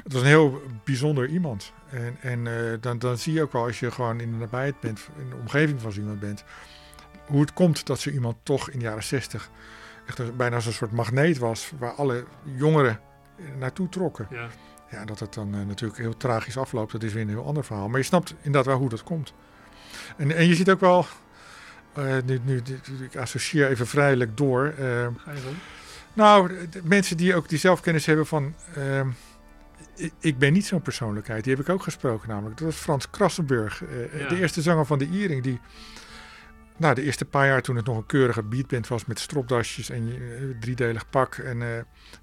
het 0.02 0.12
was 0.12 0.22
een 0.22 0.28
heel 0.28 0.62
bijzonder 0.84 1.28
iemand. 1.28 1.72
En, 1.90 2.16
en 2.20 2.46
eh, 2.46 2.72
dan, 2.80 2.98
dan 2.98 3.18
zie 3.18 3.32
je 3.32 3.42
ook 3.42 3.52
wel, 3.52 3.64
als 3.64 3.80
je 3.80 3.90
gewoon 3.90 4.20
in 4.20 4.30
de 4.30 4.36
nabijheid 4.36 4.80
bent, 4.80 5.08
in 5.18 5.30
de 5.30 5.36
omgeving 5.36 5.80
van 5.80 5.92
zo 5.92 6.00
iemand 6.00 6.20
bent, 6.20 6.44
hoe 7.26 7.40
het 7.40 7.52
komt 7.52 7.86
dat 7.86 7.98
zo 8.00 8.10
iemand 8.10 8.36
toch 8.42 8.70
in 8.70 8.78
de 8.78 8.84
jaren 8.84 9.04
zestig 9.04 9.50
echt 10.06 10.36
bijna 10.36 10.54
als 10.56 10.66
een 10.66 10.72
soort 10.72 10.92
magneet 10.92 11.38
was, 11.38 11.72
waar 11.78 11.92
alle 11.92 12.24
jongeren 12.42 13.00
eh, 13.38 13.44
naartoe 13.58 13.88
trokken. 13.88 14.26
ja. 14.30 14.46
Ja, 14.90 15.04
dat 15.04 15.18
het 15.18 15.34
dan 15.34 15.54
eh, 15.54 15.60
natuurlijk 15.66 16.00
heel 16.00 16.16
tragisch 16.16 16.56
afloopt, 16.58 16.92
dat 16.92 17.02
is 17.02 17.12
weer 17.12 17.22
een 17.22 17.28
heel 17.28 17.46
ander 17.46 17.64
verhaal. 17.64 17.88
Maar 17.88 17.98
je 17.98 18.04
snapt 18.06 18.34
inderdaad 18.36 18.64
wel 18.66 18.78
hoe 18.78 18.88
dat 18.88 19.02
komt. 19.02 19.32
En, 20.16 20.36
en 20.36 20.46
je 20.46 20.54
ziet 20.54 20.70
ook 20.70 20.80
wel, 20.80 21.06
eh, 21.92 22.04
nu, 22.24 22.40
nu, 22.44 22.62
ik 23.10 23.16
associeer 23.16 23.68
even 23.68 23.86
vrijelijk 23.86 24.36
door. 24.36 24.64
eh, 24.66 24.74
Ga 25.16 25.32
je 25.32 25.40
nou, 26.12 26.68
de- 26.70 26.80
mensen 26.84 27.16
die 27.16 27.34
ook 27.34 27.48
die 27.48 27.58
zelfkennis 27.58 28.06
hebben 28.06 28.26
van, 28.26 28.54
ehm, 28.74 29.08
ik, 30.20 30.38
ben 30.38 30.52
niet 30.52 30.66
zo'n 30.66 30.82
persoonlijkheid. 30.82 31.44
Die 31.44 31.54
heb 31.54 31.62
ik 31.62 31.68
ook 31.68 31.82
gesproken 31.82 32.28
namelijk. 32.28 32.56
Dat 32.58 32.66
was 32.66 32.76
Frans 32.76 33.10
Krassenburg, 33.10 33.82
Ja. 34.18 34.28
de 34.28 34.38
eerste 34.40 34.62
zanger 34.62 34.86
van 34.86 34.98
de 34.98 35.08
Iering. 35.08 35.42
Die, 35.42 35.60
nou, 36.76 36.94
de 36.94 37.02
eerste 37.02 37.24
paar 37.24 37.46
jaar 37.46 37.62
toen 37.62 37.76
het 37.76 37.86
nog 37.86 37.96
een 37.96 38.06
keurige 38.06 38.42
beatband 38.42 38.88
was 38.88 39.04
met 39.04 39.18
stropdasjes 39.18 39.90
en 39.90 40.08
eh, 40.08 40.42
driedelig 40.60 41.10
pak 41.10 41.34
en 41.34 41.62
eh, 41.62 41.68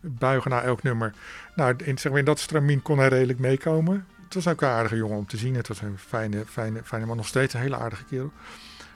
buigen 0.01 0.51
na 0.51 0.61
elk 0.61 0.83
nummer. 0.83 1.13
Nou, 1.55 1.75
in, 1.83 1.97
zeg 1.97 2.11
maar, 2.11 2.19
in 2.19 2.25
dat 2.25 2.39
stramien 2.39 2.81
kon 2.81 2.97
hij 2.97 3.07
redelijk 3.07 3.39
meekomen. 3.39 4.05
Het 4.23 4.33
was 4.33 4.47
ook 4.53 4.61
een 4.61 4.67
aardige 4.67 4.95
jongen 4.95 5.17
om 5.17 5.25
te 5.27 5.37
zien. 5.37 5.55
Het 5.55 5.67
was 5.67 5.81
een 5.81 5.97
fijne, 5.97 6.43
fijne, 6.45 6.81
fijne 6.83 7.05
man, 7.05 7.17
nog 7.17 7.27
steeds 7.27 7.53
een 7.53 7.59
hele 7.59 7.77
aardige 7.77 8.03
kerel. 8.03 8.31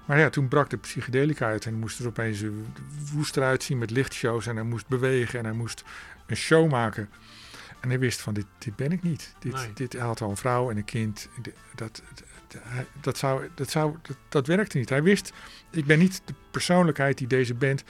Maar 0.05 0.19
ja, 0.19 0.29
toen 0.29 0.47
brak 0.47 0.69
de 0.69 0.77
psychedelica 0.77 1.45
uit 1.45 1.65
en 1.65 1.73
moest 1.73 1.99
er 1.99 2.07
opeens 2.07 2.43
woest 3.13 3.37
eruit 3.37 3.63
zien 3.63 3.77
met 3.77 3.89
lichtshows. 3.91 4.47
En 4.47 4.55
hij 4.55 4.65
moest 4.65 4.87
bewegen 4.87 5.39
en 5.39 5.45
hij 5.45 5.53
moest 5.53 5.83
een 6.27 6.35
show 6.35 6.71
maken. 6.71 7.09
En 7.79 7.89
hij 7.89 7.99
wist 7.99 8.21
van, 8.21 8.33
dit, 8.33 8.45
dit 8.57 8.75
ben 8.75 8.91
ik 8.91 9.03
niet. 9.03 9.33
Dit, 9.39 9.53
Nee. 9.53 9.73
dit, 9.73 9.93
hij 9.93 10.01
had 10.01 10.21
al 10.21 10.29
een 10.29 10.37
vrouw 10.37 10.69
en 10.69 10.77
een 10.77 10.85
kind. 10.85 11.29
Dit- 11.41 11.55
Dat, 11.75 12.01
dat, 13.01 13.17
zou, 13.17 13.49
dat, 13.55 13.69
zou, 13.69 13.95
dat, 14.01 14.17
dat 14.29 14.47
werkte 14.47 14.77
niet. 14.77 14.89
Hij 14.89 15.03
wist, 15.03 15.33
ik 15.71 15.85
ben 15.85 15.99
niet 15.99 16.21
de 16.25 16.33
persoonlijkheid 16.51 17.17
die 17.17 17.27
deze 17.27 17.53
band 17.53 17.83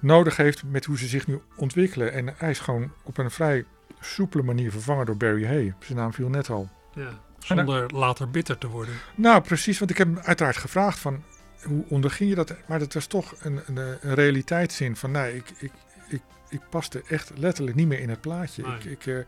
nodig 0.00 0.36
heeft 0.36 0.62
met 0.64 0.84
hoe 0.84 0.98
ze 0.98 1.06
zich 1.06 1.26
nu 1.26 1.40
ontwikkelen. 1.56 2.12
En 2.12 2.34
hij 2.36 2.50
is 2.50 2.58
gewoon 2.58 2.92
op 3.02 3.18
een 3.18 3.30
vrij 3.30 3.64
soepele 4.00 4.42
manier 4.42 4.70
vervangen 4.70 5.06
door 5.06 5.16
Barry 5.16 5.46
Hay. 5.46 5.74
Zijn 5.78 5.98
naam 5.98 6.12
viel 6.12 6.28
net 6.28 6.50
al. 6.50 6.68
Ja. 6.94 7.24
Zonder 7.38 7.94
later 7.94 8.30
bitter 8.30 8.58
te 8.58 8.66
worden. 8.66 8.94
Nou, 9.14 9.42
precies, 9.42 9.78
want 9.78 9.90
ik 9.90 9.98
heb 9.98 10.06
hem 10.06 10.18
uiteraard 10.24 10.56
gevraagd 10.56 10.98
van 10.98 11.22
hoe 11.62 11.84
onderging 11.88 12.28
je 12.28 12.34
dat? 12.34 12.54
Maar 12.66 12.78
dat 12.78 12.94
was 12.94 13.06
toch 13.06 13.34
een, 13.40 13.60
een, 13.66 13.76
een 13.76 14.14
realiteitszin 14.14 14.96
van 14.96 15.10
nee, 15.10 15.36
ik, 15.36 15.50
ik, 15.58 15.72
ik, 16.08 16.22
ik 16.48 16.60
paste 16.70 17.02
echt 17.08 17.32
letterlijk 17.34 17.76
niet 17.76 17.86
meer 17.86 18.00
in 18.00 18.08
het 18.08 18.20
plaatje. 18.20 18.62
Nee. 18.62 18.74
Ik, 18.74 18.84
ik, 18.84 19.06
eh, 19.06 19.18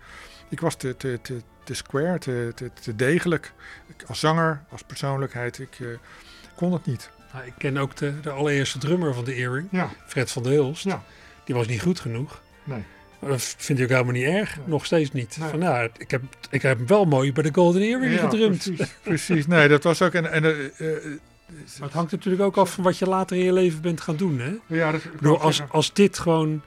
ik 0.49 0.61
was 0.61 0.75
te, 0.77 0.97
te, 0.97 1.19
te, 1.23 1.41
te 1.65 1.75
square, 1.75 2.19
te, 2.19 2.53
te, 2.55 2.71
te 2.83 2.97
degelijk. 2.97 3.53
Ik, 3.87 4.05
als 4.07 4.21
zanger, 4.21 4.63
als 4.71 4.83
persoonlijkheid, 4.83 5.59
ik 5.59 5.77
eh, 5.81 5.87
kon 6.55 6.73
het 6.73 6.87
niet. 6.87 7.11
Nou, 7.33 7.47
ik 7.47 7.53
ken 7.59 7.77
ook 7.77 7.97
de, 7.97 8.21
de 8.21 8.31
allereerste 8.31 8.79
drummer 8.79 9.15
van 9.15 9.25
de 9.25 9.33
Earring, 9.33 9.69
Ja, 9.71 9.91
Fred 10.07 10.31
van 10.31 10.43
der 10.43 10.53
Hulst. 10.53 10.85
Ja. 10.85 11.03
Die 11.45 11.55
was 11.55 11.67
niet 11.67 11.83
goed 11.83 12.01
genoeg. 12.01 12.41
nee. 12.65 12.85
Maar 13.19 13.31
dat 13.31 13.55
vind 13.59 13.79
ik 13.79 13.85
ook 13.85 13.91
helemaal 13.91 14.13
niet 14.13 14.25
erg. 14.25 14.57
Nog 14.65 14.85
steeds 14.85 15.13
niet. 15.13 15.37
Nee. 15.41 15.49
Van, 15.49 15.59
nou, 15.59 15.89
ik, 15.99 16.11
heb, 16.11 16.23
ik 16.51 16.63
heb 16.63 16.79
hem 16.79 16.87
wel 16.87 17.05
mooi 17.05 17.33
bij 17.33 17.43
de 17.43 17.55
Golden 17.55 17.83
Earring 17.83 18.15
Ja, 18.15 18.29
gedrumd. 18.29 18.63
Precies, 18.65 18.95
precies. 19.03 19.47
Nee, 19.47 19.69
dat 19.69 19.83
was 19.83 20.03
ook... 20.03 20.13
En, 20.13 20.33
en, 20.33 20.45
eh, 20.45 20.65
eh, 20.97 21.05
Maar 21.49 21.89
het 21.89 21.93
hangt 21.93 22.11
natuurlijk 22.11 22.43
ook 22.43 22.57
af 22.57 22.73
van 22.73 22.85
wat 22.85 22.99
je 22.99 23.07
later 23.07 23.37
in 23.37 23.45
je 23.45 23.53
leven 23.53 23.81
bent 23.81 24.01
gaan 24.01 24.17
doen. 24.17 24.39
Hè? 24.39 24.53
ja, 24.67 24.93
dat, 24.93 25.05
Ik 25.05 25.13
bedoel, 25.13 25.41
als, 25.41 25.63
als 25.69 25.93
dit 25.93 26.19
gewoon 26.19 26.63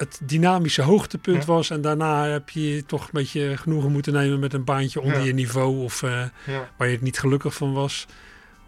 het 0.00 0.20
dynamische 0.22 0.82
hoogtepunt 0.82 1.44
Ja. 1.44 1.52
was 1.52 1.70
en 1.70 1.80
daarna 1.80 2.26
heb 2.26 2.48
je 2.50 2.84
toch 2.86 3.02
een 3.02 3.08
beetje 3.12 3.56
genoegen 3.56 3.92
moeten 3.92 4.12
nemen 4.12 4.38
met 4.40 4.52
een 4.52 4.64
baantje 4.64 5.00
onder 5.00 5.18
Ja. 5.18 5.24
je 5.24 5.32
niveau 5.34 5.82
of 5.82 6.02
eh, 6.02 6.24
ja. 6.46 6.68
waar 6.76 6.86
je 6.88 6.94
het 6.94 7.02
niet 7.02 7.18
gelukkig 7.18 7.54
van 7.54 7.72
was. 7.72 8.06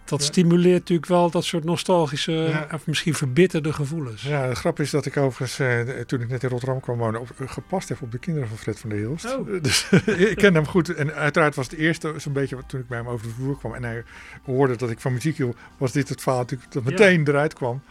Dat 0.04 0.22
stimuleert 0.22 0.78
natuurlijk 0.78 1.08
wel 1.08 1.30
dat 1.30 1.44
soort 1.44 1.64
nostalgische 1.64 2.66
of 2.74 2.86
misschien 2.86 3.14
verbitterde 3.14 3.72
gevoelens. 3.72 4.22
Ja, 4.22 4.48
de 4.48 4.54
grap 4.54 4.80
is 4.80 4.90
dat 4.90 5.06
ik 5.06 5.16
overigens, 5.16 5.58
eh, 5.58 6.00
toen 6.00 6.20
ik 6.20 6.28
net 6.28 6.42
in 6.42 6.48
Rotterdam 6.48 6.80
kwam 6.80 6.98
wonen, 6.98 7.20
op, 7.20 7.30
eh, 7.38 7.48
gepast 7.48 7.88
heb 7.88 8.02
op 8.02 8.12
de 8.12 8.18
kinderen 8.18 8.48
van 8.48 8.58
Fred 8.58 8.78
van 8.78 8.90
der 8.90 8.98
Hilst. 8.98 9.36
Oh. 9.36 9.46
Dus 9.62 9.88
ik 10.06 10.36
ken 10.36 10.54
hem 10.54 10.66
goed. 10.66 10.94
En 10.94 11.14
uiteraard 11.14 11.54
was 11.54 11.70
het 11.70 11.78
eerste 11.78 12.14
zo'n 12.16 12.32
beetje 12.32 12.56
wat- 12.56 12.68
toen 12.68 12.80
ik 12.80 12.88
bij 12.88 12.98
hem 12.98 13.08
over 13.08 13.26
de 13.26 13.32
vloer 13.34 13.58
kwam 13.58 13.74
en 13.74 13.84
hij 13.84 14.02
hoorde 14.44 14.76
dat 14.76 14.90
ik 14.90 15.00
van 15.00 15.12
muziek 15.12 15.36
hield, 15.36 15.56
was 15.78 15.92
dit 15.92 16.08
het 16.08 16.22
verhaal 16.22 16.40
natuurlijk 16.40 16.72
dat 16.72 16.84
meteen 16.84 17.28
eruit 17.28 17.54
kwam. 17.54 17.82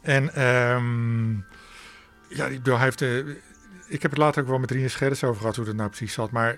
En 0.00 0.34
ehm, 0.34 1.34
ja, 2.28 2.46
ik 2.46 2.56
bedoel, 2.56 2.74
hij 2.76 2.84
heeft... 2.84 3.02
eh, 3.02 3.18
ik 3.88 4.02
heb 4.02 4.10
het 4.10 4.20
later 4.20 4.42
ook 4.42 4.48
wel 4.48 4.58
met 4.58 4.70
Rinus 4.70 4.94
Gerrits 4.94 5.24
over 5.24 5.40
gehad 5.40 5.56
hoe 5.56 5.64
dat 5.64 5.74
nou 5.74 5.88
precies 5.88 6.12
zat. 6.12 6.30
Maar 6.30 6.56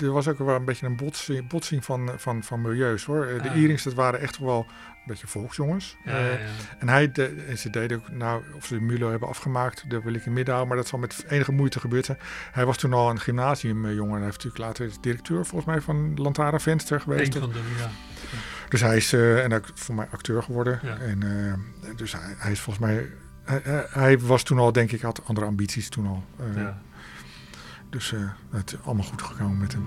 er 0.00 0.10
was 0.12 0.28
ook 0.28 0.38
wel 0.38 0.54
een 0.54 0.64
beetje 0.64 0.86
een 0.86 0.96
botsing, 0.96 1.48
botsing 1.48 1.84
van, 1.84 2.10
van, 2.16 2.42
van 2.42 2.60
milieus 2.60 3.04
hoor. 3.04 3.26
Eh, 3.26 3.42
De 3.42 3.48
Ah. 3.50 3.56
Ierings, 3.56 3.82
dat 3.82 3.94
waren 3.94 4.20
echt 4.20 4.38
wel 4.38 4.58
een 4.68 5.04
beetje 5.06 5.26
volksjongens. 5.26 5.96
Ja, 6.04 6.12
Eh, 6.18 6.24
ja, 6.32 6.38
ja. 6.38 6.46
en 6.78 6.88
hij 6.88 7.12
de, 7.12 7.44
en 7.48 7.58
ze 7.58 7.70
deden 7.70 7.98
ook, 7.98 8.10
nou, 8.10 8.42
of 8.54 8.66
ze 8.66 8.74
de 8.74 8.80
Mulo 8.80 9.10
hebben 9.10 9.28
afgemaakt, 9.28 9.90
dat 9.90 10.02
wil 10.02 10.14
ik 10.14 10.26
in 10.26 10.32
midden 10.32 10.54
houden, 10.54 10.68
maar 10.68 10.82
dat 10.82 10.88
zal 10.90 10.98
met 10.98 11.24
enige 11.28 11.52
moeite 11.52 11.80
gebeurd 11.80 12.04
zijn. 12.04 12.18
Hij 12.52 12.64
was 12.66 12.76
toen 12.76 12.92
al 12.92 13.10
een 13.10 13.20
gymnasiumjongen. 13.20 14.14
Hij 14.14 14.24
heeft 14.24 14.44
natuurlijk 14.44 14.64
later 14.78 14.90
directeur 15.00 15.46
volgens 15.46 15.64
mij 15.64 15.80
van 15.80 16.14
Lantara 16.14 16.58
Venster 16.58 17.00
geweest. 17.00 17.34
Eén 17.34 17.40
van 17.40 17.52
de, 17.52 17.60
ja. 17.78 17.90
Dus 18.68 18.80
hij 18.80 18.96
is 18.96 19.12
eh, 19.12 19.44
en 19.44 19.52
ook 19.54 19.64
voor 19.74 19.94
mij 19.94 20.06
acteur 20.10 20.42
geworden. 20.42 20.80
En 21.00 21.22
eh, 21.82 21.94
dus 21.96 22.12
hij, 22.12 22.34
hij 22.38 22.52
is 22.52 22.60
volgens 22.60 22.86
mij, 22.86 23.06
hij, 23.48 23.86
hij- 23.90 24.18
was 24.18 24.42
toen 24.42 24.58
al, 24.58 24.72
denk 24.72 24.92
ik, 24.92 25.00
had 25.00 25.20
andere 25.26 25.46
ambities 25.46 25.88
toen 25.88 26.06
al. 26.06 26.24
Eh, 26.38 26.56
Ja. 26.56 26.78
Dus 27.90 28.12
eh, 28.12 28.20
het 28.50 28.72
is 28.72 28.78
allemaal 28.84 29.04
goed 29.04 29.22
gekomen 29.22 29.58
met 29.58 29.72
hem. 29.72 29.86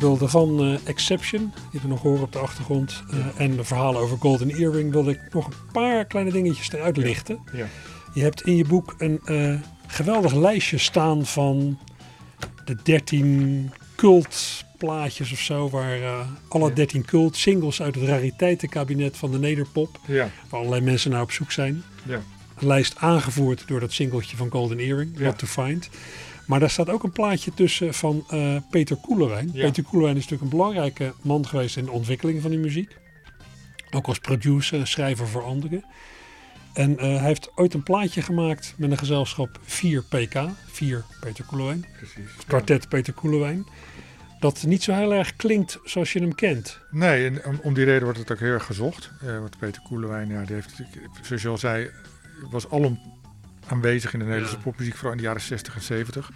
Ik 0.00 0.06
wilde 0.06 0.28
van 0.28 0.60
eh, 0.60 0.74
Exception, 0.88 1.52
die 1.70 1.80
we 1.80 1.88
nog 1.88 2.02
horen 2.02 2.22
op 2.22 2.32
de 2.32 2.38
achtergrond, 2.38 3.02
eh, 3.10 3.18
en 3.44 3.56
de 3.56 3.64
verhalen 3.64 4.00
over 4.00 4.16
Golden 4.18 4.50
Earring, 4.50 4.92
wilde 4.92 5.10
ik 5.10 5.20
nog 5.32 5.46
een 5.46 5.52
paar 5.72 6.04
kleine 6.04 6.32
dingetjes 6.32 6.72
eruit 6.72 6.96
lichten. 6.96 7.38
Ja. 7.52 7.66
Je 8.14 8.22
hebt 8.22 8.42
in 8.42 8.56
je 8.56 8.64
boek 8.64 8.94
een 8.98 9.20
eh, 9.24 9.54
geweldig 9.86 10.34
lijstje 10.34 10.78
staan 10.78 11.26
van 11.26 11.78
de 12.64 12.76
13 12.82 13.72
cultplaatjes 13.96 15.32
of 15.32 15.38
zo, 15.38 15.68
waar 15.70 15.98
alle 16.48 16.68
Ja. 16.68 16.74
13 16.74 17.04
cult 17.04 17.36
singles 17.36 17.82
uit 17.82 17.94
het 17.94 18.04
rariteitenkabinet 18.04 19.16
van 19.16 19.30
de 19.30 19.38
Nederpop, 19.38 19.98
Ja, 20.06 20.28
waar 20.48 20.60
allerlei 20.60 20.82
mensen 20.82 21.10
naar 21.10 21.22
op 21.22 21.30
zoek 21.32 21.52
zijn. 21.52 21.82
ja. 22.02 22.20
Een 22.58 22.66
lijst 22.66 22.94
aangevoerd 22.96 23.64
door 23.66 23.80
dat 23.80 23.92
singeltje 23.92 24.36
van 24.36 24.50
Golden 24.50 24.78
Earring. 24.78 25.18
What 25.18 25.38
to 25.38 25.46
Find. 25.46 25.88
Maar 26.50 26.60
daar 26.60 26.70
staat 26.70 26.88
ook 26.88 27.02
een 27.02 27.12
plaatje 27.12 27.54
tussen 27.54 27.94
van 27.94 28.24
eh, 28.28 28.56
Peter 28.70 28.96
Koelewijn. 28.96 29.50
Ja. 29.52 29.64
Peter 29.64 29.82
Koelewijn 29.82 30.16
is 30.16 30.22
natuurlijk 30.22 30.52
een 30.52 30.58
belangrijke 30.58 31.14
man 31.22 31.46
geweest 31.46 31.76
in 31.76 31.84
de 31.84 31.90
ontwikkeling 31.90 32.42
van 32.42 32.50
die 32.50 32.58
muziek. 32.58 32.96
Ook 33.90 34.06
als 34.06 34.18
producer 34.18 34.78
en 34.78 34.86
schrijver 34.86 35.28
voor 35.28 35.42
anderen. 35.42 35.84
En 36.72 36.98
eh, 36.98 37.06
hij 37.06 37.26
heeft 37.26 37.50
ooit 37.54 37.74
een 37.74 37.82
plaatje 37.82 38.22
gemaakt 38.22 38.74
met 38.76 38.90
een 38.90 38.98
gezelschap 38.98 39.60
4PK. 39.64 40.40
4 40.66 41.04
Peter 41.20 41.44
Koelewijn. 41.44 41.84
Precies. 41.96 42.44
Kwartet 42.46 42.88
Peter 42.88 43.12
Koelewijn. 43.12 43.66
Dat 44.40 44.62
niet 44.66 44.82
zo 44.82 44.92
heel 44.92 45.14
erg 45.14 45.36
klinkt 45.36 45.78
zoals 45.84 46.12
je 46.12 46.20
hem 46.20 46.34
kent. 46.34 46.80
Nee, 46.90 47.26
en 47.26 47.44
om, 47.44 47.60
om 47.62 47.74
die 47.74 47.84
reden 47.84 48.02
wordt 48.02 48.18
het 48.18 48.32
ook 48.32 48.38
heel 48.38 48.52
erg 48.52 48.66
gezocht. 48.66 49.10
Eh 49.22 49.38
want 49.38 49.58
Peter 49.58 49.82
Koelewijn, 49.82 50.28
ja, 50.28 50.44
die 50.44 50.54
heeft, 50.54 50.82
zoals 51.22 51.42
je 51.42 51.48
al 51.48 51.58
zei, 51.58 51.90
was 52.50 52.70
alom 52.70 53.19
aanwezig 53.68 54.12
in 54.12 54.18
de 54.18 54.24
Nederlandse 54.24 54.56
Ja. 54.56 54.62
popmuziek, 54.62 54.94
vooral 54.94 55.12
in 55.12 55.16
de 55.18 55.22
jaren 55.24 55.40
60 55.40 55.74
en 55.74 55.82
70. 55.82 56.30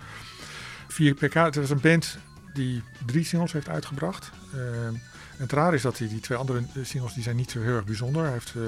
4PK, 0.88 1.32
het 1.32 1.54
was 1.54 1.70
een 1.70 1.80
band 1.80 2.18
die 2.54 2.82
drie 3.06 3.24
singles 3.24 3.52
heeft 3.52 3.68
uitgebracht. 3.68 4.30
Eh, 4.52 4.86
en 4.86 5.02
het 5.36 5.52
raar 5.52 5.74
is 5.74 5.82
dat 5.82 5.98
hij 5.98 6.08
die 6.08 6.20
twee 6.20 6.38
andere 6.38 6.62
singles, 6.82 7.14
die 7.14 7.22
zijn 7.22 7.36
niet 7.36 7.50
zo 7.50 7.60
heel 7.60 7.74
erg 7.76 7.84
bijzonder. 7.84 8.22
Hij 8.22 8.32
heeft 8.32 8.54
eh, 8.54 8.62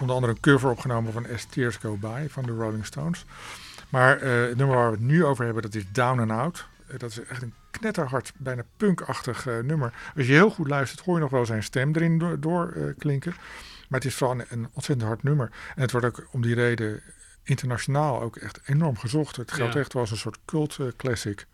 onder 0.00 0.14
andere 0.14 0.32
een 0.32 0.40
cover 0.40 0.70
opgenomen 0.70 1.12
van 1.12 1.26
As 1.34 1.44
Tears 1.44 1.76
Go 1.76 1.96
By 1.96 2.26
van 2.28 2.42
de 2.42 2.52
Rolling 2.52 2.86
Stones. 2.86 3.24
Maar 3.88 4.16
eh, 4.20 4.48
het 4.48 4.56
nummer 4.56 4.76
waar 4.76 4.90
we 4.90 4.96
het 4.96 5.06
nu 5.06 5.24
over 5.24 5.44
hebben, 5.44 5.62
dat 5.62 5.74
is 5.74 5.84
Down 5.92 6.20
and 6.20 6.30
Out. 6.30 6.66
Eh, 6.86 6.98
dat 6.98 7.10
is 7.10 7.20
echt 7.22 7.42
een 7.42 7.54
knetterhard, 7.70 8.32
bijna 8.36 8.62
punkachtig 8.76 9.44
nummer. 9.44 9.92
Als 10.16 10.26
je 10.26 10.32
heel 10.32 10.50
goed 10.50 10.68
luistert, 10.68 11.00
hoor 11.04 11.14
je 11.14 11.20
nog 11.20 11.30
wel 11.30 11.46
zijn 11.46 11.62
stem 11.62 11.94
erin 11.94 12.18
door, 12.18 12.40
door, 12.40 12.72
eh, 12.72 12.82
klinken. 12.98 13.34
Maar 13.88 14.00
het 14.00 14.08
is 14.08 14.14
vooral 14.14 14.38
een, 14.40 14.46
een 14.48 14.68
ontzettend 14.72 15.08
hard 15.08 15.22
nummer. 15.22 15.50
En 15.74 15.82
het 15.82 15.90
wordt 15.90 16.06
ook 16.06 16.26
om 16.30 16.42
die 16.42 16.54
reden 16.54 17.00
internationaal 17.48 18.20
ook 18.22 18.36
echt 18.36 18.60
enorm 18.64 18.96
gezocht. 18.98 19.36
Het 19.36 19.52
geldt 19.52 19.74
Ja. 19.74 19.80
echt 19.80 19.92
wel 19.92 20.02
als 20.02 20.10
een 20.10 20.16
soort 20.16 20.38
cult 20.44 20.76
eh, 20.78 20.86
classic. 20.96 21.46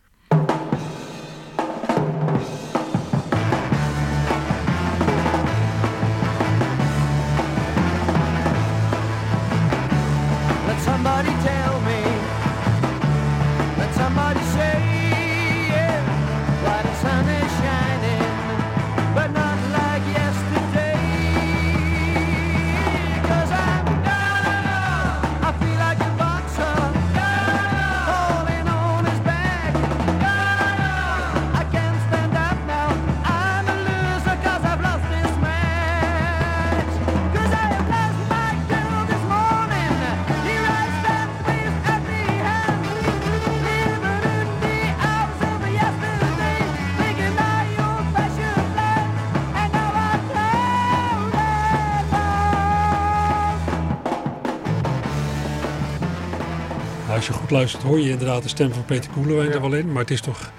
Luistert 57.55 57.83
hoor 57.83 57.99
je 57.99 58.09
inderdaad 58.09 58.43
de 58.43 58.49
stem 58.49 58.73
van 58.73 58.85
Peter 58.85 59.11
Koelewijn 59.11 59.51
er 59.51 59.61
wel 59.61 59.73
in. 59.73 59.91
Maar 59.91 60.01
het 60.01 60.11
is 60.11 60.21
toch 60.21 60.51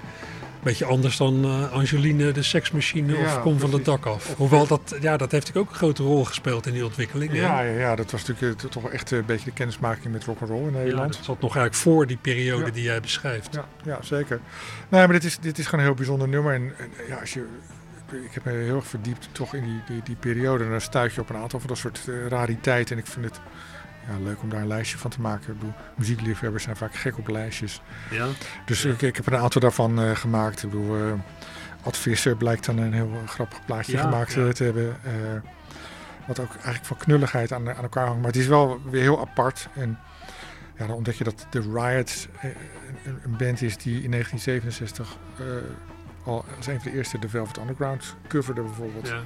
Beetje 0.63 0.85
anders 0.85 1.17
dan 1.17 1.43
eh, 1.43 1.71
Angeline 1.71 2.31
de 2.31 2.43
seksmachine 2.43 3.17
of 3.17 3.41
Kom 3.41 3.59
van 3.59 3.73
het 3.73 3.85
dak 3.85 4.05
af. 4.05 4.35
Hoewel 4.37 4.67
dat, 4.67 4.95
ja, 5.01 5.17
dat 5.17 5.31
heeft 5.31 5.45
natuurlijk 5.45 5.57
ook 5.57 5.69
een 5.69 5.75
grote 5.77 6.03
rol 6.03 6.25
gespeeld 6.25 6.65
in 6.65 6.73
die 6.73 6.85
ontwikkeling. 6.85 7.33
Ja, 7.33 7.61
ja, 7.61 7.79
ja, 7.79 7.95
dat 7.95 8.11
was 8.11 8.25
natuurlijk 8.25 8.63
eh, 8.63 8.69
toch 8.69 8.89
echt 8.89 9.11
een 9.11 9.25
beetje 9.25 9.45
de 9.45 9.51
kennismaking 9.51 10.13
met 10.13 10.23
rock'n'roll 10.23 10.67
in 10.67 10.71
Ja, 10.71 10.77
Nederland. 10.77 11.13
dat 11.13 11.25
zat 11.25 11.41
nog 11.41 11.55
eigenlijk 11.55 11.75
voor 11.75 12.07
die 12.07 12.17
periode 12.17 12.71
die 12.71 12.83
jij 12.83 12.99
beschrijft. 12.99 13.53
Ja, 13.53 13.65
ja 13.83 13.97
zeker. 14.01 14.39
Nee, 14.89 15.01
maar 15.01 15.13
dit 15.13 15.23
is, 15.23 15.39
dit 15.39 15.57
is 15.57 15.65
gewoon 15.65 15.79
een 15.79 15.85
heel 15.85 15.95
bijzonder 15.97 16.27
nummer. 16.27 16.53
En, 16.53 16.73
en, 16.77 16.89
ja, 17.07 17.15
als 17.15 17.33
je, 17.33 17.45
ik 18.11 18.33
heb 18.33 18.45
me 18.45 18.51
heel 18.51 18.75
erg 18.75 18.87
verdiept 18.87 19.29
toch 19.31 19.53
in 19.53 19.63
die, 19.63 19.81
die, 19.87 20.01
die 20.03 20.15
periode. 20.15 20.63
En 20.63 20.69
dan 20.69 20.81
stuit 20.81 21.13
je 21.13 21.21
op 21.21 21.29
een 21.29 21.35
aantal 21.35 21.59
van 21.59 21.67
dat 21.69 21.77
soort 21.77 22.01
eh, 22.07 22.27
rariteiten. 22.27 22.95
En 22.95 23.01
ik 23.01 23.07
vind 23.07 23.25
het 23.25 23.39
ja, 24.07 24.17
leuk 24.23 24.41
om 24.41 24.49
daar 24.49 24.61
een 24.61 24.67
lijstje 24.67 24.97
van 24.97 25.09
te 25.11 25.21
maken. 25.21 25.53
Ik 25.53 25.59
bedoel, 25.59 25.73
muziekliefhebbers 25.95 26.63
zijn 26.63 26.75
vaak 26.75 26.95
gek 26.95 27.17
op 27.17 27.27
lijstjes. 27.27 27.81
Ja. 28.11 28.27
Dus 28.65 28.85
ik, 28.85 29.01
ik 29.01 29.15
heb 29.15 29.27
een 29.27 29.35
aantal 29.37 29.61
daarvan 29.61 30.01
eh, 30.01 30.15
gemaakt. 30.15 30.63
Ik 30.63 30.69
bedoel, 30.69 31.19
Ad 31.83 31.97
Visser 31.97 32.35
blijkt 32.37 32.65
dan 32.65 32.77
een 32.77 32.93
heel 32.93 33.11
grappig 33.25 33.65
plaatje 33.65 33.91
Ja, 33.91 34.01
gemaakt 34.01 34.33
ja. 34.33 34.45
eh, 34.45 34.49
te 34.49 34.63
hebben. 34.63 34.95
wat 36.27 36.39
ook 36.39 36.51
eigenlijk 36.53 36.85
van 36.85 36.97
knulligheid 36.97 37.51
aan, 37.53 37.69
aan 37.69 37.83
elkaar 37.83 38.05
hangt. 38.05 38.21
Maar 38.21 38.31
het 38.31 38.41
is 38.41 38.47
wel 38.47 38.81
weer 38.89 39.01
heel 39.01 39.19
apart. 39.19 39.67
En 39.73 39.99
ja, 40.77 40.87
dan 40.87 40.95
ontdek 40.95 41.15
je 41.15 41.23
dat 41.23 41.45
The 41.49 41.59
Riots 41.59 42.27
een, 42.41 43.19
een 43.23 43.37
band 43.37 43.61
is 43.61 43.77
die 43.77 44.03
in 44.03 44.11
1967 44.11 45.17
eh, 45.39 45.45
al 46.27 46.45
als 46.57 46.67
een 46.67 46.81
van 46.81 46.91
de 46.91 46.97
eerste 46.97 47.19
de 47.19 47.29
Velvet 47.29 47.57
Underground 47.57 48.15
coverde 48.27 48.61
bijvoorbeeld. 48.61 49.07
Ja. 49.07 49.13
Eh, 49.13 49.19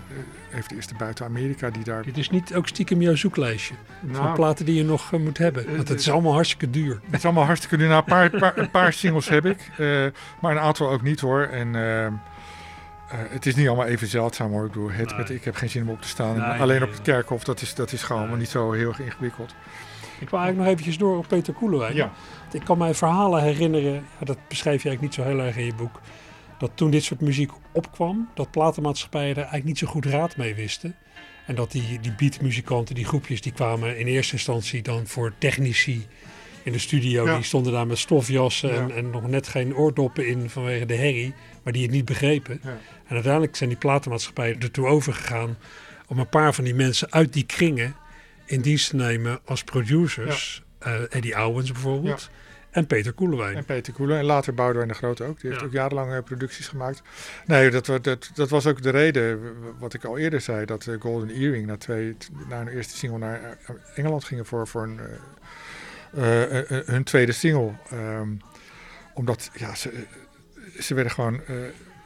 heeft 0.49 0.69
de 0.69 0.75
eerste 0.75 0.93
buiten 0.97 1.25
Amerika 1.25 1.69
die 1.69 1.83
daar... 1.83 2.03
Dit 2.03 2.17
is 2.17 2.29
niet 2.29 2.55
ook 2.55 2.67
stiekem 2.67 3.01
jouw 3.01 3.15
zoeklijstje 3.15 3.73
van 4.11 4.23
Nou, 4.23 4.35
platen 4.35 4.65
die 4.65 4.75
je 4.75 4.83
nog 4.83 5.13
eh, 5.13 5.19
moet 5.19 5.37
hebben. 5.37 5.75
Want 5.75 5.87
het 5.87 5.99
is 5.99 6.09
allemaal 6.11 6.33
hartstikke 6.33 6.69
duur. 6.69 6.99
Het 7.05 7.13
is 7.19 7.25
allemaal 7.25 7.45
hartstikke 7.45 7.77
duur. 7.77 7.87
Nou, 7.87 7.99
een, 8.05 8.09
paar, 8.09 8.29
paar- 8.29 8.57
een 8.57 8.71
paar 8.71 8.93
singles 8.93 9.29
heb 9.29 9.45
ik, 9.45 9.69
eh, 9.77 10.05
maar 10.41 10.51
een 10.51 10.59
aantal 10.59 10.89
ook 10.89 11.01
niet 11.01 11.19
hoor. 11.19 11.41
En 11.43 11.75
eh, 11.75 12.05
eh, 12.05 12.11
het 13.09 13.45
is 13.45 13.55
niet 13.55 13.67
allemaal 13.67 13.85
even 13.85 14.07
zeldzaam 14.07 14.51
hoor. 14.51 14.65
Ik 14.65 14.71
bedoel, 14.71 14.91
het 14.91 15.09
Nee. 15.09 15.17
met 15.17 15.29
ik 15.29 15.43
heb 15.43 15.55
geen 15.55 15.69
zin 15.69 15.81
om 15.81 15.89
op 15.89 16.01
te 16.01 16.07
staan. 16.07 16.37
Nee, 16.37 16.59
Alleen 16.59 16.79
nee, 16.79 16.87
op 16.87 16.93
het 16.93 17.01
kerkhof, 17.01 17.43
dat 17.43 17.61
is, 17.61 17.75
dat 17.75 17.91
is 17.91 18.01
gewoon 18.01 18.11
Nee. 18.21 18.21
allemaal 18.21 18.37
niet 18.45 18.49
zo 18.53 18.71
heel 18.71 18.87
erg 18.89 18.99
ingewikkeld. 18.99 19.55
Ik 20.19 20.29
wil 20.29 20.39
eigenlijk 20.39 20.57
nog 20.57 20.67
eventjes 20.67 20.97
door 20.97 21.17
op 21.17 21.27
Peter 21.27 21.53
Koelewijn. 21.53 21.97
Want 21.97 22.53
Ik 22.53 22.63
kan 22.63 22.77
mij 22.77 22.93
verhalen 22.93 23.41
herinneren, 23.43 23.93
ja, 23.93 24.25
dat 24.25 24.37
beschrijf 24.47 24.83
je 24.83 24.89
eigenlijk 24.89 25.01
niet 25.01 25.25
zo 25.25 25.31
heel 25.33 25.45
erg 25.45 25.57
in 25.57 25.65
je 25.65 25.73
boek. 25.73 25.99
Dat 26.61 26.71
toen 26.75 26.91
dit 26.91 27.03
soort 27.03 27.21
muziek 27.21 27.51
opkwam, 27.71 28.29
dat 28.33 28.51
platenmaatschappijen 28.51 29.29
er 29.29 29.35
eigenlijk 29.35 29.65
niet 29.65 29.77
zo 29.77 29.87
goed 29.87 30.05
raad 30.05 30.37
mee 30.37 30.55
wisten. 30.55 30.95
En 31.45 31.55
dat 31.55 31.71
die, 31.71 31.99
die 31.99 32.13
beatmuzikanten, 32.13 32.95
die 32.95 33.05
groepjes, 33.05 33.41
die 33.41 33.51
kwamen 33.51 33.97
in 33.97 34.07
eerste 34.07 34.33
instantie 34.33 34.81
dan 34.81 35.07
voor 35.07 35.33
technici 35.37 36.07
in 36.63 36.71
de 36.71 36.79
studio. 36.79 37.25
Ja. 37.25 37.35
Die 37.35 37.43
stonden 37.43 37.73
daar 37.73 37.87
met 37.87 37.97
stofjassen 37.97 38.73
Ja. 38.73 38.75
en, 38.75 38.95
en 38.95 39.09
nog 39.09 39.27
net 39.27 39.47
geen 39.47 39.75
oordoppen 39.75 40.27
in 40.27 40.49
vanwege 40.49 40.85
de 40.85 40.95
herrie, 40.95 41.33
maar 41.63 41.73
die 41.73 41.81
het 41.81 41.91
niet 41.91 42.05
begrepen. 42.05 42.59
Ja. 42.63 42.77
En 43.07 43.13
uiteindelijk 43.13 43.55
zijn 43.55 43.69
die 43.69 43.77
platenmaatschappijen 43.77 44.59
ertoe 44.59 44.85
overgegaan 44.87 45.57
om 46.07 46.19
een 46.19 46.29
paar 46.29 46.53
van 46.53 46.63
die 46.63 46.75
mensen 46.75 47.11
uit 47.11 47.33
die 47.33 47.45
kringen 47.45 47.95
in 48.45 48.61
dienst 48.61 48.89
te 48.89 48.95
nemen 48.95 49.39
als 49.45 49.63
producers. 49.63 50.63
Eh, 50.79 50.93
Eddie 51.09 51.43
Owens 51.45 51.71
bijvoorbeeld. 51.71 52.29
En 52.71 52.87
Peter 52.87 53.13
Koelewijn. 53.13 53.55
En 53.55 53.65
Peter 53.65 53.93
Koelen 53.93 54.17
en 54.17 54.25
later 54.25 54.53
Boudewijn 54.53 54.87
de 54.87 54.93
Grote 54.93 55.23
ook. 55.23 55.39
Die 55.39 55.49
heeft 55.49 55.61
Ja. 55.61 55.67
ook 55.67 55.73
jarenlang 55.73 56.23
producties 56.23 56.67
gemaakt. 56.67 57.01
Nee, 57.45 57.69
dat, 57.69 57.85
dat, 57.85 58.31
dat 58.33 58.49
was 58.49 58.67
ook 58.67 58.81
de 58.81 58.89
reden, 58.89 59.39
wat 59.79 59.93
ik 59.93 60.03
al 60.03 60.17
eerder 60.17 60.41
zei, 60.41 60.65
dat 60.65 60.87
eh, 60.87 60.95
Golden 60.99 61.29
Earring 61.29 61.65
na, 61.67 61.77
twee, 61.77 62.17
na 62.49 62.57
hun 62.57 62.67
eerste 62.67 62.97
single 62.97 63.17
naar 63.19 63.39
eh, 63.41 63.75
Engeland 63.95 64.23
gingen 64.23 64.45
voor, 64.45 64.67
voor 64.67 64.83
een, 64.83 64.99
eh, 66.13 66.79
hun 66.85 67.03
tweede 67.03 67.31
single. 67.31 67.71
Ehm, 67.89 68.29
omdat, 69.13 69.49
ja, 69.53 69.75
ze, 69.75 70.05
ze 70.79 70.93
werden 70.93 71.13
gewoon, 71.13 71.41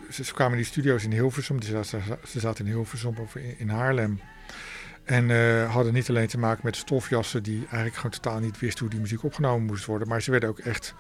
ze, 0.10 0.24
ze 0.24 0.34
kwamen 0.34 0.54
in 0.54 0.60
die 0.60 0.72
studio's 0.72 1.04
in 1.04 1.12
Hilversum, 1.12 1.62
ze, 1.62 1.72
zaten- 1.84 2.18
ze 2.28 2.40
zaten 2.40 2.66
in 2.66 2.72
Hilversum 2.72 3.16
of 3.18 3.36
in, 3.36 3.56
in 3.60 3.70
Haarlem. 3.70 4.20
En 5.06 5.32
eh, 5.32 5.74
hadden 5.74 5.94
niet 5.94 6.10
alleen 6.10 6.28
te 6.28 6.38
maken 6.38 6.62
met 6.64 6.76
stofjassen 6.76 7.44
die 7.44 7.60
eigenlijk 7.60 7.96
gewoon 7.96 8.12
totaal 8.12 8.40
niet 8.40 8.60
wisten 8.60 8.80
hoe 8.80 8.90
die 8.90 9.00
muziek 9.00 9.24
opgenomen 9.24 9.66
moest 9.66 9.86
worden. 9.86 10.08
Maar 10.08 10.22
ze 10.22 10.32
werden 10.32 10.50
ook 10.50 10.60
echt 10.60 10.94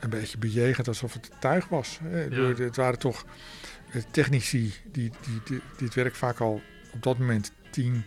een 0.00 0.10
beetje 0.10 0.38
bejegend 0.38 0.88
alsof 0.88 1.12
het 1.12 1.30
tuig 1.38 1.68
was. 1.68 1.98
hè. 2.02 2.44
Het 2.64 2.76
waren 2.76 2.98
toch 2.98 3.24
eh, 3.92 4.02
technici 4.10 4.74
die, 4.92 5.10
die, 5.20 5.40
die 5.44 5.60
dit 5.76 5.94
werk 5.94 6.14
vaak 6.14 6.40
al 6.40 6.62
op 6.92 7.02
dat 7.02 7.18
moment 7.18 7.52
10, 7.70 8.04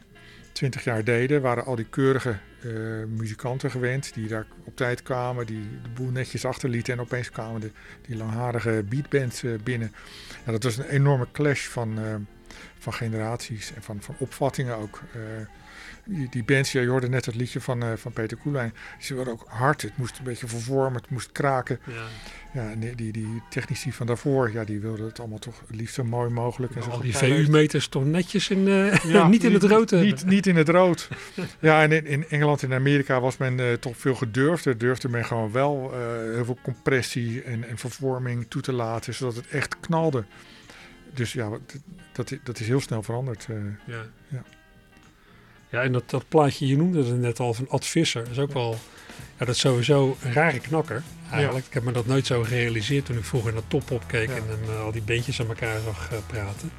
20 0.52 0.84
jaar 0.84 1.04
deden. 1.04 1.42
Waren 1.42 1.66
al 1.66 1.76
die 1.76 1.90
keurige 1.90 2.38
eh, 2.62 2.72
muzikanten 3.08 3.72
gewend 3.72 4.14
die 4.14 4.28
daar 4.28 4.46
op 4.64 4.76
tijd 4.76 5.04
kwamen. 5.04 5.46
Die 5.46 5.68
de 5.84 5.90
boel 5.90 6.10
netjes 6.12 6.46
achterlieten 6.46 6.94
en 6.94 7.00
opeens 7.00 7.30
kwamen 7.30 7.62
de, 7.62 7.72
die 8.02 8.18
langharige 8.18 8.84
beatbands 8.90 9.44
binnen. 9.64 9.92
Ja, 10.46 10.52
dat 10.52 10.64
was 10.64 10.78
een 10.78 10.90
enorme 10.90 11.28
clash 11.32 11.68
van... 11.68 12.00
van 12.86 12.94
generaties 12.94 13.74
en 13.74 13.84
van, 13.84 13.98
van 14.02 14.16
opvattingen 14.18 14.76
ook. 14.76 15.02
Eh, 15.14 15.20
die, 16.04 16.28
die 16.30 16.44
bands, 16.44 16.72
ja, 16.72 16.82
je 16.82 16.88
hoorde 16.88 17.10
net 17.10 17.26
het 17.26 17.36
liedje 17.36 17.62
van, 17.62 17.84
eh, 17.84 17.90
van 17.96 18.12
Peter 18.12 18.38
Koelijn. 18.38 18.74
Ze 19.00 19.16
waren 19.16 19.32
ook 19.32 19.46
hard, 19.48 19.82
het 19.82 19.98
moest 19.98 20.18
een 20.18 20.24
beetje 20.24 20.48
vervormen, 20.48 21.02
het 21.02 21.10
moest 21.10 21.32
kraken. 21.32 21.80
Ja. 21.88 22.04
Ja, 22.54 22.72
en 22.72 22.80
die, 22.80 22.96
die, 22.96 23.12
die 23.12 23.42
technici 23.50 23.92
van 23.92 24.08
daarvoor, 24.08 24.52
ja, 24.52 24.64
die 24.64 24.80
wilden 24.80 25.06
het 25.06 25.20
allemaal 25.20 25.40
toch 25.40 25.60
het 25.68 25.76
liefst 25.76 25.96
zo 25.96 26.04
mooi 26.04 26.30
mogelijk. 26.30 26.76
En 26.76 26.84
zo 26.84 26.90
Al 26.90 27.02
die. 27.02 27.18
VU-meters 27.18 27.88
toch 27.88 28.06
netjes 28.06 28.50
in, 28.50 28.64
Ja, 29.04 29.28
niet 29.36 29.44
in 29.44 29.54
het 29.54 29.64
rood. 29.64 29.92
Niet, 29.92 30.26
niet 30.26 30.48
in 30.48 30.56
het 30.56 30.70
rood. 30.70 31.08
ja, 31.60 31.82
en 31.82 31.92
in, 31.92 32.06
in 32.06 32.26
Engeland 32.30 32.64
en 32.64 32.74
Amerika 32.74 33.20
was 33.20 33.38
men 33.38 33.80
toch 33.80 33.98
veel 33.98 34.16
gedurfder. 34.16 34.78
Durfde 34.78 35.10
men 35.10 35.26
gewoon 35.26 35.52
wel 35.52 35.94
heel 36.34 36.46
veel 36.46 36.58
compressie 36.62 37.42
en, 37.42 37.68
en 37.68 37.78
vervorming 37.78 38.46
toe 38.50 38.62
te 38.62 38.74
laten, 38.74 39.14
zodat 39.14 39.36
het 39.36 39.48
echt 39.48 39.80
knalde. 39.80 40.24
Dus 41.16 41.34
ja, 41.34 41.50
dat, 42.12 42.38
dat 42.44 42.60
is 42.60 42.68
heel 42.68 42.82
snel 42.82 43.04
veranderd. 43.04 43.46
eh. 43.50 43.56
Ja. 43.86 44.06
Ja. 44.28 44.44
ja, 45.70 45.82
en 45.82 45.92
dat, 45.92 46.10
dat 46.10 46.28
plaatje, 46.28 46.68
je 46.68 46.78
noemde 46.78 47.04
het 47.04 47.20
net 47.20 47.40
al, 47.40 47.54
van 47.54 47.70
Ad 47.70 47.86
Visser, 47.86 48.30
is 48.32 48.40
ook 48.40 48.54
wel... 48.54 48.78
Ja, 49.38 49.46
dat 49.46 49.56
is 49.56 49.62
sowieso 49.62 50.18
een 50.22 50.34
rare 50.34 50.60
knakker, 50.60 51.04
eigenlijk. 51.32 51.66
Ik 51.66 51.74
heb 51.74 51.84
me 51.84 51.92
dat 51.92 52.06
nooit 52.06 52.26
zo 52.26 52.44
gerealiseerd 52.44 53.06
toen 53.06 53.18
ik 53.18 53.24
vroeger 53.24 53.54
naar 53.54 53.68
Top 53.68 53.92
Op 53.92 54.04
keek... 54.08 54.30
Ja. 54.30 54.36
en 54.36 54.44
eh, 54.68 54.82
al 54.84 54.92
die 54.92 55.02
bandjes 55.02 55.42
aan 55.42 55.48
elkaar 55.48 55.80
zag 55.82 56.12
eh, 56.12 56.18
praten. 56.28 56.72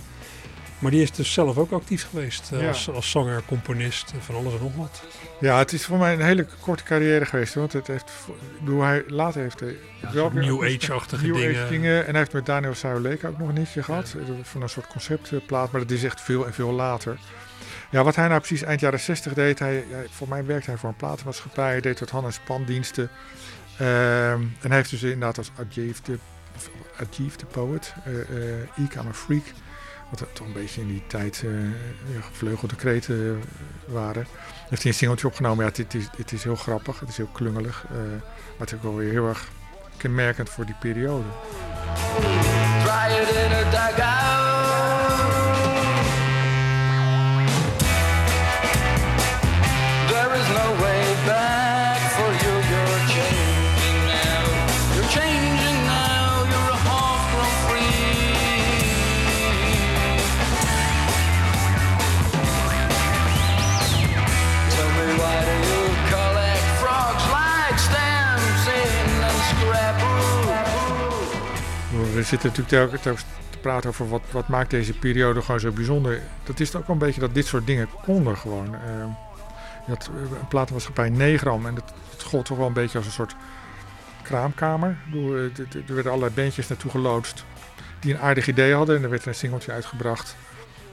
Maar 0.79 0.91
die 0.91 1.03
is 1.03 1.11
dus 1.13 1.33
zelf 1.33 1.57
ook 1.59 1.73
actief 1.73 2.07
geweest 2.11 2.53
eh, 2.53 2.61
Ja. 2.61 2.69
als, 2.69 2.91
als 2.91 3.11
zanger, 3.11 3.43
componist, 3.47 4.11
eh, 4.15 4.21
van 4.21 4.35
alles 4.35 4.53
en 4.55 4.63
nog 4.63 4.75
wat. 4.77 5.03
Ja, 5.41 5.59
het 5.59 5.73
is 5.73 5.85
voor 5.85 5.99
mij 5.99 6.13
een 6.13 6.21
hele 6.21 6.47
korte 6.61 6.83
carrière 6.83 7.27
geweest. 7.27 7.55
Want 7.55 7.73
het 7.73 7.87
heeft, 7.87 8.11
ik 8.29 8.61
bedoel, 8.65 8.83
hij 8.83 9.05
later 9.07 9.41
heeft 9.41 9.61
hij 9.61 9.77
Ja, 10.01 10.13
wel 10.13 10.31
New 10.31 10.63
Age-achtige 10.65 11.25
New 11.27 11.35
dingen. 11.37 11.63
Age 11.63 11.69
dingen. 11.71 12.01
En 12.01 12.11
hij 12.11 12.19
heeft 12.19 12.33
met 12.33 12.47
Daniel 12.47 12.75
Sauleka 12.75 13.29
ook 13.29 13.39
nog 13.39 13.49
een 13.49 13.57
hitje 13.57 13.83
gehad. 13.83 14.15
eh, 14.19 14.35
Van 14.43 14.63
een 14.63 14.69
soort 14.69 14.87
conceptplaat. 14.87 15.71
Maar 15.73 15.81
dat 15.81 15.91
is 15.91 16.05
echt 16.05 16.21
veel 16.21 16.47
en 16.47 16.55
veel 16.55 16.73
later. 16.73 17.19
Ja, 17.91 18.05
wat 18.05 18.17
hij 18.17 18.29
nou 18.29 18.39
precies 18.39 18.63
eind 18.63 18.81
jaren 18.81 19.01
60 19.01 19.33
deed. 19.35 19.59
Hij, 19.59 19.85
voor 20.11 20.29
mij 20.29 20.45
werkte 20.47 20.71
hij 20.71 20.79
voor 20.79 20.89
een 20.89 20.97
platenmaatschappij. 20.97 21.71
Hij 21.71 21.81
deed 21.81 22.01
wat 22.01 22.11
hand- 22.11 22.27
en 22.27 22.33
spandiensten. 22.33 23.11
Ehm, 23.79 24.41
en 24.41 24.69
hij 24.69 24.77
heeft 24.77 24.91
dus 24.91 25.03
inderdaad 25.03 25.39
als 25.39 25.51
Adjeef 25.59 26.01
de, 26.01 27.47
Poet. 27.51 27.93
eh 28.05 28.21
eh 28.21 28.61
Ik 28.77 28.95
I'm 28.95 29.07
a 29.09 29.13
Freak. 29.13 29.43
Wat 30.11 30.25
toch 30.33 30.47
een 30.47 30.53
beetje 30.53 30.81
in 30.81 30.87
die 30.87 31.03
tijd 31.07 31.45
ja, 32.15 32.21
gevleugelde 32.21 32.77
kreten 32.77 33.41
eh, 33.87 33.93
waren. 33.93 34.27
Heeft 34.69 34.83
hij 34.83 34.91
een 34.91 34.99
singeltje 34.99 35.27
opgenomen. 35.27 35.65
Ja, 35.65 35.71
het, 35.75 35.95
is, 35.95 36.09
het 36.17 36.33
is 36.33 36.45
heel 36.45 36.57
grappig. 36.57 37.01
Het 37.01 37.09
is 37.09 37.17
heel 37.17 37.31
klungelig. 37.33 37.85
eh, 37.91 37.97
maar 37.97 38.67
het 38.67 38.71
is 38.71 38.75
ook 38.75 38.83
wel 38.83 38.97
weer 38.97 39.11
heel 39.11 39.29
erg 39.29 39.49
kenmerkend 39.97 40.51
voor 40.51 40.67
die 40.67 40.77
periode. 40.81 41.25
We 72.17 72.23
zitten 72.23 72.49
natuurlijk 72.49 73.03
telkens 73.03 73.25
te 73.51 73.59
praten 73.59 73.91
over 73.91 74.09
wat, 74.09 74.23
wat 74.31 74.49
maakt 74.49 74.71
deze 74.71 74.99
periode 74.99 75.43
gewoon 75.43 75.61
zo 75.61 75.71
bijzonder. 75.71 76.21
Dat 76.45 76.61
is 76.61 76.75
ook 76.75 76.87
wel 76.87 76.97
een 76.97 77.07
beetje 77.07 77.21
dat 77.21 77.35
dit 77.35 77.47
soort 77.47 77.67
dingen 77.67 77.89
konden 78.03 78.37
gewoon. 78.37 78.75
Eh, 78.75 78.81
je 79.87 79.93
had 79.93 80.11
eh, 80.15 80.21
een 80.41 80.49
platenmaatschappij 80.49 81.09
Negram 81.09 81.67
en 81.67 81.75
dat, 81.75 81.93
dat 82.11 82.23
gold 82.23 82.45
toch 82.45 82.59
wel 82.59 82.67
een 82.67 82.73
beetje 82.73 82.99
als 82.99 83.07
een 83.07 83.13
soort 83.13 83.37
kraamkamer. 84.23 84.97
Eh, 85.13 85.19
Er 85.89 85.95
werden 85.95 86.13
allerlei 86.13 86.35
bandjes 86.35 86.69
naartoe 86.69 86.91
geloodst 86.91 87.45
die 88.01 88.15
een 88.15 88.21
aardig 88.21 88.49
idee 88.49 88.75
hadden 88.75 88.97
en 88.97 89.03
er 89.03 89.11
werd 89.11 89.27
een 89.27 89.35
singeltje 89.35 89.73
uitgebracht. 89.73 90.37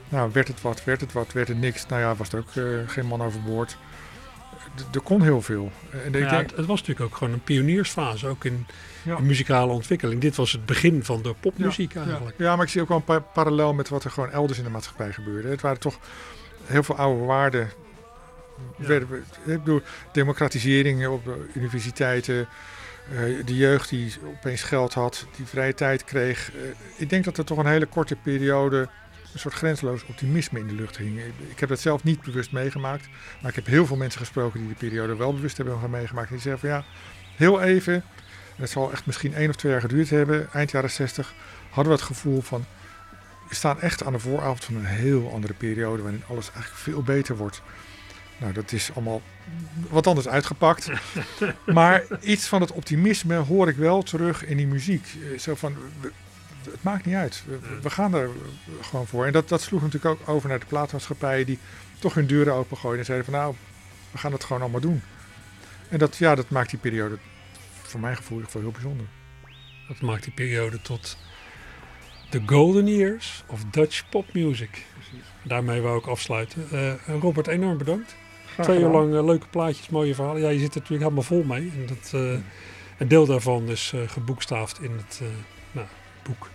Nou, 0.08 0.30
werd 0.32 0.48
het 0.48 0.60
wat, 0.60 0.84
werd 0.84 1.00
het 1.00 1.12
wat, 1.12 1.32
werd 1.32 1.48
het 1.48 1.60
niks. 1.60 1.86
Nou 1.86 2.00
ja, 2.00 2.14
was 2.14 2.32
er 2.32 2.38
ook 2.38 2.54
eh, 2.54 2.64
geen 2.86 3.06
man 3.06 3.22
overboord. 3.22 3.76
Er 4.92 5.00
kon 5.00 5.22
heel 5.22 5.42
veel. 5.42 5.72
En 5.90 6.14
ik 6.14 6.20
Ja, 6.20 6.30
denk, 6.30 6.48
het, 6.50 6.56
het 6.56 6.66
was 6.66 6.80
natuurlijk 6.80 7.06
ook 7.12 7.16
gewoon 7.16 7.32
een 7.32 7.42
pioniersfase, 7.42 8.26
ook 8.28 8.44
in, 8.44 8.66
Ja. 9.02 9.16
in 9.16 9.26
muzikale 9.26 9.72
ontwikkeling. 9.72 10.20
Dit 10.20 10.36
was 10.36 10.52
het 10.52 10.66
begin 10.66 11.04
van 11.04 11.22
de 11.22 11.34
popmuziek 11.40 11.94
eigenlijk. 11.96 12.34
Ja, 12.38 12.56
maar 12.56 12.64
ik 12.64 12.70
zie 12.70 12.80
ook 12.80 12.88
wel 12.88 12.96
een 12.96 13.04
pa- 13.04 13.18
parallel 13.20 13.74
met 13.74 13.88
wat 13.88 14.04
er 14.04 14.10
gewoon 14.10 14.30
elders 14.30 14.58
in 14.58 14.64
de 14.64 14.70
maatschappij 14.70 15.12
gebeurde. 15.12 15.48
Het 15.48 15.60
waren 15.60 15.78
toch 15.80 15.98
heel 16.64 16.82
veel 16.82 16.96
oude 16.96 17.24
waarden. 17.24 17.70
Ik 18.78 19.42
bedoel, 19.44 19.80
democratisering 20.12 21.06
op 21.06 21.24
de 21.24 21.46
universiteiten. 21.54 22.48
eh, 23.12 23.20
de 23.46 23.56
jeugd 23.56 23.88
die 23.88 24.12
opeens 24.26 24.62
geld 24.62 24.94
had, 24.94 25.26
die 25.36 25.46
vrije 25.46 25.74
tijd 25.74 26.04
kreeg. 26.04 26.50
Eh, 26.54 26.60
ik 26.96 27.10
denk 27.10 27.24
dat 27.24 27.38
er 27.38 27.44
toch 27.44 27.58
een 27.58 27.66
hele 27.66 27.86
korte 27.86 28.16
periode 28.16 28.88
een 29.34 29.40
soort 29.40 29.54
grenzeloos 29.54 30.04
optimisme 30.06 30.58
in 30.58 30.66
de 30.66 30.74
lucht 30.74 30.96
hing. 30.96 31.20
Ik, 31.50 31.60
heb 31.60 31.68
dat 31.68 31.80
zelf 31.80 32.04
niet 32.04 32.22
bewust 32.22 32.52
meegemaakt. 32.52 33.08
Maar 33.40 33.50
ik 33.50 33.56
heb 33.56 33.66
heel 33.66 33.86
veel 33.86 33.96
mensen 33.96 34.20
gesproken 34.20 34.58
die 34.60 34.68
die 34.68 34.88
periode 34.88 35.16
wel 35.16 35.34
bewust 35.34 35.56
hebben 35.56 35.90
meegemaakt. 35.90 36.28
Die 36.28 36.38
zeggen 36.38 36.60
van 36.60 36.68
ja, 36.78 36.84
heel 37.36 37.60
even, 37.62 37.94
en 37.94 38.02
het 38.62 38.70
zal 38.70 38.92
echt 38.92 39.06
misschien 39.06 39.34
één 39.34 39.48
of 39.48 39.56
twee 39.56 39.72
jaar 39.72 39.80
geduurd 39.80 40.10
hebben, 40.10 40.52
eind 40.52 40.70
jaren 40.70 40.90
60, 40.90 41.34
hadden 41.70 41.92
we 41.92 41.98
het 41.98 42.08
gevoel 42.08 42.40
van 42.40 42.64
we 43.48 43.54
staan 43.54 43.80
echt 43.80 44.04
aan 44.04 44.12
de 44.12 44.18
vooravond 44.18 44.64
van 44.64 44.74
een 44.74 44.84
heel 44.84 45.32
andere 45.32 45.54
periode 45.54 46.02
waarin 46.02 46.22
alles 46.28 46.50
eigenlijk 46.52 46.82
veel 46.82 47.02
beter 47.02 47.36
wordt. 47.36 47.62
Nou, 48.38 48.52
dat 48.52 48.72
is 48.72 48.90
allemaal 48.94 49.22
wat 49.90 50.06
anders 50.06 50.28
uitgepakt. 50.28 50.90
maar 51.66 52.02
iets 52.20 52.46
van 52.46 52.60
het 52.60 52.72
optimisme 52.72 53.34
hoor 53.36 53.68
ik 53.68 53.76
wel 53.76 54.02
terug 54.02 54.44
in 54.44 54.56
die 54.56 54.66
muziek. 54.66 55.06
Eh, 55.32 55.38
Zo 55.38 55.54
van, 55.54 55.76
we- 56.00 56.12
het 56.64 56.82
maakt 56.82 57.04
niet 57.04 57.14
uit. 57.14 57.42
We, 57.46 57.58
we 57.82 57.90
gaan 57.90 58.14
er 58.14 58.30
gewoon 58.80 59.06
voor. 59.06 59.26
En 59.26 59.32
dat, 59.32 59.48
dat 59.48 59.60
sloeg 59.60 59.82
natuurlijk 59.82 60.20
ook 60.20 60.28
over 60.28 60.48
naar 60.48 60.58
de 60.58 60.66
plaatmaatschappijen 60.66 61.46
die 61.46 61.58
toch 61.98 62.14
hun 62.14 62.26
deuren 62.26 62.54
opengooiden 62.54 63.00
en 63.00 63.06
zeiden 63.06 63.30
van 63.30 63.40
nou, 63.40 63.54
we 64.10 64.18
gaan 64.18 64.32
het 64.32 64.44
gewoon 64.44 64.62
allemaal 64.62 64.80
doen. 64.80 65.02
En 65.88 65.98
dat, 65.98 66.16
ja, 66.16 66.34
dat 66.34 66.50
maakt 66.50 66.70
die 66.70 66.78
periode 66.78 67.18
voor 67.82 68.00
mijn 68.00 68.16
gevoel 68.16 68.40
geval 68.40 68.60
heel 68.60 68.70
bijzonder. 68.70 69.06
Dat 69.88 70.00
maakt 70.00 70.24
die 70.24 70.32
periode 70.32 70.80
tot 70.82 71.16
de 72.30 72.42
golden 72.46 72.86
years 72.86 73.44
of 73.46 73.64
Dutch 73.70 74.08
pop 74.08 74.32
music. 74.32 74.84
Daarmee 75.42 75.80
wou 75.80 75.98
ik 75.98 76.06
afsluiten. 76.06 76.66
Eh, 76.70 76.92
Robert, 77.20 77.46
enorm 77.46 77.78
bedankt. 77.78 78.14
Twee 78.60 78.80
uur 78.80 78.88
lang 78.88 79.14
eh, 79.14 79.24
leuke 79.24 79.46
plaatjes, 79.48 79.88
mooie 79.88 80.14
verhalen. 80.14 80.40
Ja, 80.42 80.48
je 80.48 80.58
zit 80.58 80.74
er 80.74 80.80
natuurlijk 80.80 81.02
helemaal 81.02 81.22
vol 81.22 81.42
mee. 81.42 81.72
En 81.76 81.86
dat, 81.86 82.12
eh, 82.12 82.38
een 82.98 83.08
deel 83.08 83.26
daarvan 83.26 83.68
is 83.68 83.92
eh, 83.94 84.00
geboekstaafd 84.06 84.80
in 84.80 84.92
het 84.96 85.20
eh, 85.22 85.28
boek 86.24 86.50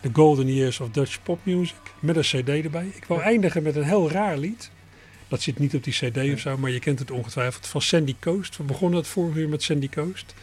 The 0.00 0.10
Golden 0.12 0.54
Years 0.54 0.80
of 0.80 0.90
Dutch 0.90 1.22
Pop 1.22 1.38
Music. 1.42 1.74
Met 2.00 2.16
een 2.16 2.22
cd 2.22 2.48
erbij. 2.48 2.86
Ik 2.94 3.04
wil 3.04 3.22
eindigen 3.22 3.62
met 3.62 3.76
een 3.76 3.82
heel 3.84 4.10
raar 4.10 4.38
lied. 4.38 4.70
Dat 5.28 5.42
zit 5.42 5.58
niet 5.58 5.74
op 5.74 5.84
die 5.84 5.92
cd 5.92 6.32
of 6.32 6.38
zo, 6.40 6.58
maar 6.58 6.70
je 6.70 6.78
kent 6.78 6.98
het 6.98 7.10
ongetwijfeld. 7.10 7.66
Van 7.66 7.82
Sandy 7.82 8.16
Coast. 8.20 8.56
We 8.56 8.62
begonnen 8.62 8.98
het 8.98 9.08
vorige 9.08 9.38
uur 9.38 9.48
met 9.48 9.62
Sandy 9.62 9.88
Coast. 9.88 10.34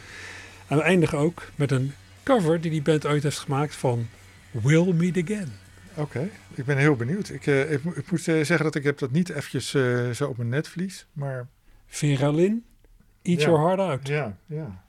En 0.66 0.76
we 0.76 0.82
eindigen 0.82 1.18
ook 1.18 1.50
met 1.54 1.70
een 1.70 1.92
cover 2.22 2.60
die 2.60 2.70
die 2.70 2.82
band 2.82 3.06
ooit 3.06 3.22
heeft 3.22 3.38
gemaakt 3.38 3.74
van 3.76 4.08
Will 4.50 4.92
Meet 4.92 5.22
Again. 5.24 5.52
Oké, 5.94 6.28
ik 6.54 6.64
ben 6.64 6.76
heel 6.76 6.96
benieuwd. 6.96 7.28
Ik, 7.28 7.46
eh, 7.46 7.72
ik, 7.72 7.84
mo- 7.84 7.92
ik 7.96 8.10
moet 8.10 8.28
eh, 8.28 8.34
zeggen 8.34 8.62
dat 8.62 8.74
ik 8.74 8.84
heb 8.84 8.98
dat 8.98 9.10
niet 9.10 9.28
eventjes 9.28 9.74
eh, 9.74 10.10
zo 10.10 10.26
op 10.28 10.36
mijn 10.36 10.48
netvlies, 10.48 11.06
maar... 11.12 11.46
Vera 11.86 12.30
Lynn, 12.30 12.64
Eat 13.22 13.40
Ja. 13.40 13.46
Your 13.46 13.66
Heart 13.66 13.80
Out. 13.80 14.08
Ja, 14.08 14.36
ja. 14.46 14.84